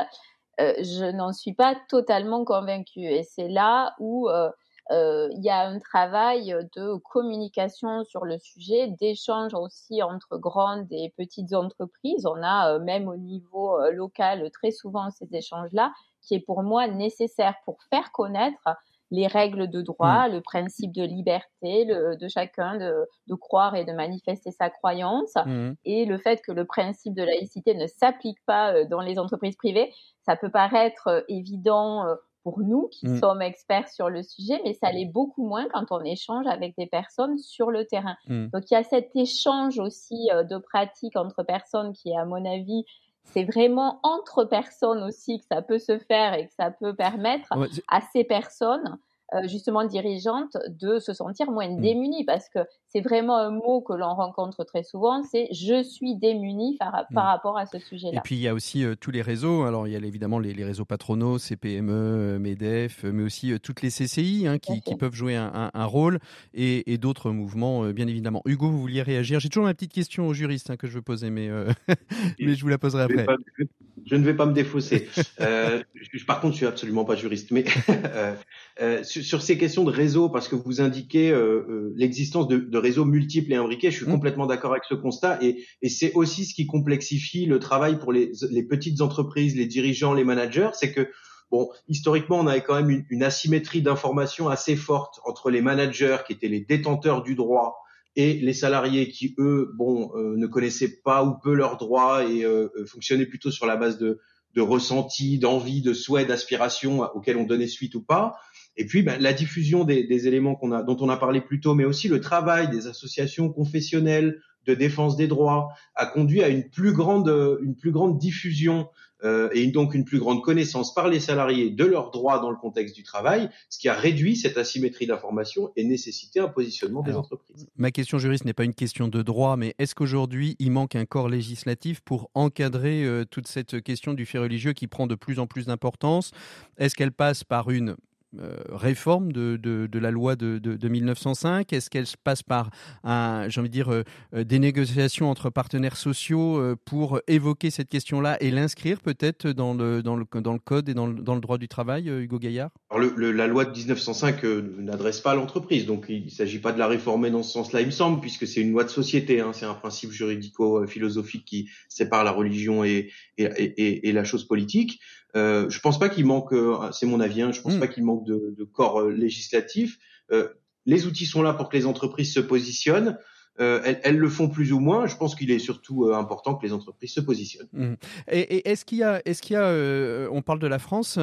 Je 0.58 1.10
n'en 1.10 1.32
suis 1.32 1.54
pas 1.54 1.74
totalement 1.88 2.44
convaincue. 2.44 3.06
Et 3.06 3.22
c'est 3.22 3.48
là 3.48 3.94
où 3.98 4.28
euh, 4.28 4.50
il 4.90 5.42
y 5.42 5.50
a 5.50 5.68
un 5.68 5.78
travail 5.78 6.56
de 6.76 6.96
communication 6.96 8.04
sur 8.04 8.24
le 8.24 8.38
sujet, 8.38 8.88
d'échange 9.00 9.54
aussi 9.54 10.02
entre 10.02 10.36
grandes 10.38 10.86
et 10.90 11.12
petites 11.16 11.52
entreprises. 11.54 12.26
On 12.26 12.42
a 12.42 12.74
euh, 12.74 12.78
même 12.80 13.08
au 13.08 13.16
niveau 13.16 13.80
euh, 13.80 13.90
local 13.92 14.50
très 14.52 14.70
souvent 14.70 15.10
ces 15.10 15.28
échanges-là, 15.32 15.92
qui 16.22 16.34
est 16.34 16.40
pour 16.40 16.62
moi 16.62 16.88
nécessaire 16.88 17.54
pour 17.64 17.78
faire 17.90 18.12
connaître 18.12 18.68
les 19.12 19.26
règles 19.26 19.68
de 19.68 19.82
droit, 19.82 20.28
mmh. 20.28 20.32
le 20.32 20.40
principe 20.40 20.92
de 20.92 21.02
liberté 21.02 21.84
le, 21.84 22.16
de 22.16 22.28
chacun 22.28 22.76
de, 22.76 23.08
de, 23.26 23.34
croire 23.34 23.74
et 23.74 23.84
de 23.84 23.92
manifester 23.92 24.52
sa 24.52 24.70
croyance, 24.70 25.34
mmh. 25.34 25.72
et 25.84 26.04
le 26.04 26.16
fait 26.18 26.40
que 26.42 26.52
le 26.52 26.64
principe 26.64 27.14
de 27.14 27.24
laïcité 27.24 27.74
ne 27.74 27.88
s'applique 27.88 28.38
pas 28.46 28.84
dans 28.84 29.00
les 29.00 29.18
entreprises 29.18 29.56
privées. 29.56 29.92
Ça 30.24 30.36
peut 30.36 30.50
paraître 30.50 31.24
évident 31.28 32.04
pour 32.42 32.60
nous 32.60 32.88
qui 32.88 33.06
mmh. 33.06 33.20
sommes 33.20 33.42
experts 33.42 33.88
sur 33.88 34.08
le 34.08 34.22
sujet, 34.22 34.60
mais 34.64 34.74
ça 34.74 34.90
l'est 34.92 35.06
beaucoup 35.06 35.46
moins 35.46 35.66
quand 35.72 35.86
on 35.90 36.02
échange 36.04 36.46
avec 36.46 36.76
des 36.76 36.86
personnes 36.86 37.38
sur 37.38 37.70
le 37.70 37.84
terrain. 37.84 38.16
Mmh. 38.26 38.48
Donc 38.48 38.70
il 38.70 38.74
y 38.74 38.76
a 38.76 38.82
cet 38.82 39.14
échange 39.14 39.78
aussi 39.78 40.30
euh, 40.32 40.42
de 40.42 40.58
pratiques 40.58 41.16
entre 41.16 41.42
personnes 41.42 41.92
qui, 41.92 42.16
à 42.16 42.24
mon 42.24 42.44
avis, 42.44 42.84
c'est 43.24 43.44
vraiment 43.44 44.00
entre 44.02 44.44
personnes 44.44 45.02
aussi 45.02 45.38
que 45.38 45.44
ça 45.44 45.62
peut 45.62 45.78
se 45.78 45.98
faire 45.98 46.34
et 46.34 46.46
que 46.46 46.52
ça 46.54 46.70
peut 46.70 46.94
permettre 46.94 47.48
à 47.88 48.00
ces 48.12 48.24
personnes 48.24 48.98
euh, 49.34 49.46
justement 49.46 49.84
dirigeantes 49.84 50.56
de 50.68 50.98
se 50.98 51.12
sentir 51.12 51.50
moins 51.52 51.68
Mmh. 51.68 51.80
démunies 51.80 52.24
parce 52.24 52.48
que 52.48 52.60
c'est 52.92 53.00
vraiment 53.00 53.36
un 53.38 53.50
mot 53.50 53.80
que 53.80 53.92
l'on 53.92 54.14
rencontre 54.14 54.64
très 54.64 54.82
souvent, 54.82 55.22
c'est 55.22 55.48
je 55.52 55.82
suis 55.82 56.16
démunie 56.16 56.76
par, 56.78 56.92
par 56.92 57.24
Mmh. 57.24 57.26
rapport 57.28 57.58
à 57.58 57.66
ce 57.66 57.76
Et 57.76 57.80
sujet-là. 57.80 58.20
puis 58.22 58.34
il 58.36 58.40
y 58.40 58.48
a 58.48 58.54
aussi 58.54 58.84
euh, 58.84 58.94
tous 58.98 59.10
les 59.10 59.22
réseaux. 59.22 59.62
Alors 59.62 59.86
il 59.86 59.92
y 59.92 59.96
a 59.96 59.98
évidemment 59.98 60.38
les, 60.38 60.52
les 60.52 60.64
réseaux 60.64 60.84
patronaux, 60.84 61.38
CPME, 61.38 61.92
euh, 61.92 62.38
MEDEF, 62.38 63.04
euh, 63.04 63.12
mais 63.12 63.22
aussi 63.22 63.52
euh, 63.52 63.58
toutes 63.58 63.82
les 63.82 63.90
CCI 63.90 64.46
hein, 64.46 64.58
qui, 64.58 64.80
peuvent 64.96 65.14
jouer 65.14 65.36
un, 65.36 65.50
un- 65.54 65.70
un 65.72 65.84
rôle 65.84 66.18
et, 66.54 66.92
et 66.92 66.98
d'autres 66.98 67.30
mouvements, 67.30 67.84
euh, 67.84 67.92
bien 67.92 68.06
évidemment. 68.08 68.42
Hugo, 68.44 68.68
vous 68.68 68.80
vouliez 68.80 69.02
réagir? 69.02 69.40
J'ai 69.40 69.48
toujours 69.48 69.64
ma 69.64 69.74
petite 69.74 69.92
question 69.92 70.26
aux 70.26 70.34
juristes 70.34 70.70
hein, 70.70 70.76
que 70.76 70.86
je 70.88 70.94
veux 70.94 71.02
poser, 71.02 71.30
mais, 71.30 71.48
euh, 71.48 71.70
mais 72.40 72.54
je 72.54 72.62
vous 72.62 72.68
la 72.68 72.78
poserai 72.78 73.04
Je, 73.08 73.14
vais 73.14 73.22
après. 73.22 73.36
pas- 73.36 73.64
je 74.06 74.16
ne 74.16 74.24
vais 74.24 74.34
pas 74.34 74.46
me 74.46 74.52
défausser. 74.52 75.08
Euh, 75.40 75.82
je- 75.94 76.24
par 76.24 76.40
contre, 76.40 76.52
je 76.54 76.58
suis 76.58 76.66
absolument 76.66 77.04
pas 77.04 77.16
juriste, 77.16 77.50
mais 77.50 77.64
euh, 77.90 78.34
euh, 78.80 79.04
sur, 79.04 79.22
sur 79.22 79.42
ces 79.42 79.58
questions 79.58 79.84
de 79.84 79.90
réseau, 79.90 80.28
parce 80.30 80.48
que 80.48 80.56
vous 80.56 80.80
indiquez 80.80 81.30
euh, 81.30 81.66
euh, 81.68 81.92
l'existence 81.96 82.48
de, 82.48 82.56
de 82.58 82.78
réseaux 82.80 83.04
multiples 83.04 83.52
et 83.52 83.56
imbriqués, 83.56 83.90
je 83.90 83.96
suis 83.98 84.06
Mm. 84.06 84.12
complètement 84.12 84.46
d'accord 84.46 84.72
avec 84.72 84.84
ce 84.84 84.94
constat, 84.94 85.38
et, 85.42 85.64
et 85.82 85.88
c'est 85.88 86.12
aussi 86.14 86.44
ce 86.44 86.54
qui 86.54 86.66
complexifie 86.66 87.46
le 87.46 87.58
travail 87.58 87.98
pour 87.98 88.12
les, 88.12 88.32
les 88.50 88.62
petites 88.64 89.00
entreprises, 89.00 89.54
les 89.56 89.66
dirigeants, 89.66 90.14
les 90.14 90.24
managers, 90.24 90.70
c'est 90.74 90.92
que 90.92 91.08
Bon, 91.50 91.68
historiquement, 91.88 92.38
on 92.38 92.46
avait 92.46 92.62
quand 92.62 92.76
même 92.76 92.90
une, 92.90 93.04
une 93.10 93.24
asymétrie 93.24 93.82
d'information 93.82 94.48
assez 94.48 94.76
forte 94.76 95.20
entre 95.24 95.50
les 95.50 95.60
managers 95.60 96.18
qui 96.24 96.32
étaient 96.32 96.46
les 96.46 96.60
détenteurs 96.60 97.24
du 97.24 97.34
droit 97.34 97.82
et 98.14 98.34
les 98.34 98.52
salariés 98.52 99.08
qui, 99.08 99.34
eux, 99.38 99.72
bon, 99.74 100.12
euh, 100.14 100.36
ne 100.36 100.46
connaissaient 100.46 101.00
pas 101.02 101.24
ou 101.24 101.34
peu 101.42 101.54
leurs 101.54 101.76
droits 101.76 102.24
et 102.24 102.44
euh, 102.44 102.68
euh, 102.76 102.86
fonctionnaient 102.86 103.26
plutôt 103.26 103.50
sur 103.50 103.66
la 103.66 103.76
base 103.76 103.98
de, 103.98 104.20
de 104.54 104.60
ressentis, 104.60 105.38
d'envie, 105.38 105.82
de 105.82 105.92
souhaits, 105.92 106.28
d'aspirations 106.28 107.02
auxquels 107.14 107.36
on 107.36 107.44
donnait 107.44 107.66
suite 107.66 107.96
ou 107.96 108.02
pas. 108.02 108.36
Et 108.80 108.86
puis, 108.86 109.02
ben, 109.02 109.20
la 109.20 109.34
diffusion 109.34 109.84
des, 109.84 110.04
des 110.04 110.26
éléments 110.26 110.54
qu'on 110.54 110.72
a, 110.72 110.82
dont 110.82 110.96
on 111.00 111.10
a 111.10 111.18
parlé 111.18 111.42
plus 111.42 111.60
tôt, 111.60 111.74
mais 111.74 111.84
aussi 111.84 112.08
le 112.08 112.18
travail 112.18 112.70
des 112.70 112.86
associations 112.86 113.50
confessionnelles 113.50 114.40
de 114.66 114.72
défense 114.72 115.16
des 115.16 115.26
droits 115.26 115.68
a 115.96 116.06
conduit 116.06 116.42
à 116.42 116.48
une 116.48 116.66
plus 116.66 116.92
grande, 116.92 117.28
une 117.62 117.76
plus 117.76 117.90
grande 117.90 118.18
diffusion 118.18 118.88
euh, 119.22 119.50
et 119.52 119.66
donc 119.66 119.92
une 119.94 120.06
plus 120.06 120.18
grande 120.18 120.42
connaissance 120.42 120.94
par 120.94 121.08
les 121.08 121.20
salariés 121.20 121.68
de 121.68 121.84
leurs 121.84 122.10
droits 122.10 122.38
dans 122.38 122.50
le 122.50 122.56
contexte 122.56 122.96
du 122.96 123.02
travail, 123.02 123.50
ce 123.68 123.78
qui 123.78 123.90
a 123.90 123.92
réduit 123.92 124.34
cette 124.34 124.56
asymétrie 124.56 125.06
d'information 125.06 125.72
et 125.76 125.84
nécessité 125.84 126.40
un 126.40 126.48
positionnement 126.48 127.02
des 127.02 127.12
entreprises. 127.12 127.66
Ma 127.76 127.90
question 127.90 128.18
juriste 128.18 128.46
n'est 128.46 128.54
pas 128.54 128.64
une 128.64 128.72
question 128.72 129.08
de 129.08 129.20
droit, 129.20 129.58
mais 129.58 129.74
est-ce 129.78 129.94
qu'aujourd'hui 129.94 130.56
il 130.58 130.70
manque 130.70 130.96
un 130.96 131.04
corps 131.04 131.28
législatif 131.28 132.00
pour 132.00 132.30
encadrer 132.32 133.04
euh, 133.04 133.26
toute 133.26 133.46
cette 133.46 133.82
question 133.82 134.14
du 134.14 134.24
fait 134.24 134.38
religieux 134.38 134.72
qui 134.72 134.86
prend 134.86 135.06
de 135.06 135.16
plus 135.16 135.38
en 135.38 135.46
plus 135.46 135.66
d'importance? 135.66 136.30
Est-ce 136.78 136.94
qu'elle 136.94 137.12
passe 137.12 137.44
par 137.44 137.70
une 137.70 137.96
euh, 138.38 138.56
réforme 138.70 139.32
de, 139.32 139.56
de, 139.56 139.98
la 139.98 140.12
loi 140.12 140.36
de, 140.36 140.58
de, 140.58 140.76
de 140.76 140.88
1905 140.88 141.72
Est-ce 141.72 141.90
qu'elle 141.90 142.06
passe 142.22 142.44
par 142.44 142.70
j'ai 143.04 143.60
envie 143.60 143.68
de 143.68 143.72
dire, 143.72 143.92
euh, 143.92 144.04
euh, 144.34 144.44
des 144.44 144.60
négociations 144.60 145.30
entre 145.30 145.50
partenaires 145.50 145.96
sociaux 145.96 146.62
pour 146.84 147.20
évoquer 147.26 147.70
cette 147.70 147.88
question-là 147.88 148.36
et 148.40 148.50
l'inscrire 148.50 149.00
peut-être 149.00 149.48
dans 149.48 149.74
le, 149.74 150.02
dans, 150.02 150.16
le, 150.16 150.26
dans 150.40 150.52
le 150.52 150.58
code 150.58 150.88
et 150.88 150.94
dans 150.94 151.06
le, 151.06 151.14
dans 151.14 151.34
le 151.34 151.40
droit 151.40 151.58
du 151.58 151.68
travail, 151.68 152.08
Hugo 152.08 152.38
Gaillard? 152.38 152.70
Alors 152.90 153.08
la 153.16 153.46
loi 153.46 153.64
de 153.64 153.76
1905 153.76 154.44
euh, 154.44 154.76
n'adresse 154.78 155.20
pas 155.20 155.32
à 155.32 155.34
l'entreprise, 155.34 155.86
donc 155.86 156.06
il 156.08 156.24
ne 156.24 156.30
s'agit 156.30 156.58
pas 156.58 156.72
de 156.72 156.78
la 156.78 156.86
réformer 156.86 157.30
dans 157.30 157.42
ce 157.42 157.52
sens-là, 157.52 157.80
il 157.80 157.86
me 157.86 157.92
semble, 157.92 158.20
puisque 158.20 158.46
c'est 158.46 158.60
une 158.60 158.72
loi 158.72 158.84
de 158.84 158.88
société, 158.88 159.40
hein, 159.40 159.52
c'est 159.52 159.66
un 159.66 159.74
principe 159.74 160.10
juridico-philosophique 160.10 161.44
qui 161.44 161.68
sépare 161.88 162.24
la 162.24 162.32
religion 162.32 162.84
et, 162.84 163.10
et, 163.38 164.08
et 164.08 164.12
la 164.12 164.24
chose 164.24 164.44
politique. 164.44 165.00
Euh, 165.36 165.68
je 165.70 165.80
pense 165.80 165.98
pas 165.98 166.08
qu'il 166.08 166.26
manque, 166.26 166.52
euh, 166.52 166.90
c'est 166.92 167.06
mon 167.06 167.20
avis, 167.20 167.42
hein, 167.42 167.52
je 167.52 167.60
pense 167.60 167.74
Mm. 167.74 167.80
pas 167.80 167.88
qu'il 167.88 168.04
manque 168.04 168.24
de, 168.26 168.54
de 168.56 168.64
corps 168.64 169.00
euh, 169.00 169.10
législatif. 169.10 169.98
Euh, 170.32 170.48
les 170.86 171.06
outils 171.06 171.26
sont 171.26 171.42
là 171.42 171.52
pour 171.52 171.68
que 171.68 171.76
les 171.76 171.86
entreprises 171.86 172.32
se 172.32 172.40
positionnent. 172.40 173.18
Euh, 173.60 173.94
elles, 174.02 174.16
le 174.16 174.28
font 174.28 174.48
plus 174.48 174.72
ou 174.72 174.80
moins. 174.80 175.06
Je 175.06 175.16
pense 175.16 175.34
qu'il 175.34 175.50
est 175.50 175.58
surtout 175.58 176.06
euh, 176.06 176.14
important 176.14 176.54
que 176.54 176.64
les 176.64 176.72
entreprises 176.72 177.12
se 177.12 177.20
positionnent. 177.20 177.68
Mmh. 177.74 177.94
Et, 178.30 178.70
est-ce 178.70 178.86
qu'il 178.86 178.98
y 178.98 179.02
a, 179.02 179.20
est-ce 179.26 179.42
qu'il 179.42 179.54
y 179.54 179.56
a, 179.56 179.64
euh, 179.64 180.28
on 180.32 180.40
parle 180.40 180.60
de 180.60 180.66
la 180.66 180.78
France. 180.78 181.18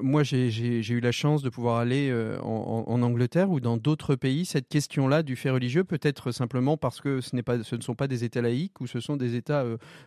Moi, 0.00 0.22
j'ai, 0.22 0.48
eu 0.92 1.00
la 1.00 1.12
chance 1.12 1.42
de 1.42 1.48
pouvoir 1.48 1.78
aller 1.78 2.12
en, 2.42 3.02
Angleterre 3.02 3.50
ou 3.50 3.58
dans 3.58 3.76
d'autres 3.76 4.14
pays. 4.14 4.44
Cette 4.44 4.68
question-là 4.68 5.22
du 5.22 5.34
fait 5.34 5.50
religieux, 5.50 5.82
peut-être 5.82 6.30
simplement 6.30 6.76
parce 6.76 7.00
que 7.00 7.20
ce 7.20 7.34
ne 7.34 7.80
sont 7.80 7.94
pas 7.94 8.06
des 8.06 8.24
États 8.24 8.42
laïques 8.42 8.80
ou 8.80 8.86
ce 8.86 9.00
sont 9.00 9.16
des 9.16 9.34
États 9.34 9.64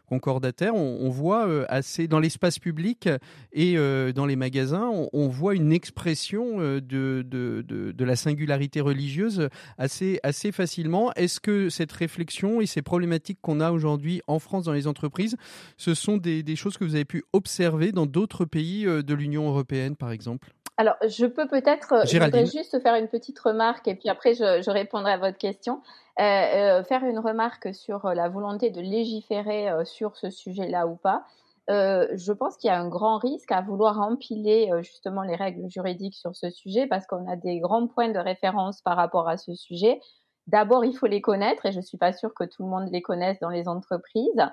concordataires. 0.08 0.76
On, 0.76 1.10
voit 1.10 1.48
assez 1.70 2.08
dans 2.08 2.20
l'espace 2.20 2.60
public 2.60 3.10
et 3.52 3.76
dans 4.14 4.26
les 4.26 4.36
magasins, 4.36 4.90
on, 5.14 5.28
voit 5.28 5.56
une 5.56 5.74
expression 5.74 6.60
de 6.60 8.04
la 8.04 8.16
singularité 8.16 8.82
religieuse 8.82 9.50
assez, 9.78 10.20
assez 10.24 10.52
facilement. 10.52 11.12
Est-ce 11.14 11.40
que 11.40 11.65
cette 11.70 11.92
réflexion 11.92 12.62
et 12.62 12.66
ces 12.66 12.82
problématiques 12.82 13.40
qu'on 13.42 13.60
a 13.60 13.72
aujourd'hui 13.72 14.22
en 14.28 14.40
France 14.40 14.66
dans 14.66 14.74
les 14.74 14.88
entreprises, 14.88 15.36
ce 15.78 15.94
sont 15.94 16.18
des, 16.18 16.44
des, 16.44 16.56
choses 16.56 16.78
que 16.78 16.84
vous 16.84 16.96
avez 16.96 17.06
pu 17.06 17.24
observer 17.34 17.92
dans 17.92 18.06
d'autres 18.06 18.46
pays 18.46 18.86
euh, 18.86 19.02
de 19.02 19.14
l'Union 19.14 19.48
européenne, 19.48 19.96
par 19.96 20.12
exemple? 20.12 20.50
Alors, 20.78 20.96
je 21.08 21.26
peux 21.26 21.48
peut-être, 21.48 22.06
je 22.06 22.20
voudrais 22.20 22.46
juste 22.46 22.82
faire 22.82 22.96
une 22.96 23.08
petite 23.08 23.40
remarque 23.40 23.88
et 23.88 23.96
puis 23.96 24.10
après, 24.10 24.34
je, 24.34 24.62
je 24.62 24.70
répondrai 24.70 25.14
à 25.14 25.18
votre 25.18 25.38
question. 25.38 25.82
Euh, 26.20 26.24
euh, 26.24 26.84
faire 26.84 27.04
une 27.04 27.20
remarque 27.20 27.74
sur 27.74 28.08
la 28.14 28.30
volonté 28.30 28.70
de 28.70 28.82
légiférer 28.82 29.70
euh, 29.70 29.86
sur 29.86 30.16
ce 30.18 30.30
sujet-là 30.30 30.88
ou 30.88 30.96
pas. 30.96 31.26
Euh, 31.70 32.08
je 32.14 32.32
pense 32.32 32.58
qu'il 32.58 32.68
y 32.68 32.72
a 32.72 32.80
un 32.80 32.88
grand 32.88 33.18
risque 33.18 33.52
à 33.52 33.62
vouloir 33.62 34.00
empiler 34.00 34.70
euh, 34.72 34.84
justement 34.84 35.24
les 35.24 35.36
règles 35.36 35.68
juridiques 35.68 36.14
sur 36.14 36.36
ce 36.36 36.52
sujet 36.52 36.86
parce 36.86 37.08
qu'on 37.08 37.28
a 37.28 37.36
des 37.36 37.60
grands 37.60 37.88
points 37.88 38.10
de 38.10 38.20
référence 38.20 38.82
par 38.82 38.96
rapport 38.96 39.28
à 39.28 39.38
ce 39.38 39.56
sujet. 39.56 40.00
D'abord, 40.48 40.86
il 40.86 40.96
faut 40.96 41.08
les 41.08 41.22
connaître 41.22 41.66
et 41.66 41.72
je 41.72 41.82
suis 41.82 41.98
pas 41.98 42.14
sûre 42.14 42.34
que 42.34 42.44
tout 42.44 42.64
le 42.64 42.70
monde 42.70 42.90
les 42.92 43.02
connaisse 43.02 43.40
dans 43.40 43.50
les 43.50 43.68
entreprises. 43.68 44.46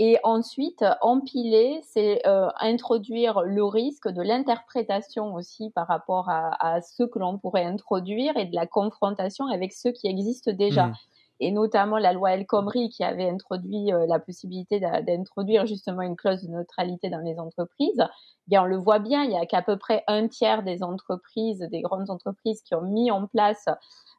Et 0.00 0.18
ensuite, 0.24 0.84
empiler, 1.02 1.80
c'est 1.84 2.26
euh, 2.26 2.48
introduire 2.58 3.42
le 3.42 3.64
risque 3.64 4.08
de 4.08 4.22
l'interprétation 4.22 5.34
aussi 5.34 5.70
par 5.70 5.86
rapport 5.86 6.28
à, 6.28 6.76
à 6.76 6.80
ce 6.80 7.04
que 7.04 7.18
l'on 7.18 7.38
pourrait 7.38 7.64
introduire 7.64 8.36
et 8.36 8.46
de 8.46 8.54
la 8.56 8.66
confrontation 8.66 9.46
avec 9.46 9.72
ceux 9.72 9.92
qui 9.92 10.08
existent 10.08 10.52
déjà. 10.52 10.86
Mmh. 10.86 10.94
Et 11.40 11.50
notamment 11.50 11.98
la 11.98 12.12
loi 12.12 12.32
El 12.32 12.46
Khomri 12.46 12.88
qui 12.90 13.02
avait 13.02 13.28
introduit 13.28 13.92
euh, 13.92 14.06
la 14.06 14.18
possibilité 14.18 14.80
d'introduire 14.80 15.66
justement 15.66 16.02
une 16.02 16.16
clause 16.16 16.42
de 16.42 16.48
neutralité 16.48 17.10
dans 17.10 17.18
les 17.18 17.38
entreprises. 17.38 18.04
Bien, 18.46 18.62
on 18.62 18.66
le 18.66 18.76
voit 18.76 18.98
bien, 18.98 19.24
il 19.24 19.32
y 19.32 19.36
a 19.36 19.46
qu'à 19.46 19.62
peu 19.62 19.78
près 19.78 20.04
un 20.06 20.28
tiers 20.28 20.62
des 20.62 20.82
entreprises, 20.82 21.60
des 21.70 21.80
grandes 21.80 22.10
entreprises 22.10 22.60
qui 22.62 22.74
ont 22.74 22.82
mis 22.82 23.10
en 23.10 23.26
place 23.26 23.66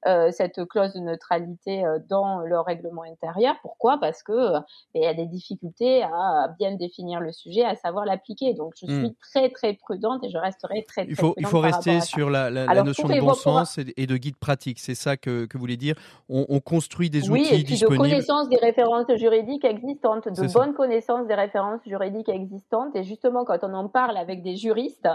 euh, 0.07 0.29
cette 0.31 0.63
clause 0.65 0.93
de 0.93 0.99
neutralité 0.99 1.83
euh, 1.83 1.97
dans 2.09 2.39
leur 2.41 2.65
règlement 2.65 3.01
intérieur. 3.03 3.55
Pourquoi? 3.63 3.99
Parce 3.99 4.21
que 4.21 4.31
euh, 4.31 4.59
il 4.93 5.01
y 5.01 5.07
a 5.07 5.15
des 5.15 5.25
difficultés 5.25 6.03
à 6.03 6.53
bien 6.59 6.75
définir 6.75 7.19
le 7.19 7.31
sujet, 7.31 7.63
à 7.63 7.75
savoir 7.75 8.05
l'appliquer. 8.05 8.53
Donc, 8.53 8.73
je 8.79 8.85
suis 8.85 9.09
mmh. 9.09 9.15
très 9.19 9.49
très 9.49 9.73
prudente 9.73 10.23
et 10.23 10.29
je 10.29 10.37
resterai 10.37 10.85
très. 10.87 11.05
très 11.05 11.11
il 11.11 11.15
faut 11.15 11.31
prudente 11.31 11.37
il 11.39 11.47
faut 11.47 11.59
rester 11.59 12.01
sur 12.01 12.29
la, 12.29 12.51
la, 12.51 12.65
la 12.65 12.83
notion 12.83 13.07
de 13.07 13.19
bon 13.19 13.33
sens 13.33 13.79
et, 13.79 13.93
et, 13.97 14.05
de 14.05 14.17
guide 14.17 14.37
pratique. 14.37 14.79
C'est 14.79 14.93
ça 14.93 15.17
que, 15.17 15.45
que 15.45 15.57
vous 15.57 15.61
voulez 15.61 15.77
dire? 15.77 15.95
On, 16.29 16.45
on 16.49 16.59
construit 16.59 17.09
des 17.19 17.29
oui, 17.29 17.41
outils 17.41 17.53
et 17.53 17.57
puis 17.57 17.63
disponibles. 17.73 18.03
de 18.03 18.09
connaissance 18.09 18.49
des 18.49 18.57
références 18.57 19.07
juridiques 19.15 19.65
existantes, 19.65 20.27
de 20.27 20.53
bonne 20.53 20.73
connaissance 20.73 21.27
des 21.27 21.35
références 21.35 21.81
juridiques 21.85 22.29
existantes. 22.29 22.95
Et 22.95 23.03
justement, 23.03 23.45
quand 23.45 23.59
on 23.63 23.73
en 23.73 23.87
parle 23.87 24.17
avec 24.17 24.43
des 24.43 24.55
juristes, 24.55 25.07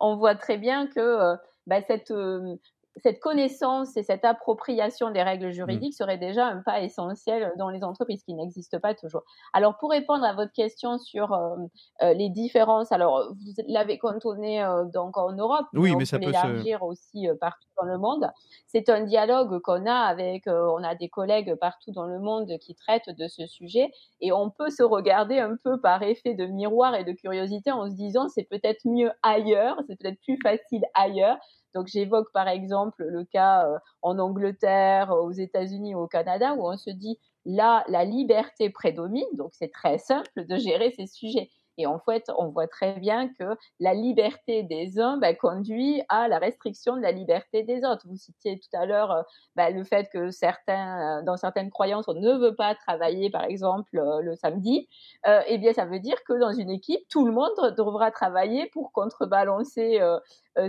on 0.00 0.16
voit 0.16 0.34
très 0.34 0.58
bien 0.58 0.86
que 0.86 1.00
euh, 1.00 1.36
bah, 1.66 1.80
cette 1.86 2.10
euh, 2.10 2.56
cette 2.96 3.20
connaissance 3.20 3.96
et 3.96 4.02
cette 4.02 4.24
appropriation 4.24 5.10
des 5.10 5.22
règles 5.22 5.50
juridiques 5.50 5.94
mmh. 5.94 5.96
serait 5.96 6.18
déjà 6.18 6.46
un 6.46 6.62
pas 6.62 6.80
essentiel 6.80 7.52
dans 7.58 7.68
les 7.68 7.82
entreprises 7.82 8.22
qui 8.22 8.34
n'existent 8.34 8.78
pas 8.78 8.94
toujours. 8.94 9.22
Alors, 9.52 9.76
pour 9.78 9.90
répondre 9.90 10.24
à 10.24 10.32
votre 10.32 10.52
question 10.52 10.98
sur 10.98 11.32
euh, 11.32 11.56
euh, 12.02 12.14
les 12.14 12.28
différences, 12.28 12.92
alors 12.92 13.32
vous 13.32 13.62
l'avez 13.66 13.98
cantonné 13.98 14.62
euh, 14.62 14.84
donc 14.84 15.16
en 15.16 15.32
Europe, 15.32 15.66
oui, 15.72 15.90
mais, 15.90 15.96
mais 15.96 16.02
on 16.02 16.06
ça 16.06 16.18
peut 16.18 16.26
l'élargir 16.26 16.78
se... 16.78 16.84
aussi 16.84 17.28
euh, 17.28 17.34
partout 17.40 17.68
dans 17.76 17.86
le 17.86 17.98
monde. 17.98 18.30
C'est 18.68 18.88
un 18.88 19.02
dialogue 19.02 19.60
qu'on 19.62 19.86
a 19.86 19.94
avec, 19.94 20.46
euh, 20.46 20.66
on 20.78 20.84
a 20.84 20.94
des 20.94 21.08
collègues 21.08 21.54
partout 21.56 21.90
dans 21.90 22.06
le 22.06 22.20
monde 22.20 22.56
qui 22.60 22.74
traitent 22.74 23.10
de 23.10 23.26
ce 23.26 23.46
sujet, 23.46 23.90
et 24.20 24.32
on 24.32 24.50
peut 24.50 24.70
se 24.70 24.82
regarder 24.82 25.38
un 25.38 25.56
peu 25.62 25.80
par 25.80 26.02
effet 26.02 26.34
de 26.34 26.46
miroir 26.46 26.94
et 26.94 27.04
de 27.04 27.12
curiosité 27.12 27.72
en 27.72 27.90
se 27.90 27.94
disant 27.96 28.28
c'est 28.28 28.48
peut-être 28.48 28.84
mieux 28.84 29.10
ailleurs, 29.22 29.76
c'est 29.88 29.98
peut-être 29.98 30.20
plus 30.20 30.38
facile 30.42 30.84
ailleurs. 30.94 31.38
Donc 31.74 31.88
j'évoque 31.88 32.32
par 32.32 32.48
exemple 32.48 33.04
le 33.04 33.24
cas 33.24 33.66
euh, 33.66 33.78
en 34.02 34.18
Angleterre, 34.18 35.10
aux 35.10 35.32
États-Unis, 35.32 35.94
au 35.94 36.06
Canada, 36.06 36.54
où 36.54 36.66
on 36.66 36.76
se 36.76 36.90
dit 36.90 37.18
là, 37.44 37.84
la 37.88 38.04
liberté 38.04 38.70
prédomine, 38.70 39.24
donc 39.34 39.50
c'est 39.52 39.72
très 39.72 39.98
simple 39.98 40.46
de 40.46 40.56
gérer 40.56 40.92
ces 40.92 41.06
sujets. 41.06 41.50
Et 41.78 41.86
en 41.86 41.98
fait, 41.98 42.30
on 42.38 42.48
voit 42.48 42.68
très 42.68 42.98
bien 43.00 43.28
que 43.28 43.44
la 43.80 43.94
liberté 43.94 44.62
des 44.62 45.00
uns 45.00 45.16
bah, 45.18 45.34
conduit 45.34 46.02
à 46.08 46.28
la 46.28 46.38
restriction 46.38 46.96
de 46.96 47.02
la 47.02 47.12
liberté 47.12 47.62
des 47.62 47.84
autres. 47.84 48.06
Vous 48.06 48.16
citiez 48.16 48.58
tout 48.58 48.76
à 48.76 48.86
l'heure 48.86 49.10
euh, 49.10 49.22
bah, 49.56 49.70
le 49.70 49.82
fait 49.84 50.08
que 50.10 50.30
certains, 50.30 51.20
euh, 51.20 51.22
dans 51.22 51.36
certaines 51.36 51.70
croyances, 51.70 52.06
on 52.08 52.14
ne 52.14 52.32
veut 52.34 52.54
pas 52.54 52.74
travailler, 52.74 53.30
par 53.30 53.44
exemple, 53.44 53.98
euh, 53.98 54.20
le 54.20 54.36
samedi. 54.36 54.88
eh 55.46 55.58
bien, 55.58 55.72
ça 55.72 55.84
veut 55.84 56.00
dire 56.00 56.22
que 56.24 56.32
dans 56.34 56.52
une 56.52 56.70
équipe, 56.70 57.06
tout 57.08 57.26
le 57.26 57.32
monde 57.32 57.74
devra 57.76 58.10
travailler 58.10 58.66
pour 58.72 58.92
contrebalancer 58.92 60.00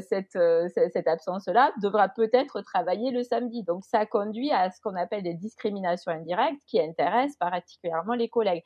cette, 0.01 0.38
cette 0.74 1.08
absence-là, 1.08 1.74
devra 1.82 2.10
peut-être 2.10 2.62
travailler 2.62 3.12
le 3.12 3.24
samedi. 3.24 3.64
Donc, 3.64 3.84
ça 3.84 4.06
conduit 4.06 4.51
à 4.51 4.72
ce 4.72 4.82
qu'on 4.82 4.95
appelle 4.95 5.24
des 5.24 5.34
discriminations 5.34 6.12
indirectes 6.12 6.62
qui 6.68 6.80
intéressent 6.80 7.38
particulièrement 7.38 8.14
les 8.14 8.30
collègues. 8.30 8.64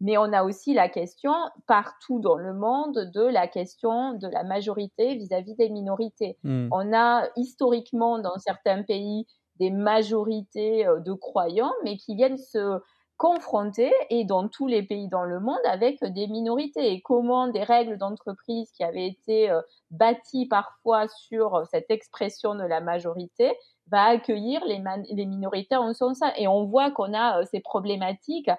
Mais 0.00 0.18
on 0.18 0.32
a 0.32 0.44
aussi 0.44 0.74
la 0.74 0.88
question 0.88 1.32
partout 1.66 2.20
dans 2.20 2.36
le 2.36 2.52
monde 2.52 3.10
de 3.14 3.22
la 3.22 3.48
question 3.48 4.12
de 4.12 4.28
la 4.28 4.44
majorité 4.44 5.14
vis-à-vis 5.14 5.54
des 5.56 5.70
minorités. 5.70 6.38
Hmm. 6.44 6.68
On 6.70 6.92
a 6.94 7.26
historiquement 7.36 8.18
dans 8.18 8.38
certains 8.38 8.82
pays 8.82 9.26
des 9.58 9.70
majorités 9.70 10.86
euh, 10.86 11.00
de 11.00 11.12
croyants, 11.12 11.72
mais 11.82 11.96
qui 11.96 12.14
viennent 12.14 12.38
se 12.38 12.80
confronter, 13.16 13.90
et 14.10 14.24
dans 14.24 14.46
tous 14.46 14.66
les 14.66 14.82
pays 14.82 15.08
dans 15.08 15.24
le 15.24 15.40
monde, 15.40 15.56
avec 15.64 16.04
des 16.04 16.26
minorités. 16.26 16.92
Et 16.92 17.00
comment 17.00 17.48
des 17.48 17.62
règles 17.62 17.96
d'entreprise 17.96 18.70
qui 18.72 18.84
avaient 18.84 19.06
été 19.06 19.50
euh, 19.50 19.62
bâties 19.90 20.46
parfois 20.46 21.08
sur 21.08 21.62
cette 21.70 21.90
expression 21.90 22.54
de 22.54 22.64
la 22.64 22.82
majorité 22.82 23.56
va 23.90 24.02
accueillir 24.04 24.62
les, 24.66 24.82
les 25.12 25.26
minorités 25.26 25.76
en 25.76 25.94
son 25.94 26.12
sein. 26.12 26.30
Et 26.36 26.46
on 26.46 26.64
voit 26.64 26.90
qu'on 26.90 27.14
a 27.14 27.40
euh, 27.40 27.44
ces 27.50 27.60
problématiques 27.60 28.50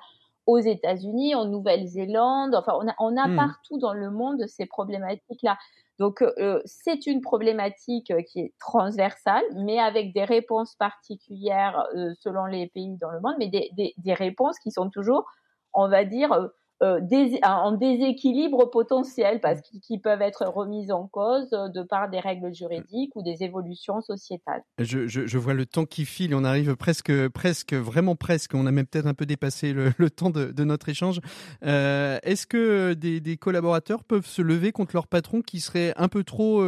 aux 0.47 0.57
États-Unis, 0.57 1.35
en 1.35 1.45
Nouvelle-Zélande. 1.45 2.55
Enfin, 2.55 2.73
on 2.81 2.87
a, 2.87 2.95
on 2.99 3.15
a 3.17 3.27
hmm. 3.27 3.35
partout 3.35 3.77
dans 3.77 3.93
le 3.93 4.09
monde 4.09 4.45
ces 4.47 4.65
problématiques-là. 4.65 5.57
Donc, 5.99 6.21
euh, 6.21 6.61
c'est 6.65 7.05
une 7.07 7.21
problématique 7.21 8.11
euh, 8.11 8.21
qui 8.21 8.39
est 8.39 8.53
transversale, 8.59 9.43
mais 9.55 9.79
avec 9.79 10.13
des 10.13 10.23
réponses 10.23 10.75
particulières 10.75 11.85
euh, 11.95 12.13
selon 12.19 12.45
les 12.45 12.67
pays 12.67 12.97
dans 12.97 13.11
le 13.11 13.19
monde, 13.19 13.35
mais 13.39 13.47
des, 13.47 13.69
des, 13.73 13.93
des 13.97 14.13
réponses 14.13 14.57
qui 14.59 14.71
sont 14.71 14.89
toujours, 14.89 15.25
on 15.73 15.89
va 15.89 16.05
dire, 16.05 16.49
euh, 16.83 16.99
en 17.43 17.71
déséquilibre 17.71 18.69
potentiel 18.69 19.41
parce 19.41 19.61
qu'ils 19.61 19.99
peuvent 19.99 20.21
être 20.21 20.45
remis 20.45 20.91
en 20.91 21.07
cause 21.07 21.49
euh, 21.53 21.69
de 21.69 21.81
par 21.81 22.07
des 22.07 22.19
règles 22.19 22.53
juridiques 22.53 23.15
ou 23.15 23.23
des 23.23 23.41
évolutions 23.41 23.99
sociétales. 24.01 24.63
Je, 24.77 25.07
je, 25.07 25.37
vois 25.39 25.55
le 25.55 25.65
temps 25.65 25.85
qui 25.85 26.05
file 26.05 26.35
on 26.35 26.43
arrive 26.43 26.75
presque, 26.75 27.29
presque, 27.29 27.73
vraiment 27.73 28.15
presque. 28.15 28.53
On 28.53 28.67
a 28.67 28.71
même 28.71 28.85
peut-être 28.85 29.07
un 29.07 29.15
peu 29.15 29.25
dépassé 29.25 29.73
le, 29.73 29.91
le 29.97 30.11
temps 30.11 30.29
de, 30.29 30.51
de, 30.51 30.63
notre 30.63 30.87
échange. 30.89 31.19
Euh, 31.65 32.19
Est-ce 32.21 32.45
que 32.45 32.93
des, 32.93 33.21
des, 33.21 33.37
collaborateurs 33.37 34.03
peuvent 34.03 34.27
se 34.27 34.43
lever 34.43 34.71
contre 34.71 34.95
leur 34.95 35.07
patron 35.07 35.41
qui 35.41 35.61
serait 35.61 35.93
un 35.97 36.09
peu 36.09 36.23
trop 36.23 36.63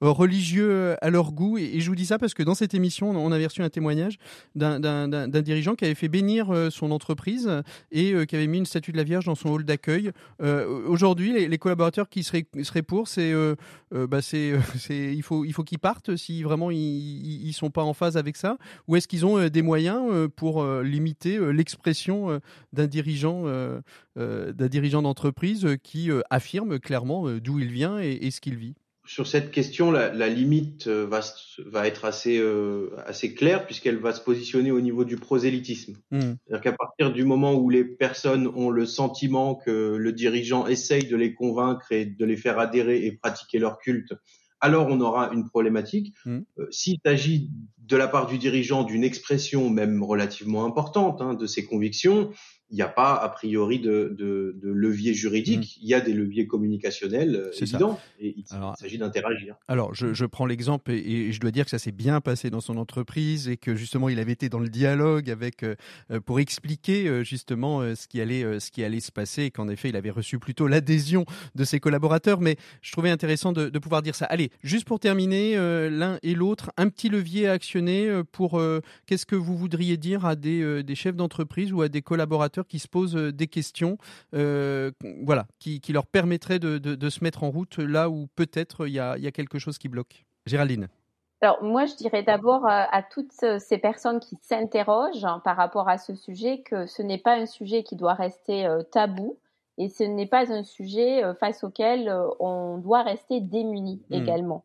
religieux 0.00 0.96
à 1.00 1.10
leur 1.10 1.30
goût? 1.30 1.58
Et, 1.58 1.76
et, 1.76 1.80
je 1.80 1.88
vous 1.88 1.96
dis 1.96 2.06
ça 2.06 2.18
parce 2.18 2.34
que 2.34 2.42
dans 2.42 2.54
cette 2.56 2.74
émission, 2.74 3.10
on 3.10 3.30
avait 3.30 3.46
reçu 3.46 3.62
un 3.62 3.70
témoignage 3.70 4.18
d'un 4.56 5.42
dirigeant 5.42 5.76
qui 5.76 5.84
avait 5.84 5.94
fait 5.94 6.08
bénir 6.08 6.52
son 6.72 6.90
entreprise 6.90 7.62
et 7.92 8.26
qui 8.26 8.34
avait 8.34 8.48
mis 8.48 8.58
une 8.58 8.66
statue 8.66 8.90
de 8.90 8.96
la 8.96 9.04
Vierge 9.04 9.26
dans 9.26 9.34
son 9.36 9.43
hall 9.48 9.64
d'accueil. 9.64 10.12
Euh, 10.42 10.86
aujourd'hui, 10.86 11.48
les, 11.48 11.58
collaborateurs 11.58 12.08
qui 12.08 12.22
seraient, 12.22 12.82
pour, 12.82 13.08
c'est, 13.08 13.32
euh, 13.32 13.54
euh, 13.94 14.06
bah 14.06 14.22
c'est, 14.22 14.58
il 14.90 15.22
faut, 15.22 15.44
il 15.44 15.52
faut 15.52 15.64
qu'ils 15.64 15.78
partent 15.78 16.16
si 16.16 16.42
vraiment 16.42 16.70
ils, 16.70 17.46
ne 17.46 17.52
sont 17.52 17.70
pas 17.70 17.82
en 17.82 17.94
phase 17.94 18.16
avec 18.16 18.36
ça. 18.36 18.58
Ou 18.88 18.96
est-ce 18.96 19.08
qu'ils 19.08 19.26
ont 19.26 19.48
des 19.48 19.62
moyens 19.62 20.28
pour 20.36 20.64
limiter 20.82 21.38
l'expression 21.52 22.40
d'un 22.72 22.86
dirigeant, 22.86 23.44
d'un 24.16 24.68
dirigeant 24.68 25.02
d'entreprise 25.02 25.68
qui 25.82 26.10
affirme 26.30 26.78
clairement 26.78 27.28
d'où 27.38 27.58
il 27.58 27.72
vient 27.72 27.98
et 27.98 28.30
ce 28.30 28.40
qu'il 28.40 28.56
vit? 28.56 28.74
Sur 29.06 29.26
cette 29.26 29.50
question, 29.50 29.90
la, 29.90 30.12
la 30.12 30.28
limite 30.28 30.86
euh, 30.86 31.06
va, 31.06 31.20
va, 31.66 31.86
être 31.86 32.04
assez, 32.04 32.38
euh, 32.38 32.90
assez 33.06 33.34
claire 33.34 33.66
puisqu'elle 33.66 33.98
va 33.98 34.12
se 34.12 34.20
positionner 34.20 34.70
au 34.70 34.80
niveau 34.80 35.04
du 35.04 35.16
prosélytisme. 35.16 35.96
Hmm. 36.10 36.34
C'est-à-dire 36.46 36.60
qu'à 36.62 36.72
partir 36.72 37.12
du 37.12 37.24
moment 37.24 37.54
où 37.54 37.68
les 37.68 37.84
personnes 37.84 38.46
ont 38.46 38.70
le 38.70 38.86
sentiment 38.86 39.56
que 39.56 39.96
le 39.96 40.12
dirigeant 40.12 40.66
essaye 40.66 41.06
de 41.06 41.16
les 41.16 41.34
convaincre 41.34 41.92
et 41.92 42.06
de 42.06 42.24
les 42.24 42.36
faire 42.36 42.58
adhérer 42.58 43.04
et 43.04 43.12
pratiquer 43.12 43.58
leur 43.58 43.78
culte, 43.78 44.14
alors 44.60 44.88
on 44.88 45.00
aura 45.00 45.30
une 45.32 45.46
problématique. 45.46 46.14
Hmm. 46.24 46.40
Euh, 46.58 46.66
S'il 46.70 46.98
s'agit 47.04 47.50
de 47.86 47.96
la 47.96 48.08
part 48.08 48.26
du 48.26 48.38
dirigeant 48.38 48.82
d'une 48.82 49.04
expression 49.04 49.68
même 49.70 50.02
relativement 50.02 50.64
importante 50.64 51.20
hein, 51.20 51.34
de 51.34 51.46
ses 51.46 51.64
convictions, 51.64 52.30
il 52.70 52.76
n'y 52.76 52.82
a 52.82 52.88
pas 52.88 53.14
a 53.14 53.28
priori 53.28 53.78
de, 53.78 54.16
de, 54.18 54.56
de 54.60 54.70
levier 54.70 55.12
juridique, 55.14 55.76
mmh. 55.76 55.80
il 55.82 55.88
y 55.88 55.94
a 55.94 56.00
des 56.00 56.12
leviers 56.12 56.46
communicationnels 56.46 57.36
euh, 57.36 57.50
évidents 57.60 58.00
et 58.18 58.34
il, 58.36 58.44
s'agit 58.76 58.98
d'interagir. 58.98 59.56
Alors 59.68 59.94
je, 59.94 60.14
je 60.14 60.24
prends 60.24 60.46
l'exemple 60.46 60.90
et, 60.90 61.30
je 61.30 61.40
dois 61.40 61.50
dire 61.50 61.64
que 61.64 61.70
ça 61.70 61.78
s'est 61.78 61.92
bien 61.92 62.20
passé 62.20 62.50
dans 62.50 62.60
son 62.60 62.76
entreprise 62.78 63.48
et 63.48 63.56
que 63.56 63.76
justement 63.76 64.08
il 64.08 64.18
avait 64.18 64.32
été 64.32 64.48
dans 64.48 64.58
le 64.58 64.68
dialogue 64.68 65.30
avec 65.30 65.62
euh, 65.62 65.76
euh, 66.10 66.20
pour 66.20 66.40
expliquer 66.40 67.22
justement 67.22 67.94
ce 67.94 68.08
qui 68.08 68.20
allait 68.20 68.58
ce 68.58 68.70
qui 68.70 68.82
allait 68.82 69.00
se 69.00 69.12
passer 69.12 69.44
et 69.44 69.50
qu'en 69.50 69.68
effet 69.68 69.90
il 69.90 69.96
avait 69.96 70.10
reçu 70.10 70.38
plutôt 70.38 70.66
l'adhésion 70.66 71.26
de 71.54 71.64
ses 71.64 71.80
collaborateurs. 71.80 72.40
Mais 72.40 72.56
je 72.82 72.92
trouvais 72.92 73.10
intéressant 73.10 73.52
de, 73.52 73.68
de 73.68 73.78
pouvoir 73.78 74.02
dire 74.02 74.14
ça. 74.14 74.24
Allez, 74.26 74.50
juste 74.62 74.86
pour 74.86 74.98
terminer, 75.00 75.56
l'un 75.90 76.18
et 76.22 76.34
l'autre, 76.34 76.72
un 76.76 76.88
petit 76.88 77.08
levier 77.08 77.48
à 77.48 77.54
actionner 77.74 78.22
pour 78.32 78.60
qu'est-ce 79.06 79.26
que 79.26 79.36
vous 79.36 79.56
voudriez 79.56 79.96
dire 79.96 80.24
à 80.26 80.36
des, 80.36 80.82
des 80.82 80.94
chefs 80.94 81.16
d'entreprise 81.16 81.72
ou 81.72 81.82
à 81.82 81.88
des 81.88 82.02
collaborateurs 82.02 82.66
qui 82.66 82.78
se 82.78 82.88
posent 82.88 83.16
euh, 83.16 83.32
des 83.32 83.48
questions, 83.48 83.98
euh, 84.34 84.90
voilà, 85.22 85.46
qui, 85.58 85.80
leur 85.92 86.06
permettraient 86.06 86.58
de, 86.58 87.08
se 87.08 87.22
mettre 87.22 87.42
en 87.44 87.50
route 87.50 87.78
là 87.78 88.08
où 88.08 88.26
peut-être 88.36 88.86
il 88.86 88.92
y 88.92 89.00
a, 89.00 89.30
quelque 89.32 89.58
chose 89.58 89.78
qui 89.78 89.88
bloque. 89.88 90.24
Géraldine. 90.46 90.88
Alors 91.40 91.62
moi, 91.62 91.86
je 91.86 91.94
dirais 91.94 92.22
d'abord 92.22 92.66
à, 92.66 93.02
toutes 93.02 93.32
ces 93.32 93.78
personnes 93.78 94.20
qui 94.20 94.36
s'interrogent 94.40 95.24
hein, 95.24 95.40
par 95.44 95.56
rapport 95.56 95.88
à 95.88 95.98
ce 95.98 96.14
sujet 96.14 96.62
que 96.62 96.86
ce 96.86 97.02
n'est 97.02 97.18
pas 97.18 97.34
un 97.36 97.46
sujet 97.46 97.82
qui 97.82 97.96
doit 97.96 98.14
rester 98.14 98.66
euh, 98.66 98.82
tabou 98.82 99.36
et 99.76 99.88
ce 99.88 100.04
n'est 100.04 100.26
pas 100.26 100.52
un 100.52 100.62
sujet 100.62 101.22
face 101.40 101.64
auquel 101.64 102.14
on 102.38 102.78
doit 102.78 103.02
rester 103.02 103.40
démuni 103.40 104.00
hmm. 104.10 104.14
également. 104.14 104.64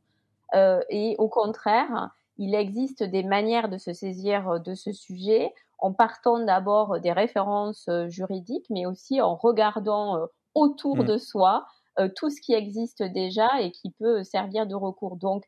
et 0.90 1.16
au 1.18 1.28
contraire, 1.28 2.12
il 2.40 2.56
existe 2.56 3.04
des 3.04 3.22
manières 3.22 3.70
de 3.70 3.78
se 3.78 3.94
saisir 3.94 4.60
de 4.62 4.74
ce 4.74 4.92
sujet 4.94 5.54
en 5.78 5.94
partant 5.94 6.40
d'abord 6.40 7.00
des 7.00 7.12
références 7.12 7.86
euh, 7.90 8.10
juridiques, 8.10 8.66
mais 8.70 8.86
aussi 8.86 9.22
en 9.22 9.36
regardant 9.36 10.18
euh, 10.18 10.26
autour 10.56 10.98
mmh. 10.98 11.06
de 11.06 11.18
soi 11.18 11.66
euh, 12.00 12.10
tout 12.16 12.30
ce 12.30 12.42
qui 12.42 12.54
existe 12.54 13.04
déjà 13.04 13.62
et 13.62 13.72
qui 13.72 13.92
peut 13.92 14.24
servir 14.24 14.66
de 14.68 14.76
recours. 14.76 15.18
Donc, 15.18 15.44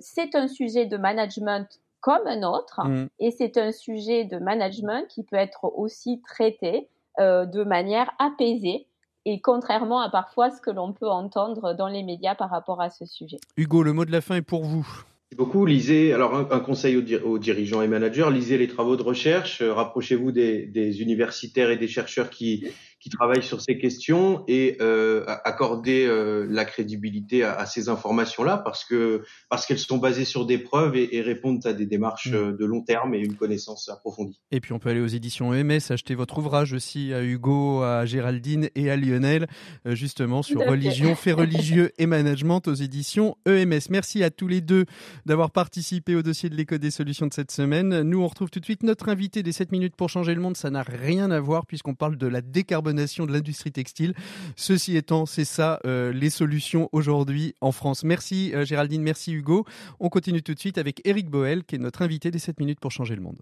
c'est 0.00 0.34
un 0.34 0.48
sujet 0.48 0.86
de 0.86 0.96
management 0.96 1.68
comme 2.00 2.26
un 2.26 2.42
autre, 2.42 2.80
mmh. 2.86 3.08
et 3.18 3.30
c'est 3.30 3.58
un 3.58 3.70
sujet 3.70 4.24
de 4.24 4.38
management 4.38 5.06
qui 5.08 5.24
peut 5.24 5.36
être 5.36 5.66
aussi 5.76 6.22
traité 6.22 6.88
de 7.18 7.62
manière 7.62 8.10
apaisée 8.18 8.86
et 9.26 9.42
contrairement 9.42 10.00
à 10.00 10.08
parfois 10.08 10.50
ce 10.50 10.62
que 10.62 10.70
l'on 10.70 10.94
peut 10.94 11.10
entendre 11.10 11.74
dans 11.74 11.88
les 11.88 12.02
médias 12.02 12.34
par 12.34 12.48
rapport 12.48 12.80
à 12.80 12.88
ce 12.88 13.04
sujet. 13.04 13.36
Hugo, 13.58 13.82
le 13.82 13.92
mot 13.92 14.06
de 14.06 14.10
la 14.10 14.22
fin 14.22 14.36
est 14.36 14.42
pour 14.42 14.64
vous 14.64 15.04
beaucoup. 15.36 15.66
Lisez, 15.66 16.12
alors 16.12 16.34
un, 16.34 16.60
conseil 16.60 16.96
aux, 16.96 17.38
dirigeants 17.38 17.82
et 17.82 17.88
managers, 17.88 18.28
lisez 18.32 18.58
les 18.58 18.68
travaux 18.68 18.96
de 18.96 19.02
recherche, 19.02 19.62
euh, 19.62 19.72
rapprochez-vous 19.72 20.32
des, 20.32 21.00
universitaires 21.00 21.70
et 21.70 21.76
des 21.76 21.88
chercheurs 21.88 22.30
qui, 22.30 22.66
qui 23.02 23.10
travaillent 23.10 23.42
sur 23.42 23.60
ces 23.60 23.78
questions 23.78 24.44
et 24.46 24.76
euh, 24.80 25.24
accorder 25.26 26.06
euh, 26.06 26.46
la 26.48 26.64
crédibilité 26.64 27.42
à, 27.42 27.52
à 27.54 27.66
ces 27.66 27.88
informations-là 27.88 28.58
parce 28.58 28.84
que 28.84 29.24
parce 29.48 29.66
qu'elles 29.66 29.80
sont 29.80 29.98
basées 29.98 30.24
sur 30.24 30.46
des 30.46 30.58
preuves 30.58 30.94
et, 30.94 31.16
et 31.16 31.20
répondent 31.20 31.66
à 31.66 31.72
des 31.72 31.86
démarches 31.86 32.30
mm. 32.30 32.34
euh, 32.34 32.52
de 32.52 32.64
long 32.64 32.82
terme 32.82 33.14
et 33.14 33.18
une 33.18 33.34
connaissance 33.34 33.88
approfondie. 33.88 34.40
Et 34.52 34.60
puis 34.60 34.72
on 34.72 34.78
peut 34.78 34.88
aller 34.90 35.00
aux 35.00 35.08
éditions 35.08 35.52
EMS, 35.52 35.80
acheter 35.90 36.14
votre 36.14 36.38
ouvrage 36.38 36.72
aussi 36.74 37.12
à 37.12 37.24
Hugo, 37.24 37.82
à 37.82 38.06
Géraldine 38.06 38.68
et 38.76 38.88
à 38.88 38.96
Lionel, 38.96 39.48
euh, 39.84 39.96
justement 39.96 40.42
sur 40.42 40.60
religion, 40.60 41.16
fait 41.16 41.32
religieux 41.32 41.90
et 41.98 42.06
management 42.06 42.68
aux 42.68 42.74
éditions 42.74 43.36
EMS. 43.46 43.80
Merci 43.90 44.22
à 44.22 44.30
tous 44.30 44.46
les 44.46 44.60
deux 44.60 44.84
d'avoir 45.26 45.50
participé 45.50 46.14
au 46.14 46.22
dossier 46.22 46.48
de 46.48 46.54
l'éco 46.54 46.78
des 46.78 46.92
solutions 46.92 47.26
de 47.26 47.34
cette 47.34 47.50
semaine. 47.50 48.02
Nous 48.02 48.22
on 48.22 48.28
retrouve 48.28 48.50
tout 48.50 48.60
de 48.60 48.64
suite 48.64 48.84
notre 48.84 49.08
invité 49.08 49.42
des 49.42 49.50
7 49.50 49.72
minutes 49.72 49.96
pour 49.96 50.08
changer 50.08 50.36
le 50.36 50.40
monde. 50.40 50.56
Ça 50.56 50.70
n'a 50.70 50.84
rien 50.84 51.32
à 51.32 51.40
voir 51.40 51.66
puisqu'on 51.66 51.94
parle 51.94 52.16
de 52.16 52.28
la 52.28 52.42
décarbonation 52.42 52.91
de 52.92 53.32
l'industrie 53.32 53.72
textile. 53.72 54.14
Ceci 54.56 54.96
étant, 54.96 55.26
c'est 55.26 55.44
ça 55.44 55.80
euh, 55.84 56.12
les 56.12 56.30
solutions 56.30 56.88
aujourd'hui 56.92 57.54
en 57.60 57.72
France. 57.72 58.04
Merci 58.04 58.52
euh, 58.54 58.64
Géraldine, 58.64 59.02
merci 59.02 59.32
Hugo. 59.32 59.64
On 60.00 60.08
continue 60.08 60.42
tout 60.42 60.54
de 60.54 60.58
suite 60.58 60.78
avec 60.78 61.00
Eric 61.04 61.28
Boel 61.30 61.64
qui 61.64 61.76
est 61.76 61.78
notre 61.78 62.02
invité 62.02 62.30
des 62.30 62.38
7 62.38 62.60
minutes 62.60 62.80
pour 62.80 62.90
changer 62.90 63.16
le 63.16 63.22
monde. 63.22 63.38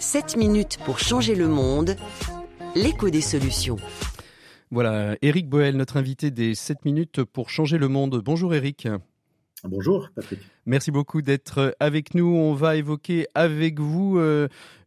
7 0.00 0.36
minutes 0.36 0.78
pour 0.84 0.98
changer 0.98 1.34
le 1.34 1.48
monde, 1.48 1.96
l'écho 2.74 3.10
des 3.10 3.20
solutions. 3.20 3.76
Voilà, 4.70 5.16
Eric 5.22 5.48
Boel, 5.48 5.76
notre 5.76 5.96
invité 5.96 6.30
des 6.30 6.54
7 6.54 6.84
minutes 6.84 7.24
pour 7.24 7.50
changer 7.50 7.78
le 7.78 7.88
monde. 7.88 8.20
Bonjour 8.24 8.54
Eric. 8.54 8.88
Bonjour 9.64 10.08
Patrick. 10.14 10.40
Merci 10.66 10.90
beaucoup 10.90 11.22
d'être 11.22 11.74
avec 11.80 12.14
nous. 12.14 12.26
On 12.26 12.54
va 12.54 12.76
évoquer 12.76 13.26
avec 13.34 13.80
vous 13.80 14.18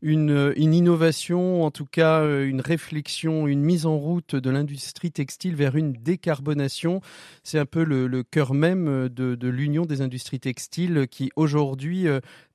une, 0.02 0.54
une, 0.56 0.74
innovation, 0.74 1.64
en 1.64 1.72
tout 1.72 1.86
cas 1.86 2.24
une 2.24 2.62
réflexion, 2.62 3.48
une 3.48 3.62
mise 3.62 3.86
en 3.86 3.98
route 3.98 4.36
de 4.36 4.50
l'industrie 4.50 5.12
textile 5.12 5.56
vers 5.56 5.76
une 5.76 5.94
décarbonation. 5.94 7.02
C'est 7.44 7.60
un 7.60 7.66
peu 7.66 7.84
le, 7.84 8.24
cœur 8.24 8.54
même 8.54 9.10
de, 9.10 9.36
de 9.36 9.48
l'Union 9.48 9.86
des 9.86 10.02
industries 10.02 10.40
textiles 10.40 11.08
qui 11.10 11.32
aujourd'hui 11.36 12.08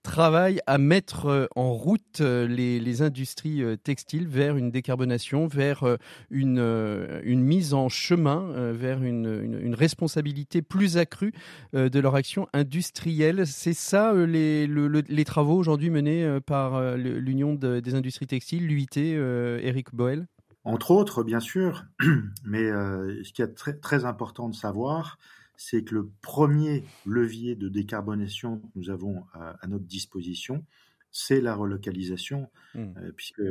travaille 0.07 0.61
à 0.66 0.78
mettre 0.78 1.48
en 1.54 1.72
route 1.72 2.20
les, 2.20 2.80
les, 2.80 3.02
industries 3.02 3.62
textiles 3.82 4.26
vers 4.26 4.57
une 4.57 4.70
décarbonation, 4.70 5.46
vers 5.46 5.84
une, 6.30 7.20
mise 7.24 7.74
en 7.74 7.88
chemin, 7.88 8.72
vers 8.72 9.02
une, 9.02 9.74
responsabilité 9.74 10.62
plus 10.62 10.96
accrue 10.96 11.32
de 11.74 11.98
leur 11.98 12.14
action 12.14 12.48
industrielle. 12.54 13.46
C'est 13.46 13.74
ça 13.74 14.14
les, 14.14 15.24
travaux 15.26 15.57
aujourd'hui 15.57 15.90
menés 15.90 16.38
par 16.46 16.96
l'Union 16.96 17.54
des 17.54 17.94
industries 17.94 18.26
textiles, 18.26 18.66
l'UIT, 18.66 18.96
euh, 18.96 19.59
Eric 19.62 19.94
Boel 19.94 20.26
Entre 20.64 20.90
autres, 20.90 21.22
bien 21.22 21.40
sûr, 21.40 21.84
mais 22.44 22.62
euh, 22.62 23.22
ce 23.24 23.32
qui 23.32 23.42
est 23.42 23.80
très 23.80 24.04
important 24.04 24.48
de 24.48 24.54
savoir, 24.54 25.18
c'est 25.57 25.84
que 25.84 25.94
le 25.94 26.11
premier 26.22 26.84
levier 27.04 27.57
de 27.57 27.68
décarbonation 27.68 28.59
que 28.59 28.66
nous 28.74 28.90
avons 28.90 29.24
à, 29.32 29.66
notre 29.66 29.84
disposition, 29.84 30.64
c'est 31.11 31.40
la 31.40 31.54
relocalisation, 31.54 32.50
hmm. 32.74 32.92
euh, 32.98 33.12
puisque 33.16 33.42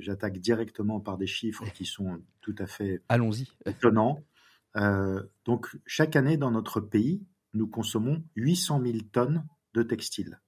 j'attaque 0.00 0.38
directement 0.38 1.00
par 1.00 1.18
des 1.18 1.26
chiffres 1.26 1.64
qui 1.72 1.84
sont 1.84 2.22
tout 2.40 2.54
à 2.58 2.66
fait 2.66 3.02
Allons-y. 3.08 3.48
étonnants. 3.66 4.22
donc, 5.44 5.76
chaque 5.86 6.16
année 6.16 6.36
dans 6.36 6.50
notre 6.50 6.80
pays, 6.80 7.24
nous 7.54 7.68
consommons 7.68 8.22
800 8.36 8.82
000 8.82 8.98
tonnes 9.12 9.46
de 9.74 9.82
textiles. 9.82 10.40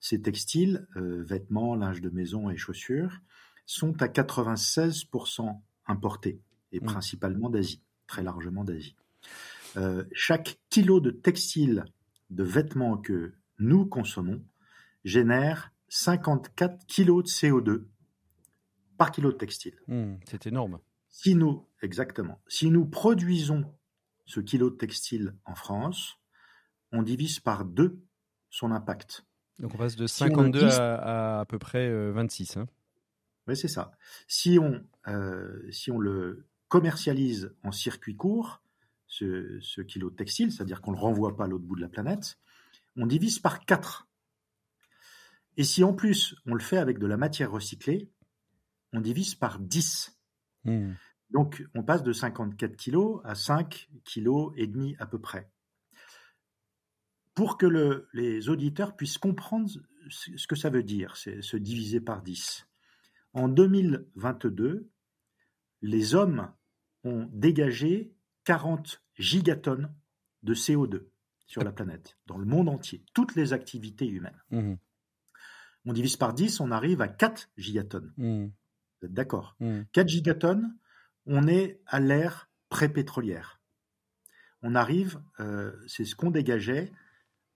Ces 0.00 0.20
textiles, 0.20 0.88
euh, 0.96 1.22
vêtements, 1.22 1.76
linge 1.76 2.00
de 2.00 2.10
maison 2.10 2.50
et 2.50 2.56
chaussures, 2.56 3.20
sont 3.66 4.02
à 4.02 4.08
96% 4.08 5.60
importés, 5.86 6.40
et 6.72 6.80
mmh. 6.80 6.84
principalement 6.84 7.48
d'Asie, 7.48 7.82
très 8.06 8.22
largement 8.22 8.64
d'Asie. 8.64 8.96
Euh, 9.76 10.04
chaque 10.12 10.58
kilo 10.70 11.00
de 11.00 11.10
textile, 11.10 11.84
de 12.30 12.44
vêtements 12.44 12.96
que 12.96 13.32
nous 13.58 13.86
consommons, 13.86 14.44
génère 15.04 15.72
54 15.88 16.86
kilos 16.86 17.24
de 17.24 17.28
CO2 17.28 17.84
par 18.98 19.10
kilo 19.10 19.32
de 19.32 19.36
textile. 19.36 19.74
Mmh, 19.88 20.14
c'est 20.28 20.46
énorme. 20.46 20.78
Si 21.08 21.34
nous, 21.34 21.66
exactement, 21.82 22.40
si 22.48 22.70
nous 22.70 22.86
produisons 22.86 23.64
ce 24.26 24.40
kilo 24.40 24.70
de 24.70 24.76
textile 24.76 25.34
en 25.44 25.54
France, 25.54 26.18
on 26.92 27.02
divise 27.02 27.40
par 27.40 27.64
deux 27.64 28.02
son 28.50 28.70
impact. 28.70 29.24
Donc 29.58 29.74
on 29.74 29.78
passe 29.78 29.96
de 29.96 30.06
52 30.06 30.64
à, 30.64 31.40
à, 31.40 31.44
peu 31.44 31.58
près 31.58 32.10
26. 32.12 32.56
Euh, 32.56 32.60
hein. 32.60 32.66
Oui, 33.46 33.56
c'est 33.56 33.68
ça. 33.68 33.92
Si 34.28 34.58
on, 34.58 34.82
euh, 35.08 35.70
si 35.70 35.90
on 35.90 35.98
le 35.98 36.46
commercialise 36.68 37.54
en 37.62 37.72
circuit 37.72 38.16
court, 38.16 38.61
ce, 39.12 39.58
ce 39.60 39.82
kilo 39.82 40.10
de 40.10 40.16
textile, 40.16 40.50
c'est-à-dire 40.50 40.80
qu'on 40.80 40.92
ne 40.92 40.96
le 40.96 41.02
renvoie 41.02 41.36
pas 41.36 41.44
à 41.44 41.46
l'autre 41.46 41.64
bout 41.64 41.76
de 41.76 41.82
la 41.82 41.88
planète, 41.88 42.38
on 42.96 43.06
divise 43.06 43.38
par 43.38 43.64
4. 43.64 44.08
Et 45.58 45.64
si 45.64 45.84
en 45.84 45.92
plus 45.92 46.34
on 46.46 46.54
le 46.54 46.60
fait 46.60 46.78
avec 46.78 46.98
de 46.98 47.06
la 47.06 47.18
matière 47.18 47.50
recyclée, 47.50 48.10
on 48.92 49.00
divise 49.00 49.34
par 49.34 49.58
10. 49.58 50.18
Hmm. 50.64 50.92
Donc 51.30 51.62
on 51.74 51.82
passe 51.82 52.02
de 52.02 52.12
54 52.12 52.76
kilos 52.76 53.20
à 53.24 53.34
5 53.34 53.90
kilos 54.04 54.52
et 54.56 54.66
demi 54.66 54.96
à 54.98 55.06
peu 55.06 55.18
près 55.18 55.50
pour 57.34 57.56
que 57.56 57.66
le, 57.66 58.08
les 58.12 58.48
auditeurs 58.48 58.96
puissent 58.96 59.18
comprendre 59.18 59.70
ce 60.10 60.46
que 60.46 60.56
ça 60.56 60.70
veut 60.70 60.82
dire, 60.82 61.16
c'est 61.16 61.42
se 61.42 61.56
diviser 61.56 62.00
par 62.00 62.22
10. 62.22 62.66
En 63.32 63.48
2022, 63.48 64.90
les 65.80 66.14
hommes 66.14 66.52
ont 67.04 67.28
dégagé 67.32 68.12
40 68.44 69.02
gigatonnes 69.18 69.94
de 70.42 70.54
CO2 70.54 71.06
sur 71.46 71.62
la 71.62 71.72
planète, 71.72 72.16
dans 72.26 72.38
le 72.38 72.46
monde 72.46 72.68
entier, 72.68 73.04
toutes 73.14 73.34
les 73.34 73.52
activités 73.52 74.06
humaines. 74.06 74.42
Mmh. 74.50 74.74
On 75.84 75.92
divise 75.92 76.16
par 76.16 76.32
10, 76.32 76.60
on 76.60 76.70
arrive 76.70 77.02
à 77.02 77.08
4 77.08 77.50
gigatonnes. 77.56 78.12
Mmh. 78.16 78.46
Vous 78.46 79.06
êtes 79.06 79.12
d'accord? 79.12 79.56
4 79.92 80.04
mmh. 80.04 80.08
gigatonnes, 80.08 80.76
on 81.26 81.46
est 81.46 81.80
à 81.86 82.00
l'ère 82.00 82.48
pré-pétrolière. 82.68 83.60
On 84.62 84.74
arrive, 84.74 85.20
euh, 85.40 85.72
c'est 85.86 86.04
ce 86.04 86.14
qu'on 86.14 86.30
dégageait 86.30 86.92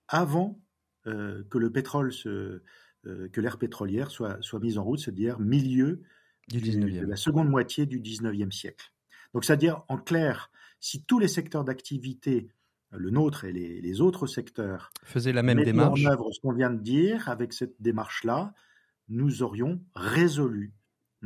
avant 0.08 0.60
euh, 1.06 1.44
que 1.50 1.58
le 1.58 1.70
pétrole 1.70 2.12
se, 2.12 2.62
euh, 3.06 3.28
que 3.28 3.40
l'ère 3.40 3.58
pétrolière 3.58 4.10
soit, 4.10 4.38
soit 4.42 4.60
mise 4.60 4.78
en 4.78 4.84
route, 4.84 4.98
c'est-à-dire 4.98 5.38
milieu 5.38 6.02
du 6.48 6.60
de 6.60 7.06
la 7.06 7.16
seconde 7.16 7.48
moitié 7.48 7.86
du 7.86 8.00
19e 8.00 8.50
siècle. 8.52 8.92
Donc, 9.32 9.44
c'est-à-dire, 9.44 9.82
en 9.88 9.98
clair, 9.98 10.50
si 10.80 11.04
tous 11.04 11.18
les 11.18 11.28
secteurs 11.28 11.64
d'activité, 11.64 12.48
le 12.90 13.10
nôtre 13.10 13.44
et 13.44 13.52
les, 13.52 13.80
les, 13.80 14.00
autres 14.00 14.26
secteurs, 14.26 14.90
faisaient 15.02 15.32
la 15.32 15.42
même 15.42 15.62
démarche, 15.62 16.04
en 16.04 16.10
œuvre 16.10 16.32
ce 16.32 16.40
qu'on 16.40 16.52
vient 16.52 16.70
de 16.70 16.80
dire, 16.80 17.28
avec 17.28 17.52
cette 17.52 17.80
démarche-là, 17.80 18.54
nous 19.08 19.42
aurions 19.42 19.80
résolu 19.94 20.74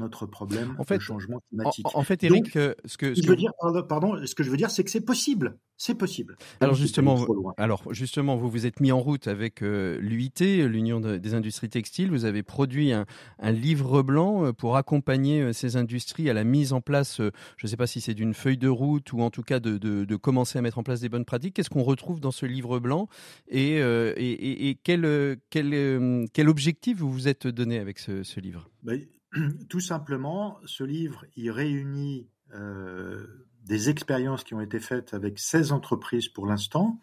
notre 0.00 0.26
problème 0.26 0.74
en 0.78 0.84
fait, 0.84 1.00
changement 1.00 1.40
climatique. 1.48 1.86
En, 1.94 2.02
fait, 2.02 2.24
Eric, 2.24 2.56
euh, 2.56 2.74
ce 2.84 2.96
que, 2.96 3.14
ce 3.14 3.22
que... 3.22 3.32
dire, 3.32 3.52
pardon, 3.88 4.18
ce 4.26 4.34
que 4.34 4.42
je 4.42 4.50
veux 4.50 4.56
dire, 4.56 4.70
c'est 4.70 4.84
que 4.84 4.90
c'est 4.90 5.00
possible. 5.04 5.58
C'est 5.76 5.94
possible. 5.94 6.36
Alors 6.60 6.74
justement, 6.74 7.26
alors 7.56 7.94
justement, 7.94 8.36
vous 8.36 8.50
vous 8.50 8.66
êtes 8.66 8.80
mis 8.80 8.92
en 8.92 9.00
route 9.00 9.28
avec 9.28 9.62
euh, 9.62 9.98
l'UIT, 10.00 10.68
l'Union 10.68 11.00
des 11.00 11.34
industries 11.34 11.70
textiles. 11.70 12.10
Vous 12.10 12.26
avez 12.26 12.42
produit 12.42 12.92
un, 12.92 13.06
un 13.38 13.50
livre 13.50 14.02
blanc 14.02 14.44
euh, 14.44 14.52
pour 14.52 14.76
accompagner 14.76 15.54
ces 15.54 15.76
industries 15.76 16.28
à 16.28 16.34
la 16.34 16.44
mise 16.44 16.74
en 16.74 16.82
place. 16.82 17.16
je 17.18 17.30
ne 17.62 17.68
sais 17.68 17.78
pas 17.78 17.86
si 17.86 18.02
c'est 18.02 18.12
d'une 18.12 18.34
feuille 18.34 18.58
de 18.58 18.68
route 18.68 19.12
ou 19.14 19.22
en 19.22 19.30
tout 19.30 19.42
cas 19.42 19.58
de, 19.58 19.78
de, 19.78 20.04
de, 20.04 20.16
commencer 20.16 20.58
à 20.58 20.62
mettre 20.62 20.78
en 20.78 20.82
place 20.82 21.00
des 21.00 21.08
bonnes 21.08 21.24
pratiques. 21.24 21.54
Qu'est-ce 21.54 21.70
qu'on 21.70 21.82
retrouve 21.82 22.20
dans 22.20 22.30
ce 22.30 22.44
livre 22.44 22.78
blanc 22.78 23.08
et, 23.48 23.76
et, 23.76 23.80
et, 23.80 24.68
et, 24.68 24.74
quel, 24.74 25.38
quel, 25.48 26.28
quel 26.34 26.48
objectif 26.48 26.98
vous 26.98 27.10
vous 27.10 27.28
êtes 27.28 27.46
donné 27.46 27.78
avec 27.78 27.98
ce, 27.98 28.22
ce 28.22 28.38
livre? 28.40 28.68
Ben, 28.82 29.00
tout 29.68 29.80
simplement, 29.80 30.58
ce 30.64 30.84
livre, 30.84 31.24
il 31.36 31.50
réunit 31.50 32.28
euh, 32.54 33.26
des 33.64 33.90
expériences 33.90 34.44
qui 34.44 34.54
ont 34.54 34.60
été 34.60 34.80
faites 34.80 35.14
avec 35.14 35.38
16 35.38 35.72
entreprises 35.72 36.28
pour 36.28 36.46
l'instant 36.46 36.98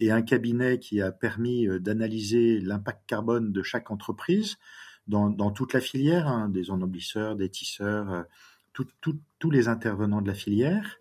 et 0.00 0.10
un 0.10 0.22
cabinet 0.22 0.78
qui 0.78 1.00
a 1.00 1.12
permis 1.12 1.66
euh, 1.66 1.78
d'analyser 1.78 2.60
l'impact 2.60 3.02
carbone 3.06 3.52
de 3.52 3.62
chaque 3.62 3.90
entreprise 3.90 4.56
dans, 5.06 5.50
toute 5.52 5.72
la 5.72 5.80
filière, 5.80 6.28
hein, 6.28 6.50
des 6.50 6.70
ennoblisseurs, 6.70 7.34
des 7.34 7.48
tisseurs, 7.48 8.12
euh, 8.12 8.22
tous 9.40 9.50
les 9.50 9.66
intervenants 9.66 10.20
de 10.20 10.28
la 10.28 10.34
filière. 10.34 10.98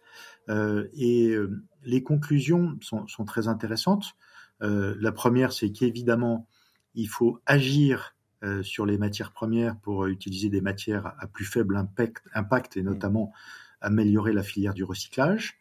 et 0.48 1.36
les 1.84 2.04
conclusions 2.04 2.80
sont, 2.82 3.26
très 3.26 3.50
intéressantes. 3.50 4.16
la 4.62 5.12
première, 5.12 5.52
c'est 5.52 5.72
qu'évidemment, 5.72 6.48
il 6.96 7.08
faut 7.08 7.40
agir 7.46 8.17
sur 8.62 8.86
les 8.86 8.98
matières 8.98 9.32
premières 9.32 9.76
pour 9.78 10.06
utiliser 10.06 10.50
des 10.50 10.62
matières 10.62 11.14
à 11.20 11.28
plus 11.28 11.46
faible 11.46 11.76
impact, 11.76 12.24
impact 12.36 12.78
et 12.78 12.82
mm. 12.82 12.86
notamment 12.86 13.34
améliorer 13.82 14.34
la 14.34 14.44
filière 14.44 14.74
du 14.74 14.84
recyclage. 14.84 15.58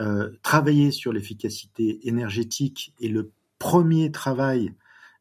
Euh, 0.00 0.30
travailler 0.42 0.92
sur 0.92 1.12
l'efficacité 1.12 2.06
énergétique 2.06 2.94
et 3.00 3.08
le 3.08 3.32
premier 3.58 4.12
travail, 4.12 4.72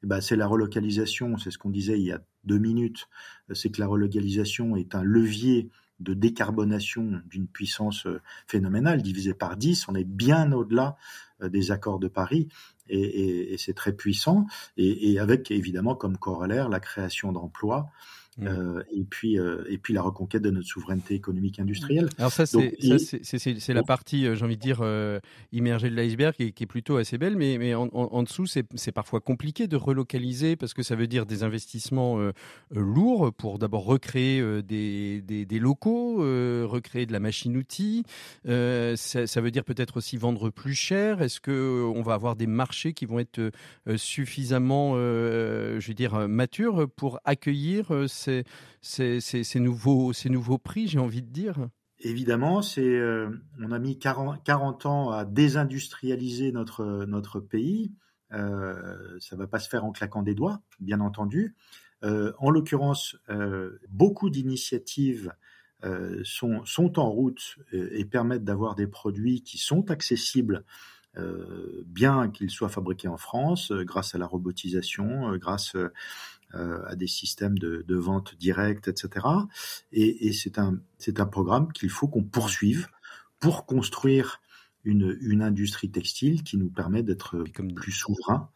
eh 0.03 0.07
ben, 0.07 0.21
c'est 0.21 0.35
la 0.35 0.45
relocalisation, 0.45 1.37
c'est 1.37 1.49
ce 1.49 1.57
qu'on 1.57 1.71
disait 1.71 1.99
il 1.99 2.05
y 2.05 2.11
a 2.11 2.21
deux 2.43 2.59
minutes, 2.59 3.07
c'est 3.53 3.71
que 3.71 3.81
la 3.81 3.87
relocalisation 3.87 4.75
est 4.75 4.93
un 4.93 5.03
levier 5.03 5.69
de 5.99 6.13
décarbonation 6.13 7.21
d'une 7.25 7.47
puissance 7.47 8.05
euh, 8.05 8.21
phénoménale, 8.47 9.01
divisé 9.01 9.33
par 9.33 9.57
10, 9.57 9.87
on 9.89 9.95
est 9.95 10.03
bien 10.03 10.51
au-delà 10.51 10.95
des 11.39 11.69
accords 11.69 11.99
de 11.99 12.07
Paris 12.07 12.47
et, 12.89 13.55
c'est 13.59 13.75
très 13.75 13.93
puissant, 13.93 14.47
et, 14.77 15.19
avec 15.19 15.51
évidemment 15.51 15.95
comme 15.95 16.17
corollaire 16.17 16.69
la 16.69 16.79
création 16.79 17.31
d'emplois. 17.31 17.89
Mmh. 18.38 18.47
Euh, 18.47 18.83
et 18.91 19.03
puis 19.03 19.39
euh, 19.39 19.63
et 19.67 19.79
puis 19.79 19.95
la 19.95 20.03
reconquête 20.03 20.43
de 20.43 20.51
notre 20.51 20.67
souveraineté 20.67 21.15
économique 21.15 21.59
industrielle. 21.59 22.07
Alors 22.19 22.31
ça 22.31 22.45
c'est 22.45 23.73
la 23.73 23.83
partie 23.83 24.27
euh, 24.27 24.35
j'ai 24.35 24.45
envie 24.45 24.57
de 24.57 24.61
dire 24.61 24.79
euh, 24.81 25.19
immergée 25.51 25.89
de 25.89 25.95
l'iceberg 25.95 26.35
qui, 26.35 26.53
qui, 26.53 26.63
est 26.63 26.67
plutôt 26.67 26.97
assez 26.97 27.17
belle 27.17 27.35
mais 27.35 27.57
mais 27.57 27.73
en, 27.73 27.89
en, 27.93 28.09
en 28.11 28.23
dessous 28.23 28.45
c'est 28.45 28.91
parfois 28.91 29.21
compliqué 29.21 29.67
de 29.67 29.75
relocaliser 29.75 30.55
parce 30.55 30.75
que 30.75 30.83
ça 30.83 30.95
veut 30.95 31.07
dire 31.07 31.25
des 31.25 31.41
investissements 31.41 32.19
euh, 32.19 32.31
lourds 32.69 33.33
pour 33.33 33.57
d'abord 33.57 33.85
recréer 33.85 34.61
des, 34.61 35.21
des, 35.21 35.45
des, 35.45 35.59
locaux, 35.59 36.17
recréer 36.17 37.05
de 37.05 37.13
la 37.13 37.19
machine 37.19 37.57
outil. 37.57 38.03
Ça, 38.45 39.27
ça, 39.27 39.41
veut 39.41 39.51
dire 39.51 39.63
peut-être 39.63 39.97
aussi 39.97 40.17
vendre 40.17 40.49
plus 40.49 40.75
cher. 40.75 41.21
Est-ce 41.21 41.39
que 41.39 41.83
on 41.83 42.01
va 42.01 42.13
avoir 42.13 42.35
des 42.35 42.47
marchés 42.47 42.93
qui 42.93 43.05
vont 43.05 43.19
être 43.19 43.39
euh, 43.39 43.97
suffisamment, 43.97 44.93
euh, 44.95 45.79
je 45.79 45.88
veux 45.88 45.93
dire, 45.93 46.27
matures 46.27 46.88
pour 46.95 47.19
accueillir 47.25 47.93
euh, 47.93 48.07
ces, 48.82 49.59
nouveaux, 49.59 50.57
prix, 50.57 50.88
j'ai 50.88 50.99
envie 50.99 51.21
de 51.21 51.30
dire 51.30 51.69
évidemment, 51.99 52.61
c'est, 52.61 53.01
on 53.59 53.71
a 53.71 53.80
mis 53.80 53.97
40, 53.97 54.43
40, 54.43 54.86
ans 54.86 55.09
à 55.09 55.25
désindustrialiser 55.25 56.51
notre, 56.51 57.39
pays. 57.39 57.91
Euh, 58.34 59.17
ça 59.19 59.36
va 59.36 59.47
pas 59.47 59.59
se 59.59 59.69
faire 59.69 59.86
en 59.86 59.91
claquant 59.91 60.21
des 60.21 60.36
doigts, 60.36 60.61
bien 60.80 60.99
entendu. 60.99 61.55
Euh, 62.03 62.34
en 62.38 62.49
l'occurrence, 62.49 63.17
euh, 63.30 63.80
beaucoup 63.89 64.30
d'initiatives 64.30 65.34
euh, 65.84 66.21
sont, 66.23 66.99
en 66.99 67.09
route 67.09 67.57
et, 67.71 68.01
et 68.01 68.05
permettent 68.05 68.43
d'avoir 68.43 68.75
des 68.75 68.88
produits 68.88 69.41
qui 69.41 69.57
sont 69.57 69.89
accessibles, 69.89 70.63
euh, 71.17 71.84
bien 71.88 72.30
qu'ils 72.30 72.51
soient 72.51 72.69
fabriqués 72.69 73.07
en 73.07 73.17
France, 73.17 73.71
grâce 73.71 74.13
à 74.13 74.17
la 74.17 74.28
robotisation, 74.28 75.36
grâce 75.38 75.75
à 76.53 76.95
des 76.95 77.07
systèmes 77.07 77.57
de, 77.59 77.83
de, 77.87 77.95
vente 77.95 78.35
directe, 78.37 78.87
etc. 78.87 79.25
Et, 79.91 80.27
et 80.27 80.33
c'est 80.33 80.57
un, 80.57 80.79
un 81.17 81.25
programme 81.25 81.71
qu'il 81.73 81.89
faut 81.89 82.07
qu'on 82.07 82.23
poursuive 82.23 82.87
pour 83.39 83.65
construire 83.65 84.41
une, 84.83 85.17
une, 85.21 85.41
industrie 85.41 85.91
textile 85.91 86.43
qui 86.43 86.57
nous 86.57 86.69
permet 86.69 87.03
d'être 87.03 87.43
plus 87.75 87.91
souverain 87.91 88.49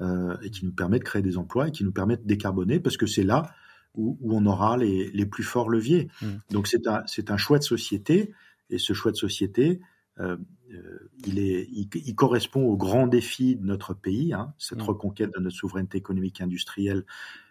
euh, 0.00 0.36
et 0.42 0.50
qui 0.50 0.64
nous 0.64 0.72
permet 0.72 0.98
de 0.98 1.04
créer 1.04 1.22
des 1.22 1.38
emplois 1.38 1.68
et 1.68 1.70
qui 1.70 1.82
nous 1.82 1.92
permet 1.92 2.16
de 2.16 2.24
décarboner 2.24 2.78
parce 2.78 2.96
que 2.96 3.06
c'est 3.06 3.22
là 3.22 3.50
où, 3.94 4.18
où, 4.20 4.36
on 4.36 4.44
aura 4.46 4.76
les, 4.76 5.10
les 5.10 5.26
plus 5.26 5.42
forts 5.42 5.70
leviers. 5.70 6.08
Mmh. 6.20 6.26
Donc 6.50 6.66
c'est 6.66 6.86
un, 6.86 7.02
c'est 7.06 7.30
un 7.30 7.36
choix 7.36 7.58
de 7.58 7.64
société 7.64 8.32
et 8.70 8.78
ce 8.78 8.92
choix 8.92 9.12
de 9.12 9.16
société, 9.16 9.70
euh, 9.70 9.74
euh, 9.80 9.82
il, 10.18 11.38
est, 11.38 11.68
il, 11.70 11.88
il, 11.94 12.14
correspond 12.14 12.64
aux 12.64 12.76
grands 12.76 13.06
défis 13.06 13.56
de 13.56 13.64
notre 13.64 13.94
pays, 13.94 14.32
hein, 14.32 14.52
cette 14.58 14.78
mmh. 14.78 14.82
reconquête 14.82 15.30
de 15.34 15.40
notre 15.40 15.56
souveraineté 15.56 15.98
économique 15.98 16.40
et 16.40 16.44
industrielle, 16.44 17.04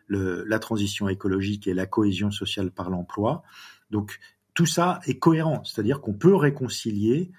le, 0.07 0.43
la 0.43 0.59
transition 0.59 1.09
écologique 1.09 1.67
et 1.67 1.73
la 1.73 1.85
cohésion 1.85 2.31
sociale 2.31 2.71
par 2.71 2.89
l'emploi. 2.89 3.43
Donc 3.89 4.19
tout 4.53 4.65
ça 4.65 4.99
est 5.05 5.19
cohérent, 5.19 5.63
c'est-à-dire 5.63 6.01
qu'on 6.01 6.13
peut 6.13 6.35
réconcilier 6.35 7.31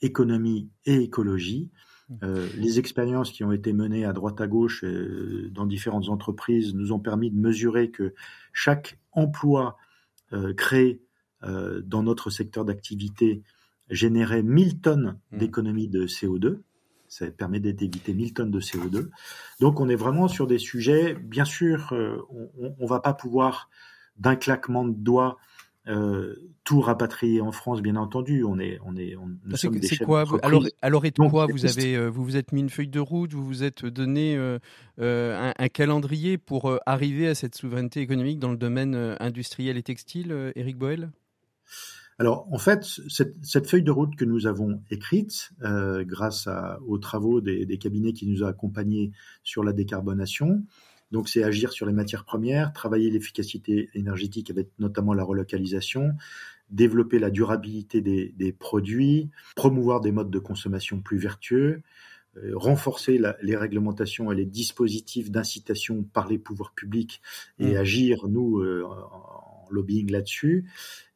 économie 0.00 0.70
et 0.84 0.96
écologie. 0.96 1.70
Mmh. 2.08 2.14
Euh, 2.22 2.48
les 2.56 2.78
expériences 2.78 3.30
qui 3.30 3.44
ont 3.44 3.52
été 3.52 3.72
menées 3.72 4.04
à 4.04 4.12
droite 4.12 4.40
à 4.40 4.46
gauche 4.46 4.84
euh, 4.84 5.48
dans 5.52 5.66
différentes 5.66 6.08
entreprises 6.08 6.74
nous 6.74 6.92
ont 6.92 7.00
permis 7.00 7.30
de 7.30 7.38
mesurer 7.38 7.90
que 7.90 8.14
chaque 8.52 8.98
emploi 9.12 9.76
euh, 10.32 10.52
créé 10.54 11.00
euh, 11.42 11.82
dans 11.84 12.02
notre 12.02 12.30
secteur 12.30 12.64
d'activité 12.64 13.42
générait 13.90 14.42
1000 14.42 14.80
tonnes 14.80 15.18
mmh. 15.32 15.38
d'économie 15.38 15.88
de 15.88 16.06
CO2. 16.06 16.60
Ça 17.08 17.30
permet 17.30 17.60
d'éviter 17.60 18.12
1000 18.12 18.34
tonnes 18.34 18.50
de 18.50 18.60
CO2. 18.60 19.10
Donc 19.60 19.80
on 19.80 19.88
est 19.88 19.96
vraiment 19.96 20.26
sur 20.26 20.46
des 20.46 20.58
sujets, 20.58 21.14
bien 21.14 21.44
sûr, 21.44 21.92
euh, 21.92 22.16
on 22.58 22.74
ne 22.80 22.88
va 22.88 23.00
pas 23.00 23.14
pouvoir 23.14 23.70
d'un 24.16 24.36
claquement 24.36 24.84
de 24.84 24.94
doigts 24.94 25.38
euh, 25.86 26.34
tout 26.64 26.80
rapatrié 26.80 27.42
en 27.42 27.52
France, 27.52 27.82
bien 27.82 27.96
entendu. 27.96 28.42
On 28.42 28.58
est, 28.58 28.78
on 28.84 28.96
est, 28.96 29.16
on, 29.16 29.28
nous 29.44 29.56
sommes 29.56 29.78
des 29.78 29.86
chefs 29.86 30.06
quoi, 30.06 30.24
alors, 30.42 30.64
alors, 30.80 31.04
et 31.04 31.10
de 31.10 31.28
quoi 31.28 31.46
vous 31.46 31.66
avez, 31.66 31.94
euh, 31.94 32.08
vous 32.08 32.24
vous 32.24 32.36
êtes 32.36 32.52
mis 32.52 32.60
une 32.60 32.70
feuille 32.70 32.88
de 32.88 33.00
route, 33.00 33.34
vous 33.34 33.44
vous 33.44 33.62
êtes 33.62 33.84
donné 33.84 34.34
euh, 34.36 34.58
euh, 34.98 35.50
un, 35.50 35.52
un, 35.62 35.68
calendrier 35.68 36.38
pour 36.38 36.70
euh, 36.70 36.78
arriver 36.86 37.28
à 37.28 37.34
cette 37.34 37.54
souveraineté 37.54 38.00
économique 38.00 38.38
dans 38.38 38.50
le 38.50 38.56
domaine 38.56 38.94
euh, 38.94 39.14
industriel 39.20 39.76
et 39.76 39.82
textile, 39.82 40.52
Éric 40.56 40.78
Boel 40.78 41.10
alors, 42.18 42.46
en 42.52 42.58
fait, 42.58 42.84
cette, 43.08 43.34
cette, 43.42 43.66
feuille 43.66 43.82
de 43.82 43.90
route 43.90 44.14
que 44.14 44.24
nous 44.24 44.46
avons 44.46 44.80
écrite, 44.90 45.50
euh, 45.62 46.04
grâce 46.04 46.46
à, 46.46 46.78
aux 46.86 46.98
travaux 46.98 47.40
des, 47.40 47.66
des, 47.66 47.78
cabinets 47.78 48.12
qui 48.12 48.26
nous 48.26 48.44
ont 48.44 48.46
accompagnés 48.46 49.10
sur 49.42 49.64
la 49.64 49.72
décarbonation, 49.72 50.62
donc, 51.14 51.28
c'est 51.28 51.44
agir 51.44 51.72
sur 51.72 51.86
les 51.86 51.92
matières 51.92 52.24
premières, 52.24 52.72
travailler 52.72 53.08
l'efficacité 53.08 53.88
énergétique 53.94 54.50
avec 54.50 54.70
notamment 54.80 55.14
la 55.14 55.22
relocalisation, 55.22 56.14
développer 56.70 57.20
la 57.20 57.30
durabilité 57.30 58.00
des, 58.00 58.34
des 58.36 58.52
produits, 58.52 59.30
promouvoir 59.54 60.00
des 60.00 60.10
modes 60.10 60.30
de 60.30 60.38
consommation 60.40 61.00
plus 61.00 61.18
vertueux, 61.18 61.82
euh, 62.36 62.50
renforcer 62.54 63.18
la, 63.18 63.36
les 63.42 63.54
réglementations 63.54 64.32
et 64.32 64.34
les 64.34 64.44
dispositifs 64.44 65.30
d'incitation 65.30 66.02
par 66.02 66.26
les 66.26 66.38
pouvoirs 66.38 66.72
publics 66.72 67.22
et 67.60 67.74
mmh. 67.74 67.76
agir, 67.76 68.26
nous, 68.26 68.58
euh, 68.58 68.84
en 68.84 69.43
lobbying 69.74 70.10
là-dessus, 70.10 70.64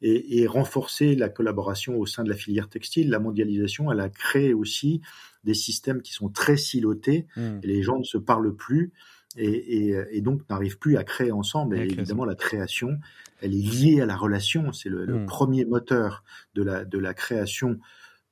et, 0.03 0.41
et, 0.41 0.47
renforcer 0.47 1.15
la 1.15 1.29
collaboration 1.29 1.97
au 1.97 2.07
sein 2.07 2.25
de 2.25 2.29
la 2.29 2.37
filière 2.37 2.69
textile. 2.69 3.11
La 3.11 3.19
mondialisation, 3.19 3.91
elle 3.91 4.01
a 4.01 4.09
créé 4.09 4.53
aussi 4.55 5.01
des 5.45 5.55
systèmes 5.55 6.03
qui 6.03 6.13
sont 6.13 6.29
très 6.29 6.57
silotés, 6.57 7.27
mmh. 7.37 7.61
et 7.63 7.67
les 7.67 7.83
gens 7.83 7.99
ne 7.99 8.05
se 8.05 8.19
parlent 8.19 8.55
plus 8.55 8.93
et, 9.37 9.91
et, 9.91 9.99
et 10.11 10.21
donc 10.21 10.43
n'arrivent 10.51 10.79
plus 10.79 10.97
à 10.97 11.05
créer 11.05 11.33
ensemble. 11.33 11.79
Et 11.79 11.83
évidemment, 11.83 12.25
la 12.25 12.35
création, 12.35 12.99
elle 13.41 13.55
est 13.55 13.63
liée 13.63 14.01
à 14.01 14.07
la 14.07 14.17
relation. 14.17 14.73
C'est 14.73 14.89
le, 14.89 15.05
le 15.05 15.21
mmh. 15.21 15.27
premier 15.27 15.65
moteur 15.65 16.25
de 16.55 16.63
la, 16.63 16.85
de 16.85 16.99
la 16.99 17.15
création 17.15 17.79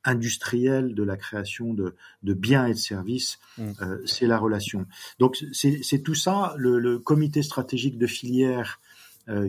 industrielle, 0.06 0.94
de 0.94 1.02
la 1.02 1.16
création 1.16 1.74
de, 1.74 1.94
de 2.22 2.34
biens 2.34 2.66
et 2.66 2.72
de 2.72 2.78
services, 2.78 3.38
mmh. 3.58 3.72
euh, 3.82 3.98
c'est 4.06 4.26
la 4.26 4.38
relation. 4.38 4.86
Donc 5.18 5.36
c'est 5.52 6.02
tout 6.02 6.14
ça. 6.14 6.54
Le, 6.56 6.78
le, 6.78 6.98
comité 6.98 7.42
stratégique 7.42 7.98
de 7.98 8.06
filière 8.06 8.80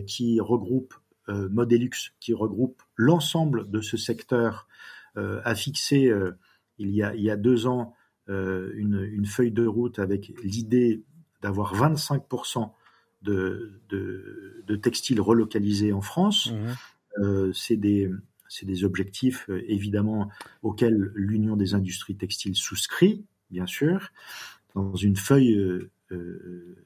qui 0.06 0.40
regroupe 0.40 0.94
euh, 1.28 1.48
Modelux, 1.50 1.90
qui 2.20 2.32
regroupe 2.32 2.82
l'ensemble 2.96 3.70
de 3.70 3.80
ce 3.80 3.96
secteur, 3.96 4.66
euh, 5.16 5.40
a 5.44 5.54
fixé 5.54 6.06
euh, 6.08 6.32
il, 6.78 6.90
y 6.90 7.02
a, 7.02 7.14
il 7.14 7.22
y 7.22 7.30
a 7.30 7.36
deux 7.36 7.66
ans 7.66 7.94
euh, 8.28 8.72
une, 8.76 9.02
une 9.12 9.26
feuille 9.26 9.52
de 9.52 9.66
route 9.66 9.98
avec 9.98 10.32
l'idée 10.42 11.02
d'avoir 11.42 11.74
25% 11.74 12.70
de, 13.22 13.80
de, 13.88 14.64
de, 14.66 14.76
textiles 14.76 15.20
relocalisés 15.20 15.92
en 15.92 16.00
France. 16.00 16.50
Mmh. 16.50 17.20
Euh, 17.20 17.52
c'est 17.52 17.76
des, 17.76 18.10
des, 18.62 18.84
objectifs 18.84 19.48
euh, 19.50 19.62
évidemment 19.66 20.30
auxquels 20.62 21.10
l'Union 21.14 21.56
des 21.56 21.74
industries 21.74 22.16
textiles 22.16 22.54
souscrit, 22.54 23.24
bien 23.50 23.66
sûr, 23.66 24.12
dans 24.74 24.94
une 24.94 25.16
feuille 25.16 25.54
euh, 26.10 26.76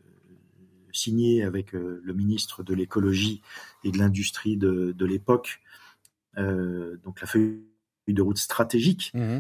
euh 0.93 0.97
signée 0.97 1.43
avec 1.43 1.75
euh, 1.75 2.01
le 2.05 2.15
ministre 2.15 2.63
de 2.63 2.75
l'écologie 2.75 3.43
et 3.85 3.91
de 3.91 3.99
l'industrie 3.99 4.57
de, 4.57 4.93
de 4.93 5.07
l'époque, 5.07 5.61
euh, 6.39 6.97
donc 7.05 7.21
la 7.21 7.27
feuille 7.27 7.63
de 8.09 8.23
route 8.23 8.39
stratégique 8.39 9.13
mmh. 9.15 9.39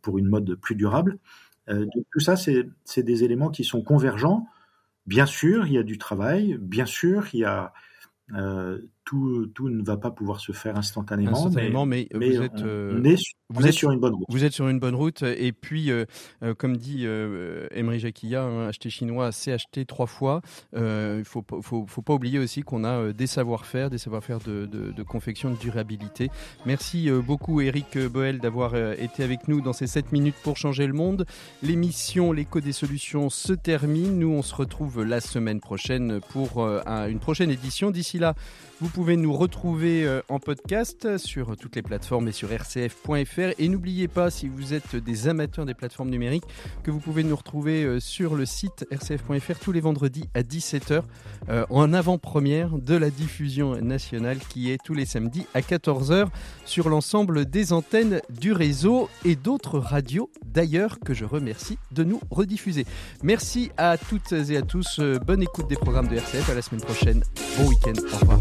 pour 0.00 0.18
une 0.18 0.28
mode 0.28 0.54
plus 0.54 0.76
durable. 0.76 1.18
donc 1.66 2.06
tout 2.12 2.20
ça, 2.20 2.36
c'est 2.36 3.02
des 3.02 3.24
éléments 3.24 3.50
qui 3.50 3.64
sont 3.64 3.82
convergents 3.82 4.46
Bien 5.06 5.26
sûr, 5.26 5.66
il 5.66 5.74
y 5.74 5.78
a 5.78 5.82
du 5.82 5.98
travail, 5.98 6.56
bien 6.58 6.86
sûr, 6.86 7.26
il 7.34 7.40
y 7.40 7.44
a 7.44 7.74
euh, 8.32 8.78
tout, 9.04 9.46
tout, 9.54 9.68
ne 9.68 9.82
va 9.82 9.96
pas 9.96 10.10
pouvoir 10.10 10.40
se 10.40 10.52
faire 10.52 10.76
instantanément. 10.76 11.32
instantanément 11.32 11.86
mais, 11.86 12.08
mais, 12.12 12.18
mais, 12.18 12.36
vous 12.36 12.42
êtes, 12.42 12.52
on, 12.56 12.66
euh, 12.66 13.00
on 13.00 13.04
est, 13.04 13.16
vous 13.50 13.62
on 13.62 13.64
êtes, 13.64 13.72
sur 13.72 13.90
une 13.90 14.00
bonne 14.00 14.14
route. 14.14 14.26
Vous 14.28 14.44
êtes 14.44 14.52
sur 14.52 14.68
une 14.68 14.78
bonne 14.78 14.94
route. 14.94 15.22
Et 15.22 15.52
puis, 15.52 15.90
euh, 15.90 16.04
euh 16.42 16.54
comme 16.54 16.76
dit 16.76 17.02
euh, 17.04 17.66
Emery 17.72 17.98
Jacquilla, 17.98 18.42
hein, 18.42 18.68
acheter 18.68 18.90
chinois, 18.90 19.32
c'est 19.32 19.52
acheter 19.52 19.84
trois 19.84 20.06
fois. 20.06 20.40
Il 20.74 20.80
ne 20.80 21.22
faut, 21.24 21.44
faut, 21.62 21.86
faut, 21.86 22.02
pas 22.02 22.14
oublier 22.14 22.38
aussi 22.38 22.62
qu'on 22.62 22.84
a 22.84 23.12
des 23.12 23.26
savoir-faire, 23.26 23.90
des 23.90 23.98
savoir-faire 23.98 24.38
de, 24.40 24.66
de, 24.66 24.92
de, 24.92 25.02
confection, 25.02 25.50
de 25.50 25.56
durabilité. 25.56 26.30
Merci 26.66 27.10
beaucoup, 27.10 27.60
Eric 27.60 27.98
Boel, 27.98 28.38
d'avoir 28.38 28.74
été 28.74 29.22
avec 29.22 29.48
nous 29.48 29.60
dans 29.60 29.72
ces 29.72 29.86
7 29.86 30.12
minutes 30.12 30.36
pour 30.42 30.56
changer 30.56 30.86
le 30.86 30.92
monde. 30.92 31.26
L'émission 31.62 32.32
L'écho 32.32 32.60
des 32.60 32.72
solutions 32.72 33.30
se 33.30 33.52
termine. 33.52 34.18
Nous, 34.18 34.30
on 34.30 34.42
se 34.42 34.54
retrouve 34.54 35.02
la 35.02 35.20
semaine 35.20 35.60
prochaine 35.60 36.20
pour 36.30 36.66
une 36.66 37.20
prochaine 37.20 37.50
édition. 37.50 37.90
D'ici 37.90 38.18
là, 38.18 38.34
vous 38.80 38.88
pouvez 38.88 39.16
nous 39.16 39.32
retrouver 39.32 40.04
euh, 40.04 40.20
en 40.28 40.38
podcast 40.38 41.16
sur 41.16 41.56
toutes 41.56 41.76
les 41.76 41.82
plateformes 41.82 42.28
et 42.28 42.32
sur 42.32 42.48
rcf.fr. 42.50 43.54
Et 43.58 43.68
n'oubliez 43.68 44.08
pas, 44.08 44.30
si 44.30 44.48
vous 44.48 44.74
êtes 44.74 44.96
des 44.96 45.28
amateurs 45.28 45.64
des 45.64 45.74
plateformes 45.74 46.10
numériques, 46.10 46.44
que 46.82 46.90
vous 46.90 46.98
pouvez 46.98 47.22
nous 47.22 47.36
retrouver 47.36 47.84
euh, 47.84 48.00
sur 48.00 48.34
le 48.34 48.46
site 48.46 48.86
rcf.fr 48.90 49.58
tous 49.60 49.72
les 49.72 49.80
vendredis 49.80 50.24
à 50.34 50.42
17h 50.42 51.02
euh, 51.48 51.64
en 51.70 51.92
avant-première 51.92 52.78
de 52.78 52.96
la 52.96 53.10
diffusion 53.10 53.80
nationale 53.80 54.38
qui 54.38 54.70
est 54.70 54.78
tous 54.84 54.94
les 54.94 55.06
samedis 55.06 55.46
à 55.54 55.60
14h 55.60 56.26
sur 56.64 56.88
l'ensemble 56.88 57.46
des 57.46 57.72
antennes 57.72 58.20
du 58.30 58.52
réseau 58.52 59.08
et 59.24 59.36
d'autres 59.36 59.78
radios 59.78 60.30
d'ailleurs 60.44 60.98
que 60.98 61.14
je 61.14 61.24
remercie 61.24 61.78
de 61.92 62.04
nous 62.04 62.20
rediffuser. 62.30 62.86
Merci 63.22 63.70
à 63.76 63.96
toutes 63.98 64.32
et 64.32 64.56
à 64.56 64.62
tous. 64.62 65.00
Bonne 65.26 65.42
écoute 65.42 65.68
des 65.68 65.76
programmes 65.76 66.08
de 66.08 66.16
RCF. 66.16 66.50
À 66.50 66.54
la 66.54 66.62
semaine 66.62 66.80
prochaine. 66.80 67.22
Bon 67.56 67.68
week-end. 67.68 67.92
Au 68.12 68.18
revoir. 68.18 68.38